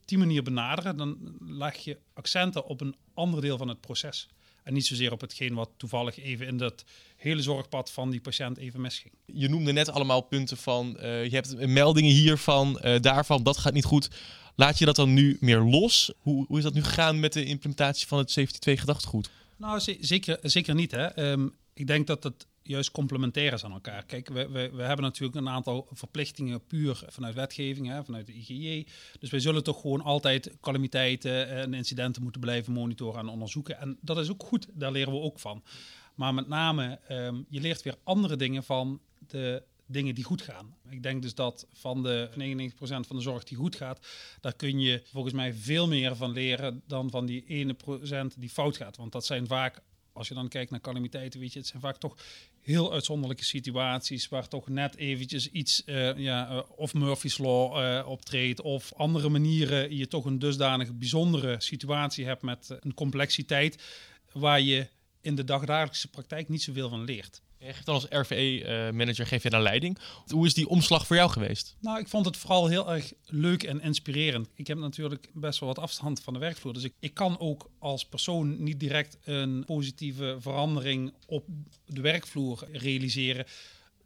Op 0.00 0.12
die 0.12 0.18
manier 0.18 0.42
benaderen, 0.42 0.96
dan 0.96 1.36
leg 1.40 1.76
je 1.76 1.98
accenten 2.14 2.66
op 2.66 2.80
een 2.80 2.96
ander 3.14 3.40
deel 3.40 3.58
van 3.58 3.68
het 3.68 3.80
proces. 3.80 4.28
En 4.62 4.72
niet 4.72 4.86
zozeer 4.86 5.12
op 5.12 5.20
hetgeen 5.20 5.54
wat 5.54 5.70
toevallig 5.76 6.18
even 6.18 6.46
in 6.46 6.56
dat 6.56 6.84
hele 7.16 7.42
zorgpad 7.42 7.92
van 7.92 8.10
die 8.10 8.20
patiënt 8.20 8.58
even 8.58 8.80
misging. 8.80 9.14
Je 9.24 9.48
noemde 9.48 9.72
net 9.72 9.88
allemaal 9.88 10.20
punten 10.20 10.56
van, 10.56 10.96
uh, 11.00 11.24
je 11.24 11.30
hebt 11.30 11.66
meldingen 11.66 12.12
hiervan, 12.12 12.80
uh, 12.84 13.00
daarvan, 13.00 13.42
dat 13.42 13.56
gaat 13.56 13.72
niet 13.72 13.84
goed. 13.84 14.08
Laat 14.56 14.78
je 14.78 14.84
dat 14.84 14.96
dan 14.96 15.14
nu 15.14 15.36
meer 15.40 15.58
los? 15.58 16.12
Hoe, 16.18 16.46
hoe 16.46 16.56
is 16.58 16.62
dat 16.62 16.74
nu 16.74 16.82
gegaan 16.82 17.20
met 17.20 17.32
de 17.32 17.44
implementatie 17.44 18.06
van 18.06 18.18
het 18.18 18.28
72 18.28 18.80
gedachtegoed? 18.80 19.30
Nou, 19.56 19.80
zeker, 20.00 20.38
zeker 20.42 20.74
niet. 20.74 20.90
Hè. 20.90 21.30
Um, 21.30 21.54
ik 21.74 21.86
denk 21.86 22.06
dat 22.06 22.22
het 22.22 22.46
juist 22.62 22.90
complementair 22.90 23.52
is 23.52 23.64
aan 23.64 23.72
elkaar. 23.72 24.04
Kijk, 24.04 24.28
we, 24.28 24.48
we, 24.48 24.70
we 24.72 24.82
hebben 24.82 25.04
natuurlijk 25.04 25.38
een 25.38 25.48
aantal 25.48 25.88
verplichtingen 25.92 26.66
puur 26.66 27.02
vanuit 27.06 27.34
wetgeving, 27.34 27.88
hè, 27.88 28.04
vanuit 28.04 28.26
de 28.26 28.32
IGJ. 28.32 28.86
Dus 29.18 29.30
wij 29.30 29.40
zullen 29.40 29.62
toch 29.62 29.80
gewoon 29.80 30.00
altijd 30.00 30.50
calamiteiten 30.60 31.48
en 31.48 31.74
incidenten 31.74 32.22
moeten 32.22 32.40
blijven 32.40 32.72
monitoren 32.72 33.20
en 33.20 33.28
onderzoeken. 33.28 33.78
En 33.80 33.98
dat 34.00 34.18
is 34.18 34.30
ook 34.30 34.42
goed, 34.42 34.66
daar 34.72 34.92
leren 34.92 35.12
we 35.12 35.18
ook 35.18 35.38
van. 35.38 35.62
Maar 36.14 36.34
met 36.34 36.48
name, 36.48 36.98
um, 37.10 37.46
je 37.48 37.60
leert 37.60 37.82
weer 37.82 37.96
andere 38.02 38.36
dingen 38.36 38.64
van 38.64 39.00
de 39.26 39.62
dingen 39.86 40.14
die 40.14 40.24
goed 40.24 40.42
gaan. 40.42 40.76
Ik 40.88 41.02
denk 41.02 41.22
dus 41.22 41.34
dat 41.34 41.66
van 41.72 42.02
de 42.02 42.28
99% 42.72 42.76
van 42.78 43.16
de 43.16 43.22
zorg 43.22 43.44
die 43.44 43.56
goed 43.56 43.76
gaat, 43.76 44.06
daar 44.40 44.56
kun 44.56 44.80
je 44.80 45.02
volgens 45.12 45.34
mij 45.34 45.54
veel 45.54 45.88
meer 45.88 46.16
van 46.16 46.32
leren 46.32 46.82
dan 46.86 47.10
van 47.10 47.26
die 47.26 47.44
ene 47.46 47.74
procent 47.74 48.40
die 48.40 48.50
fout 48.50 48.76
gaat. 48.76 48.96
Want 48.96 49.12
dat 49.12 49.26
zijn 49.26 49.46
vaak 49.46 49.82
als 50.16 50.28
je 50.28 50.34
dan 50.34 50.48
kijkt 50.48 50.70
naar 50.70 50.80
calamiteiten, 50.80 51.40
weet 51.40 51.52
je, 51.52 51.58
het 51.58 51.68
zijn 51.68 51.82
vaak 51.82 51.96
toch 51.96 52.16
heel 52.60 52.92
uitzonderlijke 52.92 53.44
situaties 53.44 54.28
waar 54.28 54.48
toch 54.48 54.68
net 54.68 54.96
eventjes 54.96 55.50
iets, 55.50 55.82
uh, 55.86 56.18
ja, 56.18 56.50
uh, 56.50 56.62
of 56.76 56.94
Murphy's 56.94 57.38
Law 57.38 57.78
uh, 57.78 58.08
optreedt, 58.08 58.60
of 58.60 58.92
andere 58.94 59.28
manieren 59.28 59.96
je 59.96 60.08
toch 60.08 60.24
een 60.24 60.38
dusdanig 60.38 60.92
bijzondere 60.92 61.56
situatie 61.58 62.24
hebt 62.24 62.42
met 62.42 62.76
een 62.80 62.94
complexiteit 62.94 63.82
waar 64.32 64.60
je 64.60 64.88
in 65.20 65.34
de 65.34 65.44
dagdagelijkse 65.44 66.08
praktijk 66.08 66.48
niet 66.48 66.62
zoveel 66.62 66.88
van 66.88 67.04
leert. 67.04 67.42
Je 67.66 67.84
dan 67.84 67.94
als 67.94 68.06
RVE-manager 68.08 69.26
geef 69.26 69.42
je 69.42 69.50
dan 69.50 69.62
leiding. 69.62 69.98
Hoe 70.26 70.46
is 70.46 70.54
die 70.54 70.68
omslag 70.68 71.06
voor 71.06 71.16
jou 71.16 71.30
geweest? 71.30 71.76
Nou, 71.80 71.98
ik 71.98 72.08
vond 72.08 72.26
het 72.26 72.36
vooral 72.36 72.66
heel 72.66 72.92
erg 72.92 73.12
leuk 73.24 73.62
en 73.62 73.80
inspirerend. 73.80 74.48
Ik 74.54 74.66
heb 74.66 74.78
natuurlijk 74.78 75.30
best 75.34 75.60
wel 75.60 75.68
wat 75.68 75.78
afstand 75.78 76.22
van 76.22 76.32
de 76.32 76.38
werkvloer. 76.38 76.72
Dus 76.72 76.84
ik, 76.84 76.92
ik 77.00 77.14
kan 77.14 77.38
ook 77.38 77.70
als 77.78 78.04
persoon 78.04 78.62
niet 78.62 78.80
direct 78.80 79.18
een 79.24 79.64
positieve 79.64 80.36
verandering 80.40 81.14
op 81.26 81.44
de 81.86 82.00
werkvloer 82.00 82.68
realiseren. 82.72 83.46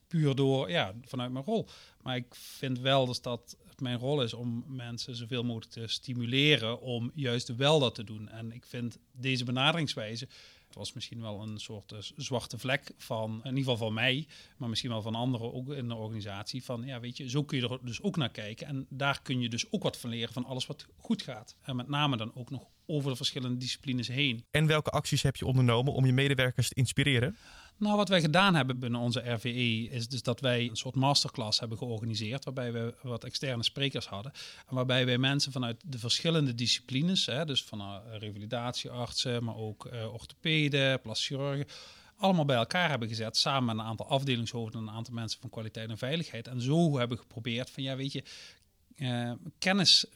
Puur 0.08 0.34
door, 0.34 0.70
ja, 0.70 0.94
vanuit 1.04 1.32
mijn 1.32 1.44
rol. 1.44 1.68
Maar 2.02 2.16
ik 2.16 2.34
vind 2.34 2.78
wel 2.78 3.06
dus 3.06 3.20
dat 3.20 3.56
het 3.68 3.80
mijn 3.80 3.98
rol 3.98 4.22
is 4.22 4.34
om 4.34 4.64
mensen 4.68 5.16
zoveel 5.16 5.44
mogelijk 5.44 5.72
te 5.72 5.86
stimuleren 5.86 6.80
om 6.80 7.10
juist 7.14 7.56
wel 7.56 7.78
dat 7.78 7.94
te 7.94 8.04
doen. 8.04 8.28
En 8.28 8.52
ik 8.52 8.64
vind 8.66 8.98
deze 9.12 9.44
benaderingswijze 9.44 10.28
het 10.70 10.78
was 10.78 10.92
misschien 10.92 11.20
wel 11.20 11.42
een 11.42 11.58
soort 11.58 11.92
uh, 11.92 11.98
zwarte 12.16 12.58
vlek 12.58 12.92
van, 12.96 13.30
in 13.30 13.56
ieder 13.56 13.72
geval 13.72 13.76
van 13.76 13.94
mij, 13.94 14.26
maar 14.56 14.68
misschien 14.68 14.90
wel 14.90 15.02
van 15.02 15.14
anderen 15.14 15.54
ook 15.54 15.68
in 15.68 15.88
de 15.88 15.94
organisatie. 15.94 16.64
Van 16.64 16.82
ja, 16.82 17.00
weet 17.00 17.16
je, 17.16 17.28
zo 17.30 17.44
kun 17.44 17.58
je 17.58 17.68
er 17.68 17.78
dus 17.82 18.02
ook 18.02 18.16
naar 18.16 18.30
kijken. 18.30 18.66
En 18.66 18.86
daar 18.88 19.22
kun 19.22 19.40
je 19.40 19.48
dus 19.48 19.72
ook 19.72 19.82
wat 19.82 19.96
van 19.96 20.10
leren 20.10 20.32
van 20.32 20.44
alles 20.44 20.66
wat 20.66 20.86
goed 20.96 21.22
gaat. 21.22 21.56
En 21.62 21.76
met 21.76 21.88
name 21.88 22.16
dan 22.16 22.34
ook 22.34 22.50
nog 22.50 22.68
over 22.90 23.10
de 23.10 23.16
verschillende 23.16 23.56
disciplines 23.56 24.08
heen. 24.08 24.44
En 24.50 24.66
welke 24.66 24.90
acties 24.90 25.22
heb 25.22 25.36
je 25.36 25.46
ondernomen 25.46 25.92
om 25.92 26.06
je 26.06 26.12
medewerkers 26.12 26.68
te 26.68 26.74
inspireren? 26.74 27.36
Nou, 27.80 27.96
wat 27.96 28.08
wij 28.08 28.20
gedaan 28.20 28.54
hebben 28.54 28.78
binnen 28.78 29.00
onze 29.00 29.32
RVE 29.32 29.88
is 29.90 30.08
dus 30.08 30.22
dat 30.22 30.40
wij 30.40 30.68
een 30.68 30.76
soort 30.76 30.94
masterclass 30.94 31.60
hebben 31.60 31.78
georganiseerd, 31.78 32.44
waarbij 32.44 32.72
we 32.72 32.94
wat 33.02 33.24
externe 33.24 33.62
sprekers 33.62 34.06
hadden. 34.06 34.32
En 34.68 34.74
waarbij 34.74 35.06
wij 35.06 35.18
mensen 35.18 35.52
vanuit 35.52 35.82
de 35.86 35.98
verschillende 35.98 36.54
disciplines, 36.54 37.26
hè, 37.26 37.44
dus 37.44 37.64
van 37.64 37.80
uh, 37.80 37.96
revalidatieartsen, 38.18 39.44
maar 39.44 39.56
ook 39.56 39.88
uh, 39.92 40.12
orthopeden, 40.12 41.00
plaschirurgen, 41.00 41.66
allemaal 42.16 42.44
bij 42.44 42.56
elkaar 42.56 42.88
hebben 42.88 43.08
gezet, 43.08 43.36
samen 43.36 43.64
met 43.64 43.84
een 43.84 43.90
aantal 43.90 44.08
afdelingshoofden 44.08 44.80
en 44.80 44.86
een 44.86 44.94
aantal 44.94 45.14
mensen 45.14 45.40
van 45.40 45.50
kwaliteit 45.50 45.90
en 45.90 45.98
veiligheid. 45.98 46.48
En 46.48 46.60
zo 46.60 46.98
hebben 46.98 47.16
we 47.16 47.22
geprobeerd 47.22 47.70
van, 47.70 47.82
ja, 47.82 47.96
weet 47.96 48.12
je, 48.12 48.22
uh, 48.96 49.32
kennis 49.58 50.06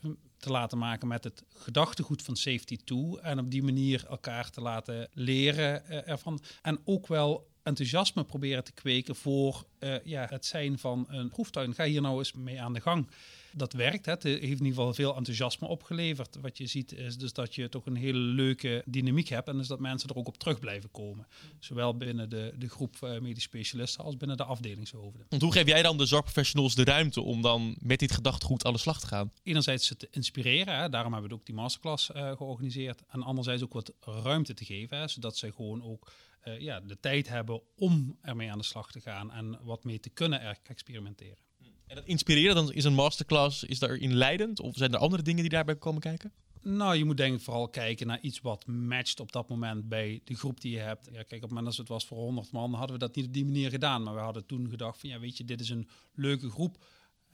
te 0.45 0.51
laten 0.51 0.77
maken 0.77 1.07
met 1.07 1.23
het 1.23 1.43
gedachtegoed 1.57 2.21
van 2.21 2.35
Safety 2.35 2.77
2 2.83 3.19
en 3.21 3.39
op 3.39 3.51
die 3.51 3.63
manier 3.63 4.05
elkaar 4.09 4.49
te 4.49 4.61
laten 4.61 5.09
leren 5.13 6.07
ervan. 6.07 6.39
En 6.61 6.79
ook 6.83 7.07
wel 7.07 7.47
enthousiasme 7.63 8.23
proberen 8.23 8.63
te 8.63 8.71
kweken 8.71 9.15
voor 9.15 9.65
uh, 9.79 9.95
ja, 10.03 10.25
het 10.29 10.45
zijn 10.45 10.79
van 10.79 11.05
een 11.09 11.29
proeftuin. 11.29 11.73
Ga 11.73 11.83
hier 11.83 12.01
nou 12.01 12.17
eens 12.17 12.33
mee 12.33 12.61
aan 12.61 12.73
de 12.73 12.81
gang. 12.81 13.07
Dat 13.55 13.73
werkt. 13.73 14.05
Hè. 14.05 14.11
Het 14.11 14.23
heeft 14.23 14.41
in 14.41 14.49
ieder 14.49 14.67
geval 14.67 14.93
veel 14.93 15.15
enthousiasme 15.15 15.67
opgeleverd. 15.67 16.37
Wat 16.41 16.57
je 16.57 16.67
ziet 16.67 16.91
is 16.91 17.17
dus 17.17 17.33
dat 17.33 17.55
je 17.55 17.69
toch 17.69 17.85
een 17.85 17.95
hele 17.95 18.17
leuke 18.17 18.83
dynamiek 18.85 19.27
hebt. 19.27 19.47
En 19.47 19.57
dus 19.57 19.67
dat 19.67 19.79
mensen 19.79 20.09
er 20.09 20.15
ook 20.15 20.27
op 20.27 20.37
terug 20.37 20.59
blijven 20.59 20.91
komen. 20.91 21.27
Zowel 21.59 21.97
binnen 21.97 22.29
de, 22.29 22.53
de 22.57 22.69
groep 22.69 22.95
uh, 23.03 23.19
medisch 23.19 23.43
specialisten 23.43 24.03
als 24.03 24.17
binnen 24.17 24.37
de 24.37 24.43
afdelingshoofden. 24.43 25.25
Want 25.29 25.41
hoe 25.41 25.51
geef 25.51 25.67
jij 25.67 25.81
dan 25.81 25.97
de 25.97 26.05
zorgprofessionals 26.05 26.75
de 26.75 26.83
ruimte 26.83 27.21
om 27.21 27.41
dan 27.41 27.75
met 27.79 27.99
dit 27.99 28.11
gedachtegoed 28.11 28.65
aan 28.65 28.73
de 28.73 28.79
slag 28.79 28.99
te 28.99 29.07
gaan? 29.07 29.31
Enerzijds 29.43 29.87
ze 29.87 29.97
te 29.97 30.07
inspireren. 30.11 30.77
Hè. 30.77 30.89
Daarom 30.89 31.11
hebben 31.11 31.29
we 31.29 31.35
ook 31.35 31.45
die 31.45 31.55
masterclass 31.55 32.09
uh, 32.09 32.31
georganiseerd. 32.31 33.01
En 33.07 33.23
anderzijds 33.23 33.63
ook 33.63 33.73
wat 33.73 33.93
ruimte 34.01 34.53
te 34.53 34.65
geven. 34.65 34.97
Hè, 34.97 35.07
zodat 35.07 35.37
zij 35.37 35.51
gewoon 35.51 35.83
ook 35.83 36.11
uh, 36.47 36.59
ja, 36.59 36.79
de 36.79 36.99
tijd 36.99 37.27
hebben 37.27 37.61
om 37.75 38.17
ermee 38.21 38.51
aan 38.51 38.57
de 38.57 38.63
slag 38.63 38.91
te 38.91 39.01
gaan 39.01 39.31
en 39.31 39.59
wat 39.63 39.83
mee 39.83 39.99
te 39.99 40.09
kunnen 40.09 40.57
experimenteren. 40.63 41.44
En 41.87 41.95
dat 41.95 42.05
inspireren, 42.05 42.55
dan 42.55 42.73
is 42.73 42.83
een 42.83 42.93
masterclass, 42.93 43.63
is 43.63 43.79
daarin 43.79 44.13
leidend? 44.13 44.59
Of 44.59 44.75
zijn 44.75 44.93
er 44.93 44.99
andere 44.99 45.23
dingen 45.23 45.41
die 45.41 45.49
daarbij 45.49 45.75
komen 45.75 46.01
kijken? 46.01 46.31
Nou, 46.61 46.95
je 46.95 47.05
moet 47.05 47.17
denk 47.17 47.35
ik 47.35 47.41
vooral 47.41 47.67
kijken 47.67 48.07
naar 48.07 48.19
iets 48.21 48.41
wat 48.41 48.67
matcht 48.67 49.19
op 49.19 49.31
dat 49.31 49.49
moment 49.49 49.89
bij 49.89 50.21
de 50.23 50.35
groep 50.35 50.61
die 50.61 50.71
je 50.71 50.79
hebt. 50.79 51.05
Ja, 51.11 51.23
kijk, 51.23 51.33
op 51.33 51.41
het 51.41 51.49
moment 51.49 51.67
als 51.67 51.77
het 51.77 51.87
was 51.87 52.05
voor 52.05 52.17
100 52.17 52.51
man, 52.51 52.73
hadden 52.73 52.99
we 52.99 53.05
dat 53.05 53.15
niet 53.15 53.25
op 53.25 53.33
die 53.33 53.45
manier 53.45 53.69
gedaan. 53.69 54.03
Maar 54.03 54.13
we 54.13 54.19
hadden 54.19 54.45
toen 54.45 54.69
gedacht 54.69 54.99
van, 54.99 55.09
ja, 55.09 55.19
weet 55.19 55.37
je, 55.37 55.45
dit 55.45 55.59
is 55.61 55.69
een 55.69 55.87
leuke 56.13 56.49
groep 56.49 56.77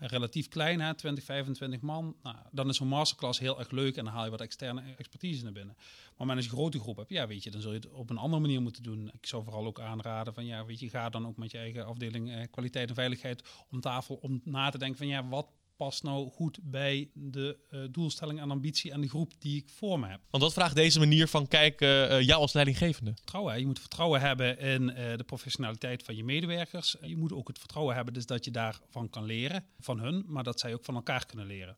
relatief 0.07 0.47
klein, 0.47 0.81
hè, 0.81 0.93
20, 0.93 1.23
25 1.23 1.81
man. 1.81 2.15
Nou, 2.23 2.35
dan 2.51 2.69
is 2.69 2.75
zo'n 2.75 2.87
masterclass 2.87 3.39
heel 3.39 3.59
erg 3.59 3.71
leuk 3.71 3.97
en 3.97 4.03
dan 4.03 4.13
haal 4.13 4.23
je 4.23 4.31
wat 4.31 4.41
externe 4.41 4.81
expertise 4.97 5.43
naar 5.43 5.51
binnen. 5.51 5.75
Maar 6.17 6.35
als 6.35 6.45
je 6.45 6.51
een 6.51 6.57
grote 6.57 6.79
groep 6.79 6.97
hebt, 6.97 7.09
ja, 7.09 7.27
weet 7.27 7.43
je, 7.43 7.51
dan 7.51 7.61
zul 7.61 7.71
je 7.71 7.77
het 7.77 7.91
op 7.91 8.09
een 8.09 8.17
andere 8.17 8.41
manier 8.41 8.61
moeten 8.61 8.83
doen. 8.83 9.11
Ik 9.13 9.25
zou 9.25 9.43
vooral 9.43 9.65
ook 9.65 9.79
aanraden 9.79 10.33
van, 10.33 10.45
ja, 10.45 10.65
weet 10.65 10.79
je, 10.79 10.89
ga 10.89 11.09
dan 11.09 11.27
ook 11.27 11.37
met 11.37 11.51
je 11.51 11.57
eigen 11.57 11.85
afdeling 11.85 12.31
eh, 12.31 12.43
kwaliteit 12.51 12.89
en 12.89 12.95
veiligheid 12.95 13.43
om 13.69 13.81
tafel 13.81 14.15
om 14.15 14.41
na 14.43 14.69
te 14.69 14.77
denken 14.77 14.97
van, 14.97 15.07
ja, 15.07 15.27
wat 15.27 15.47
past 15.81 16.03
nou 16.03 16.29
goed 16.29 16.59
bij 16.63 17.09
de 17.13 17.57
uh, 17.69 17.81
doelstelling 17.91 18.39
en 18.39 18.51
ambitie 18.51 18.91
en 18.91 19.01
de 19.01 19.09
groep 19.09 19.33
die 19.39 19.57
ik 19.57 19.69
voor 19.69 19.99
me 19.99 20.07
heb. 20.07 20.19
Want 20.29 20.43
wat 20.43 20.53
vraagt 20.53 20.75
deze 20.75 20.99
manier 20.99 21.27
van 21.27 21.47
kijken 21.47 22.11
uh, 22.11 22.21
jou 22.21 22.41
als 22.41 22.53
leidinggevende? 22.53 23.11
Vertrouwen. 23.15 23.59
Je 23.59 23.65
moet 23.65 23.79
vertrouwen 23.79 24.21
hebben 24.21 24.59
in 24.59 24.85
de 24.85 25.23
professionaliteit 25.25 26.03
van 26.03 26.15
je 26.15 26.23
medewerkers. 26.23 26.95
Je 27.01 27.17
moet 27.17 27.33
ook 27.33 27.47
het 27.47 27.59
vertrouwen 27.59 27.95
hebben 27.95 28.13
dus 28.13 28.25
dat 28.25 28.45
je 28.45 28.51
daarvan 28.51 29.09
kan 29.09 29.25
leren, 29.25 29.65
van 29.79 29.99
hun, 29.99 30.25
maar 30.27 30.43
dat 30.43 30.59
zij 30.59 30.73
ook 30.73 30.85
van 30.85 30.95
elkaar 30.95 31.25
kunnen 31.25 31.45
leren. 31.45 31.75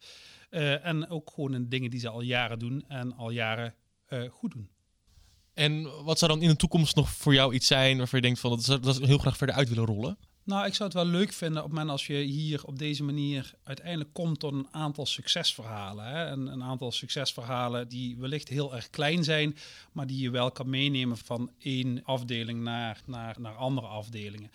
en 0.83 1.09
ook 1.09 1.31
gewoon 1.33 1.53
in 1.53 1.69
dingen 1.69 1.89
die 1.89 1.99
ze 1.99 2.09
al 2.09 2.21
jaren 2.21 2.59
doen 2.59 2.83
en 2.87 3.13
al 3.13 3.29
jaren 3.29 3.75
goed 4.29 4.51
doen. 4.51 4.69
En 5.53 6.03
wat 6.03 6.19
zou 6.19 6.31
dan 6.31 6.41
in 6.41 6.49
de 6.49 6.55
toekomst 6.55 6.95
nog 6.95 7.09
voor 7.09 7.33
jou 7.33 7.53
iets 7.53 7.67
zijn 7.67 7.97
waarvan 7.97 8.19
je 8.19 8.25
denkt 8.25 8.39
van 8.39 8.49
dat, 8.49 8.83
dat 8.83 8.97
heel 8.97 9.17
graag 9.17 9.37
verder 9.37 9.55
uit 9.55 9.69
willen 9.69 9.85
rollen? 9.85 10.17
Nou, 10.45 10.65
ik 10.65 10.73
zou 10.73 10.89
het 10.89 10.97
wel 10.97 11.05
leuk 11.05 11.33
vinden 11.33 11.57
op 11.57 11.63
het 11.63 11.73
moment 11.73 11.91
als 11.91 12.07
je 12.07 12.15
hier 12.17 12.65
op 12.65 12.79
deze 12.79 13.03
manier 13.03 13.53
uiteindelijk 13.63 14.09
komt 14.13 14.39
tot 14.39 14.53
een 14.53 14.67
aantal 14.71 15.05
succesverhalen. 15.05 16.05
Hè? 16.05 16.25
Een, 16.25 16.47
een 16.47 16.63
aantal 16.63 16.91
succesverhalen 16.91 17.87
die 17.87 18.17
wellicht 18.17 18.47
heel 18.47 18.75
erg 18.75 18.89
klein 18.89 19.23
zijn, 19.23 19.57
maar 19.91 20.07
die 20.07 20.21
je 20.21 20.29
wel 20.29 20.51
kan 20.51 20.69
meenemen 20.69 21.17
van 21.17 21.51
één 21.59 22.03
afdeling 22.03 22.61
naar, 22.61 23.01
naar, 23.05 23.35
naar 23.39 23.55
andere 23.55 23.87
afdelingen. 23.87 24.51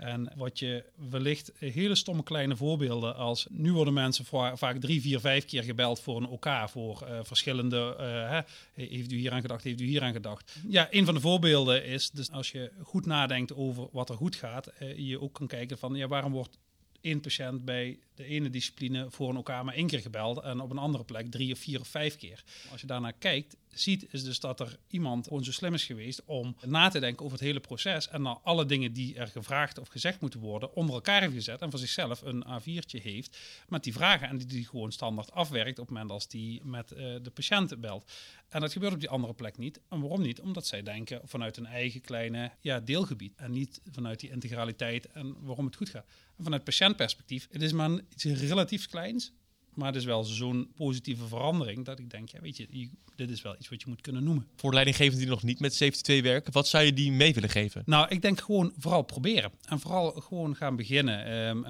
En 0.00 0.32
wat 0.36 0.58
je 0.58 0.84
wellicht 1.10 1.52
hele 1.58 1.94
stomme 1.94 2.22
kleine 2.22 2.56
voorbeelden 2.56 3.16
als 3.16 3.46
nu 3.50 3.72
worden 3.72 3.94
mensen 3.94 4.24
vaak 4.56 4.76
drie, 4.80 5.00
vier, 5.00 5.20
vijf 5.20 5.44
keer 5.44 5.62
gebeld 5.62 6.00
voor 6.00 6.16
een 6.16 6.26
OK, 6.26 6.48
voor 6.66 7.06
uh, 7.08 7.18
verschillende, 7.22 7.96
uh, 8.00 8.38
heeft 8.86 9.12
u 9.12 9.16
hier 9.16 9.32
aan 9.32 9.40
gedacht, 9.40 9.64
heeft 9.64 9.80
u 9.80 9.84
hier 9.84 10.02
aan 10.02 10.12
gedacht. 10.12 10.56
Ja, 10.68 10.88
een 10.90 11.04
van 11.04 11.14
de 11.14 11.20
voorbeelden 11.20 11.84
is 11.84 12.10
dus 12.10 12.30
als 12.30 12.50
je 12.50 12.70
goed 12.82 13.06
nadenkt 13.06 13.54
over 13.54 13.88
wat 13.92 14.08
er 14.08 14.16
goed 14.16 14.36
gaat, 14.36 14.72
uh, 14.82 14.98
je 14.98 15.20
ook 15.20 15.32
kan 15.32 15.46
kijken 15.46 15.78
van 15.78 15.94
ja, 15.94 16.08
waarom 16.08 16.32
wordt 16.32 16.58
één 17.00 17.20
patiënt 17.20 17.64
bij 17.64 17.98
de 18.14 18.24
ene 18.24 18.50
discipline 18.50 19.06
voor 19.10 19.28
een 19.28 19.36
OK 19.36 19.48
maar 19.48 19.74
één 19.74 19.86
keer 19.86 20.00
gebeld 20.00 20.40
en 20.40 20.60
op 20.60 20.70
een 20.70 20.78
andere 20.78 21.04
plek 21.04 21.30
drie 21.30 21.52
of 21.52 21.58
vier 21.58 21.80
of 21.80 21.88
vijf 21.88 22.16
keer. 22.16 22.44
Als 22.70 22.80
je 22.80 22.86
daarnaar 22.86 23.12
kijkt, 23.12 23.56
ziet, 23.74 24.06
is 24.10 24.24
dus 24.24 24.40
dat 24.40 24.60
er 24.60 24.78
iemand 24.88 25.26
gewoon 25.26 25.44
zo 25.44 25.52
slim 25.52 25.74
is 25.74 25.84
geweest 25.84 26.22
om 26.24 26.56
na 26.66 26.88
te 26.88 27.00
denken 27.00 27.24
over 27.24 27.38
het 27.38 27.46
hele 27.46 27.60
proces 27.60 28.08
en 28.08 28.22
dan 28.22 28.40
alle 28.42 28.66
dingen 28.66 28.92
die 28.92 29.14
er 29.14 29.26
gevraagd 29.26 29.78
of 29.78 29.88
gezegd 29.88 30.20
moeten 30.20 30.40
worden 30.40 30.74
onder 30.74 30.94
elkaar 30.94 31.20
heeft 31.20 31.34
gezet 31.34 31.60
en 31.60 31.70
voor 31.70 31.78
zichzelf 31.78 32.22
een 32.22 32.44
A4'tje 32.44 33.02
heeft 33.02 33.38
met 33.68 33.84
die 33.84 33.92
vragen 33.92 34.28
en 34.28 34.38
die 34.38 34.46
die 34.46 34.66
gewoon 34.66 34.92
standaard 34.92 35.32
afwerkt 35.32 35.78
op 35.78 35.86
het 35.86 35.94
moment 35.94 36.10
als 36.10 36.28
die 36.28 36.64
met 36.64 36.92
uh, 36.92 36.98
de 36.98 37.30
patiënt 37.34 37.80
belt. 37.80 38.12
En 38.48 38.60
dat 38.60 38.72
gebeurt 38.72 38.92
op 38.92 39.00
die 39.00 39.08
andere 39.08 39.34
plek 39.34 39.58
niet. 39.58 39.80
En 39.88 40.00
waarom 40.00 40.22
niet? 40.22 40.40
Omdat 40.40 40.66
zij 40.66 40.82
denken 40.82 41.20
vanuit 41.24 41.56
een 41.56 41.66
eigen 41.66 42.00
kleine 42.00 42.50
ja, 42.60 42.80
deelgebied 42.80 43.32
en 43.36 43.50
niet 43.50 43.80
vanuit 43.92 44.20
die 44.20 44.30
integraliteit 44.30 45.06
en 45.06 45.36
waarom 45.40 45.64
het 45.64 45.76
goed 45.76 45.88
gaat. 45.88 46.06
En 46.36 46.44
vanuit 46.44 46.64
patiëntperspectief, 46.64 47.48
het 47.50 47.62
is 47.62 47.72
maar 47.72 47.90
iets 48.08 48.24
relatief 48.24 48.86
kleins, 48.86 49.32
maar 49.74 49.86
het 49.86 49.96
is 49.96 50.04
wel 50.04 50.24
zo'n 50.24 50.70
positieve 50.76 51.26
verandering 51.26 51.84
dat 51.84 51.98
ik 51.98 52.10
denk, 52.10 52.28
ja, 52.28 52.40
weet 52.40 52.56
je, 52.56 52.88
dit 53.16 53.30
is 53.30 53.42
wel 53.42 53.54
iets 53.58 53.68
wat 53.68 53.80
je 53.80 53.88
moet 53.88 54.00
kunnen 54.00 54.24
noemen. 54.24 54.46
Voor 54.56 54.72
leidinggevenden 54.72 55.20
die 55.20 55.30
nog 55.30 55.42
niet 55.42 55.60
met 55.60 55.74
Safety 55.74 56.02
2 56.02 56.22
werken, 56.22 56.52
wat 56.52 56.68
zou 56.68 56.84
je 56.84 56.92
die 56.92 57.12
mee 57.12 57.34
willen 57.34 57.48
geven? 57.48 57.82
Nou, 57.86 58.08
ik 58.08 58.22
denk 58.22 58.40
gewoon 58.40 58.72
vooral 58.78 59.02
proberen. 59.02 59.50
En 59.68 59.80
vooral 59.80 60.10
gewoon 60.10 60.56
gaan 60.56 60.76
beginnen. 60.76 61.32
Um, 61.48 61.64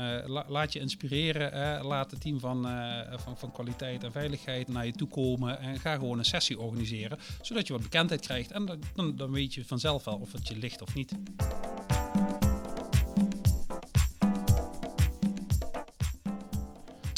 laat 0.48 0.72
je 0.72 0.78
inspireren. 0.78 1.54
Uh, 1.54 1.86
laat 1.88 2.10
het 2.10 2.20
team 2.20 2.40
van, 2.40 2.66
uh, 2.66 3.00
van, 3.16 3.38
van 3.38 3.52
kwaliteit 3.52 4.04
en 4.04 4.12
veiligheid 4.12 4.68
naar 4.68 4.86
je 4.86 4.92
toe 4.92 5.08
komen. 5.08 5.58
En 5.58 5.80
ga 5.80 5.94
gewoon 5.94 6.18
een 6.18 6.24
sessie 6.24 6.58
organiseren, 6.58 7.18
zodat 7.42 7.66
je 7.66 7.72
wat 7.72 7.82
bekendheid 7.82 8.20
krijgt. 8.20 8.50
En 8.50 8.78
dan, 8.94 9.16
dan 9.16 9.32
weet 9.32 9.54
je 9.54 9.64
vanzelf 9.64 10.04
wel 10.04 10.16
of 10.16 10.32
het 10.32 10.48
je 10.48 10.56
ligt 10.56 10.82
of 10.82 10.94
niet. 10.94 11.12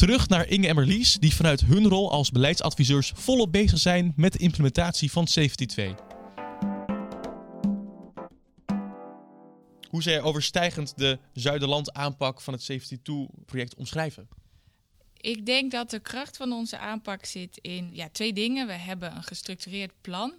Terug 0.03 0.29
naar 0.29 0.49
Inge 0.49 0.69
en 0.69 0.75
Marlies, 0.75 1.15
die 1.15 1.35
vanuit 1.35 1.61
hun 1.61 1.89
rol 1.89 2.11
als 2.11 2.31
beleidsadviseurs 2.31 3.13
volop 3.15 3.53
bezig 3.53 3.79
zijn 3.79 4.13
met 4.17 4.33
de 4.33 4.39
implementatie 4.39 5.11
van 5.11 5.27
Safety 5.27 5.67
2. 5.67 5.95
Hoe 9.89 10.03
zij 10.03 10.21
overstijgend 10.21 10.93
de 10.97 11.19
Zuiderland 11.33 11.93
aanpak 11.93 12.41
van 12.41 12.53
het 12.53 12.63
Safety 12.63 12.99
2 13.03 13.29
project 13.47 13.75
omschrijven? 13.75 14.29
Ik 15.17 15.47
denk 15.47 15.71
dat 15.71 15.91
de 15.91 16.01
kracht 16.01 16.37
van 16.37 16.53
onze 16.53 16.79
aanpak 16.79 17.25
zit 17.25 17.59
in 17.61 17.91
ja, 17.93 18.09
twee 18.13 18.33
dingen. 18.33 18.67
We 18.67 18.73
hebben 18.73 19.17
een 19.17 19.23
gestructureerd 19.23 19.93
plan 20.01 20.33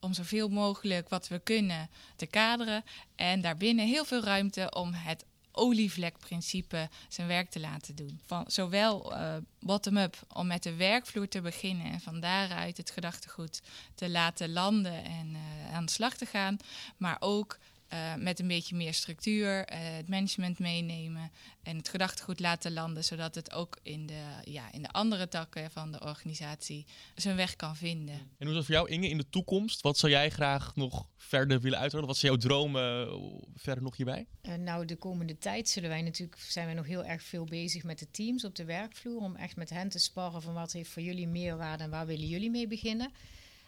om 0.00 0.12
zoveel 0.12 0.48
mogelijk 0.48 1.08
wat 1.08 1.28
we 1.28 1.38
kunnen 1.38 1.88
te 2.16 2.26
kaderen. 2.26 2.84
En 3.14 3.40
daarbinnen 3.40 3.86
heel 3.86 4.04
veel 4.04 4.22
ruimte 4.22 4.70
om 4.70 4.92
het 4.92 5.24
olievlekprincipe 5.56 6.88
zijn 7.08 7.26
werk 7.26 7.50
te 7.50 7.60
laten 7.60 7.94
doen. 7.94 8.20
Van 8.26 8.44
zowel 8.46 9.12
uh, 9.12 9.36
bottom-up 9.60 10.16
om 10.32 10.46
met 10.46 10.62
de 10.62 10.74
werkvloer 10.74 11.28
te 11.28 11.40
beginnen 11.40 11.92
en 11.92 12.00
van 12.00 12.20
daaruit 12.20 12.76
het 12.76 12.90
gedachtegoed 12.90 13.62
te 13.94 14.10
laten 14.10 14.52
landen 14.52 15.04
en 15.04 15.34
uh, 15.34 15.74
aan 15.74 15.84
de 15.84 15.92
slag 15.92 16.16
te 16.16 16.26
gaan, 16.26 16.56
maar 16.96 17.16
ook 17.20 17.58
uh, 17.92 18.14
met 18.14 18.40
een 18.40 18.48
beetje 18.48 18.76
meer 18.76 18.94
structuur, 18.94 19.58
uh, 19.58 19.78
het 19.78 20.08
management 20.08 20.58
meenemen 20.58 21.30
en 21.62 21.76
het 21.76 21.88
gedachtegoed 21.88 22.40
laten 22.40 22.72
landen, 22.72 23.04
zodat 23.04 23.34
het 23.34 23.52
ook 23.52 23.78
in 23.82 24.06
de, 24.06 24.22
ja, 24.44 24.72
in 24.72 24.82
de 24.82 24.90
andere 24.90 25.28
takken 25.28 25.70
van 25.70 25.92
de 25.92 26.00
organisatie 26.00 26.86
zijn 27.14 27.36
weg 27.36 27.56
kan 27.56 27.76
vinden. 27.76 28.14
En 28.14 28.46
hoe 28.46 28.48
is 28.48 28.54
dat 28.54 28.64
voor 28.64 28.74
jou, 28.74 28.88
Inge, 28.88 29.08
in 29.08 29.16
de 29.16 29.28
toekomst? 29.28 29.80
Wat 29.80 29.98
zou 29.98 30.12
jij 30.12 30.30
graag 30.30 30.76
nog 30.76 31.08
verder 31.16 31.60
willen 31.60 31.78
uitrollen? 31.78 32.06
Wat 32.06 32.16
zijn 32.16 32.32
jouw 32.32 32.40
dromen 32.40 33.06
uh, 33.06 33.42
verder 33.54 33.82
nog 33.82 33.96
hierbij? 33.96 34.26
nou, 34.58 34.84
de 34.84 34.96
komende 34.96 35.38
tijd 35.38 35.68
zullen 35.68 35.88
wij 35.88 36.02
natuurlijk, 36.02 36.40
zijn 36.40 36.66
wij 36.66 36.74
nog 36.74 36.86
heel 36.86 37.04
erg 37.04 37.22
veel 37.22 37.44
bezig 37.44 37.84
met 37.84 37.98
de 37.98 38.10
teams 38.10 38.44
op 38.44 38.54
de 38.54 38.64
werkvloer, 38.64 39.20
om 39.20 39.36
echt 39.36 39.56
met 39.56 39.70
hen 39.70 39.88
te 39.88 39.98
sparren 39.98 40.42
van 40.42 40.54
wat 40.54 40.72
heeft 40.72 40.90
voor 40.90 41.02
jullie 41.02 41.28
meerwaarde 41.28 41.84
en 41.84 41.90
waar 41.90 42.06
willen 42.06 42.26
jullie 42.26 42.50
mee 42.50 42.66
beginnen. 42.66 43.10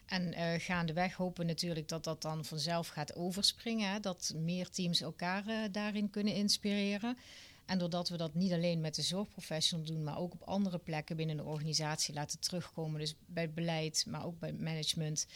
En 0.09 0.33
uh, 0.33 0.61
gaandeweg 0.61 1.15
hopen 1.15 1.41
we 1.41 1.49
natuurlijk 1.49 1.89
dat 1.89 2.05
dat 2.05 2.23
dan 2.23 2.45
vanzelf 2.45 2.89
gaat 2.89 3.15
overspringen. 3.17 3.91
Hè? 3.91 4.01
Dat 4.01 4.35
meer 4.37 4.69
teams 4.69 5.01
elkaar 5.01 5.47
uh, 5.47 5.57
daarin 5.73 6.11
kunnen 6.11 6.35
inspireren. 6.35 7.19
En 7.67 7.79
doordat 7.79 8.09
we 8.09 8.17
dat 8.17 8.35
niet 8.35 8.53
alleen 8.53 8.81
met 8.81 8.95
de 8.95 9.03
zorgprofessional 9.03 9.85
doen, 9.85 10.05
maar 10.05 10.19
ook 10.19 10.33
op 10.33 10.43
andere 10.43 10.79
plekken 10.79 11.17
binnen 11.17 11.37
de 11.37 11.45
organisatie 11.45 12.15
laten 12.15 12.41
terugkomen. 12.41 13.01
Dus 13.01 13.15
bij 13.27 13.51
beleid, 13.51 14.05
maar 14.09 14.25
ook 14.25 14.39
bij 14.39 14.53
management 14.53 15.27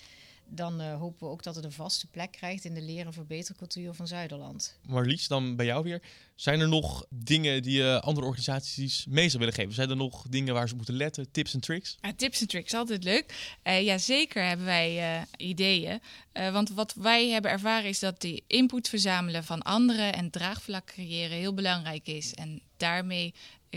dan 0.54 0.80
uh, 0.80 0.98
hopen 0.98 1.26
we 1.26 1.32
ook 1.32 1.42
dat 1.42 1.54
het 1.54 1.64
een 1.64 1.72
vaste 1.72 2.06
plek 2.06 2.32
krijgt 2.32 2.64
in 2.64 2.74
de 2.74 2.82
leren 2.82 3.12
verbetercultuur 3.12 3.94
van 3.94 4.06
Zuiderland. 4.06 4.78
Marlies, 4.86 5.28
dan 5.28 5.56
bij 5.56 5.66
jou 5.66 5.82
weer. 5.84 6.02
Zijn 6.34 6.60
er 6.60 6.68
nog 6.68 7.06
dingen 7.10 7.62
die 7.62 7.76
je 7.76 8.00
andere 8.00 8.26
organisaties 8.26 9.06
mee 9.08 9.26
zou 9.28 9.38
willen 9.38 9.54
geven? 9.54 9.72
Zijn 9.72 9.90
er 9.90 9.96
nog 9.96 10.26
dingen 10.28 10.54
waar 10.54 10.68
ze 10.68 10.74
moeten 10.74 10.94
letten? 10.94 11.30
Tips 11.30 11.54
en 11.54 11.60
tricks? 11.60 11.96
Ja, 12.00 12.12
tips 12.16 12.40
en 12.40 12.46
tricks, 12.46 12.74
altijd 12.74 13.04
leuk. 13.04 13.56
Uh, 13.64 13.82
ja, 13.82 13.98
zeker 13.98 14.44
hebben 14.44 14.66
wij 14.66 15.16
uh, 15.16 15.22
ideeën. 15.36 16.00
Want 16.32 16.70
wat 16.70 16.94
wij 16.94 17.28
hebben 17.28 17.50
ervaren 17.50 17.88
is 17.88 17.98
dat 17.98 18.20
die 18.20 18.44
input 18.46 18.88
verzamelen 18.88 19.44
van 19.44 19.62
anderen 19.62 20.12
en 20.12 20.30
draagvlak 20.30 20.86
creëren 20.86 21.36
heel 21.36 21.54
belangrijk 21.54 22.06
is. 22.06 22.34
En 22.34 22.62
daarmee 22.76 23.34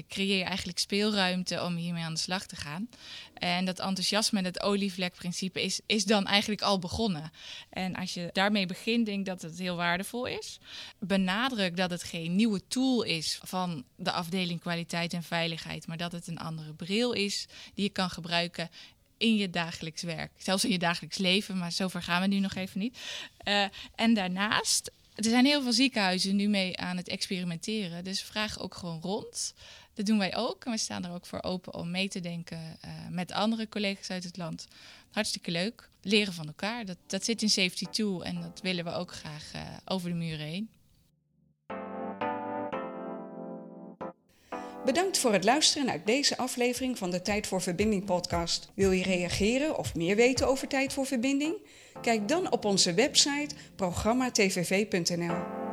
creëer 0.08 0.38
je 0.38 0.44
eigenlijk 0.44 0.80
speelruimte 0.80 1.64
om 1.64 1.76
hiermee 1.76 2.04
aan 2.04 2.14
de 2.14 2.20
slag 2.20 2.46
te 2.46 2.56
gaan. 2.56 2.90
En 3.34 3.66
dat 3.66 3.80
enthousiasme 3.80 4.40
en 4.40 4.46
het 4.46 4.62
olievlekprincipe 4.62 5.62
is, 5.62 5.80
is 5.86 6.06
dan 6.06 6.26
eigenlijk 6.26 6.62
al 6.62 6.80
begonnen. 6.80 7.32
En 7.70 7.96
als 7.96 8.14
je 8.14 8.30
daarmee 8.34 8.66
begint, 8.66 9.06
denk 9.06 9.26
dat 9.26 9.42
het 9.42 9.60
heel 9.60 9.76
waardevol 9.76 10.26
is. 10.26 10.60
Benadruk 11.00 11.78
dat 11.78 11.90
het 11.90 12.04
geen 12.04 12.36
nieuwe 12.46 12.68
tool 12.68 13.04
is 13.04 13.40
van 13.44 13.84
de 13.96 14.12
afdeling 14.12 14.60
kwaliteit 14.60 15.14
en 15.14 15.24
veiligheid, 15.24 15.88
maar 15.88 15.98
dat 15.98 16.12
het 16.12 16.28
een 16.28 16.38
andere 16.38 16.74
bril 16.74 17.12
is 17.12 17.48
die 17.74 17.84
je 17.84 17.90
kan 17.90 18.10
gebruiken 18.10 18.70
in 19.18 19.36
je 19.36 19.50
dagelijks 19.50 20.02
werk. 20.02 20.32
Zelfs 20.38 20.66
in 20.66 20.72
je 20.72 20.80
dagelijks 20.80 21.18
leven, 21.18 21.58
maar 21.58 21.72
zover 21.72 22.02
gaan 22.02 22.22
we 22.22 22.28
nu 22.28 22.40
nog 22.40 22.56
even 22.56 22.80
niet. 22.80 22.98
Uh, 23.48 23.66
en 23.96 24.14
daarnaast, 24.14 24.92
er 25.16 25.24
zijn 25.24 25.46
heel 25.46 25.62
veel 25.62 25.74
ziekenhuizen 25.74 26.36
nu 26.36 26.48
mee 26.48 26.78
aan 26.78 26.98
het 26.98 27.08
experimenteren. 27.08 28.04
Dus 28.04 28.22
vraag 28.22 28.60
ook 28.60 28.76
gewoon 28.76 29.02
rond. 29.02 29.54
Dat 29.94 30.06
doen 30.06 30.18
wij 30.18 30.36
ook. 30.36 30.66
En 30.66 30.72
we 30.72 30.78
staan 30.78 31.06
er 31.06 31.14
ook 31.14 31.26
voor 31.26 31.44
open 31.44 31.74
om 31.74 31.92
mee 31.92 32.10
te 32.10 32.20
denken 32.20 32.78
uh, 32.86 32.92
met 33.10 33.32
andere 33.32 33.70
collega's 33.70 34.10
uit 34.10 34.24
het 34.24 34.38
land. 34.38 34.68
Hartstikke 35.12 35.52
leuk. 35.52 35.90
Leren 36.02 36.34
van 36.34 36.48
elkaar. 36.48 36.86
Dat, 36.86 36.98
dat 37.08 37.26
zit 37.26 37.42
in 37.42 37.50
Safety 37.50 37.86
2 37.86 38.24
en 38.24 38.42
dat 38.42 38.60
willen 38.62 38.84
we 38.84 38.92
ook 38.92 39.12
graag 39.12 39.52
uh, 39.56 39.62
over 39.86 40.10
de 40.10 40.16
muren 40.16 40.46
heen. 40.46 40.70
Bedankt 44.86 45.18
voor 45.18 45.34
het 45.34 45.44
luisteren 45.44 45.86
naar 45.86 46.02
deze 46.06 46.38
aflevering 46.38 46.98
van 46.98 47.12
de 47.12 47.22
Tijd 47.22 47.48
voor 47.48 47.62
Verbinding 47.62 48.06
podcast. 48.06 48.72
Wil 48.74 48.92
je 48.92 49.04
reageren 49.04 49.78
of 49.78 49.96
meer 49.96 50.16
weten 50.16 50.48
over 50.48 50.68
Tijd 50.68 50.94
voor 50.94 51.06
Verbinding? 51.06 51.56
Kijk 52.02 52.28
dan 52.28 52.52
op 52.52 52.66
onze 52.66 52.94
website 52.94 53.56
programmatvv.nl. 53.76 55.65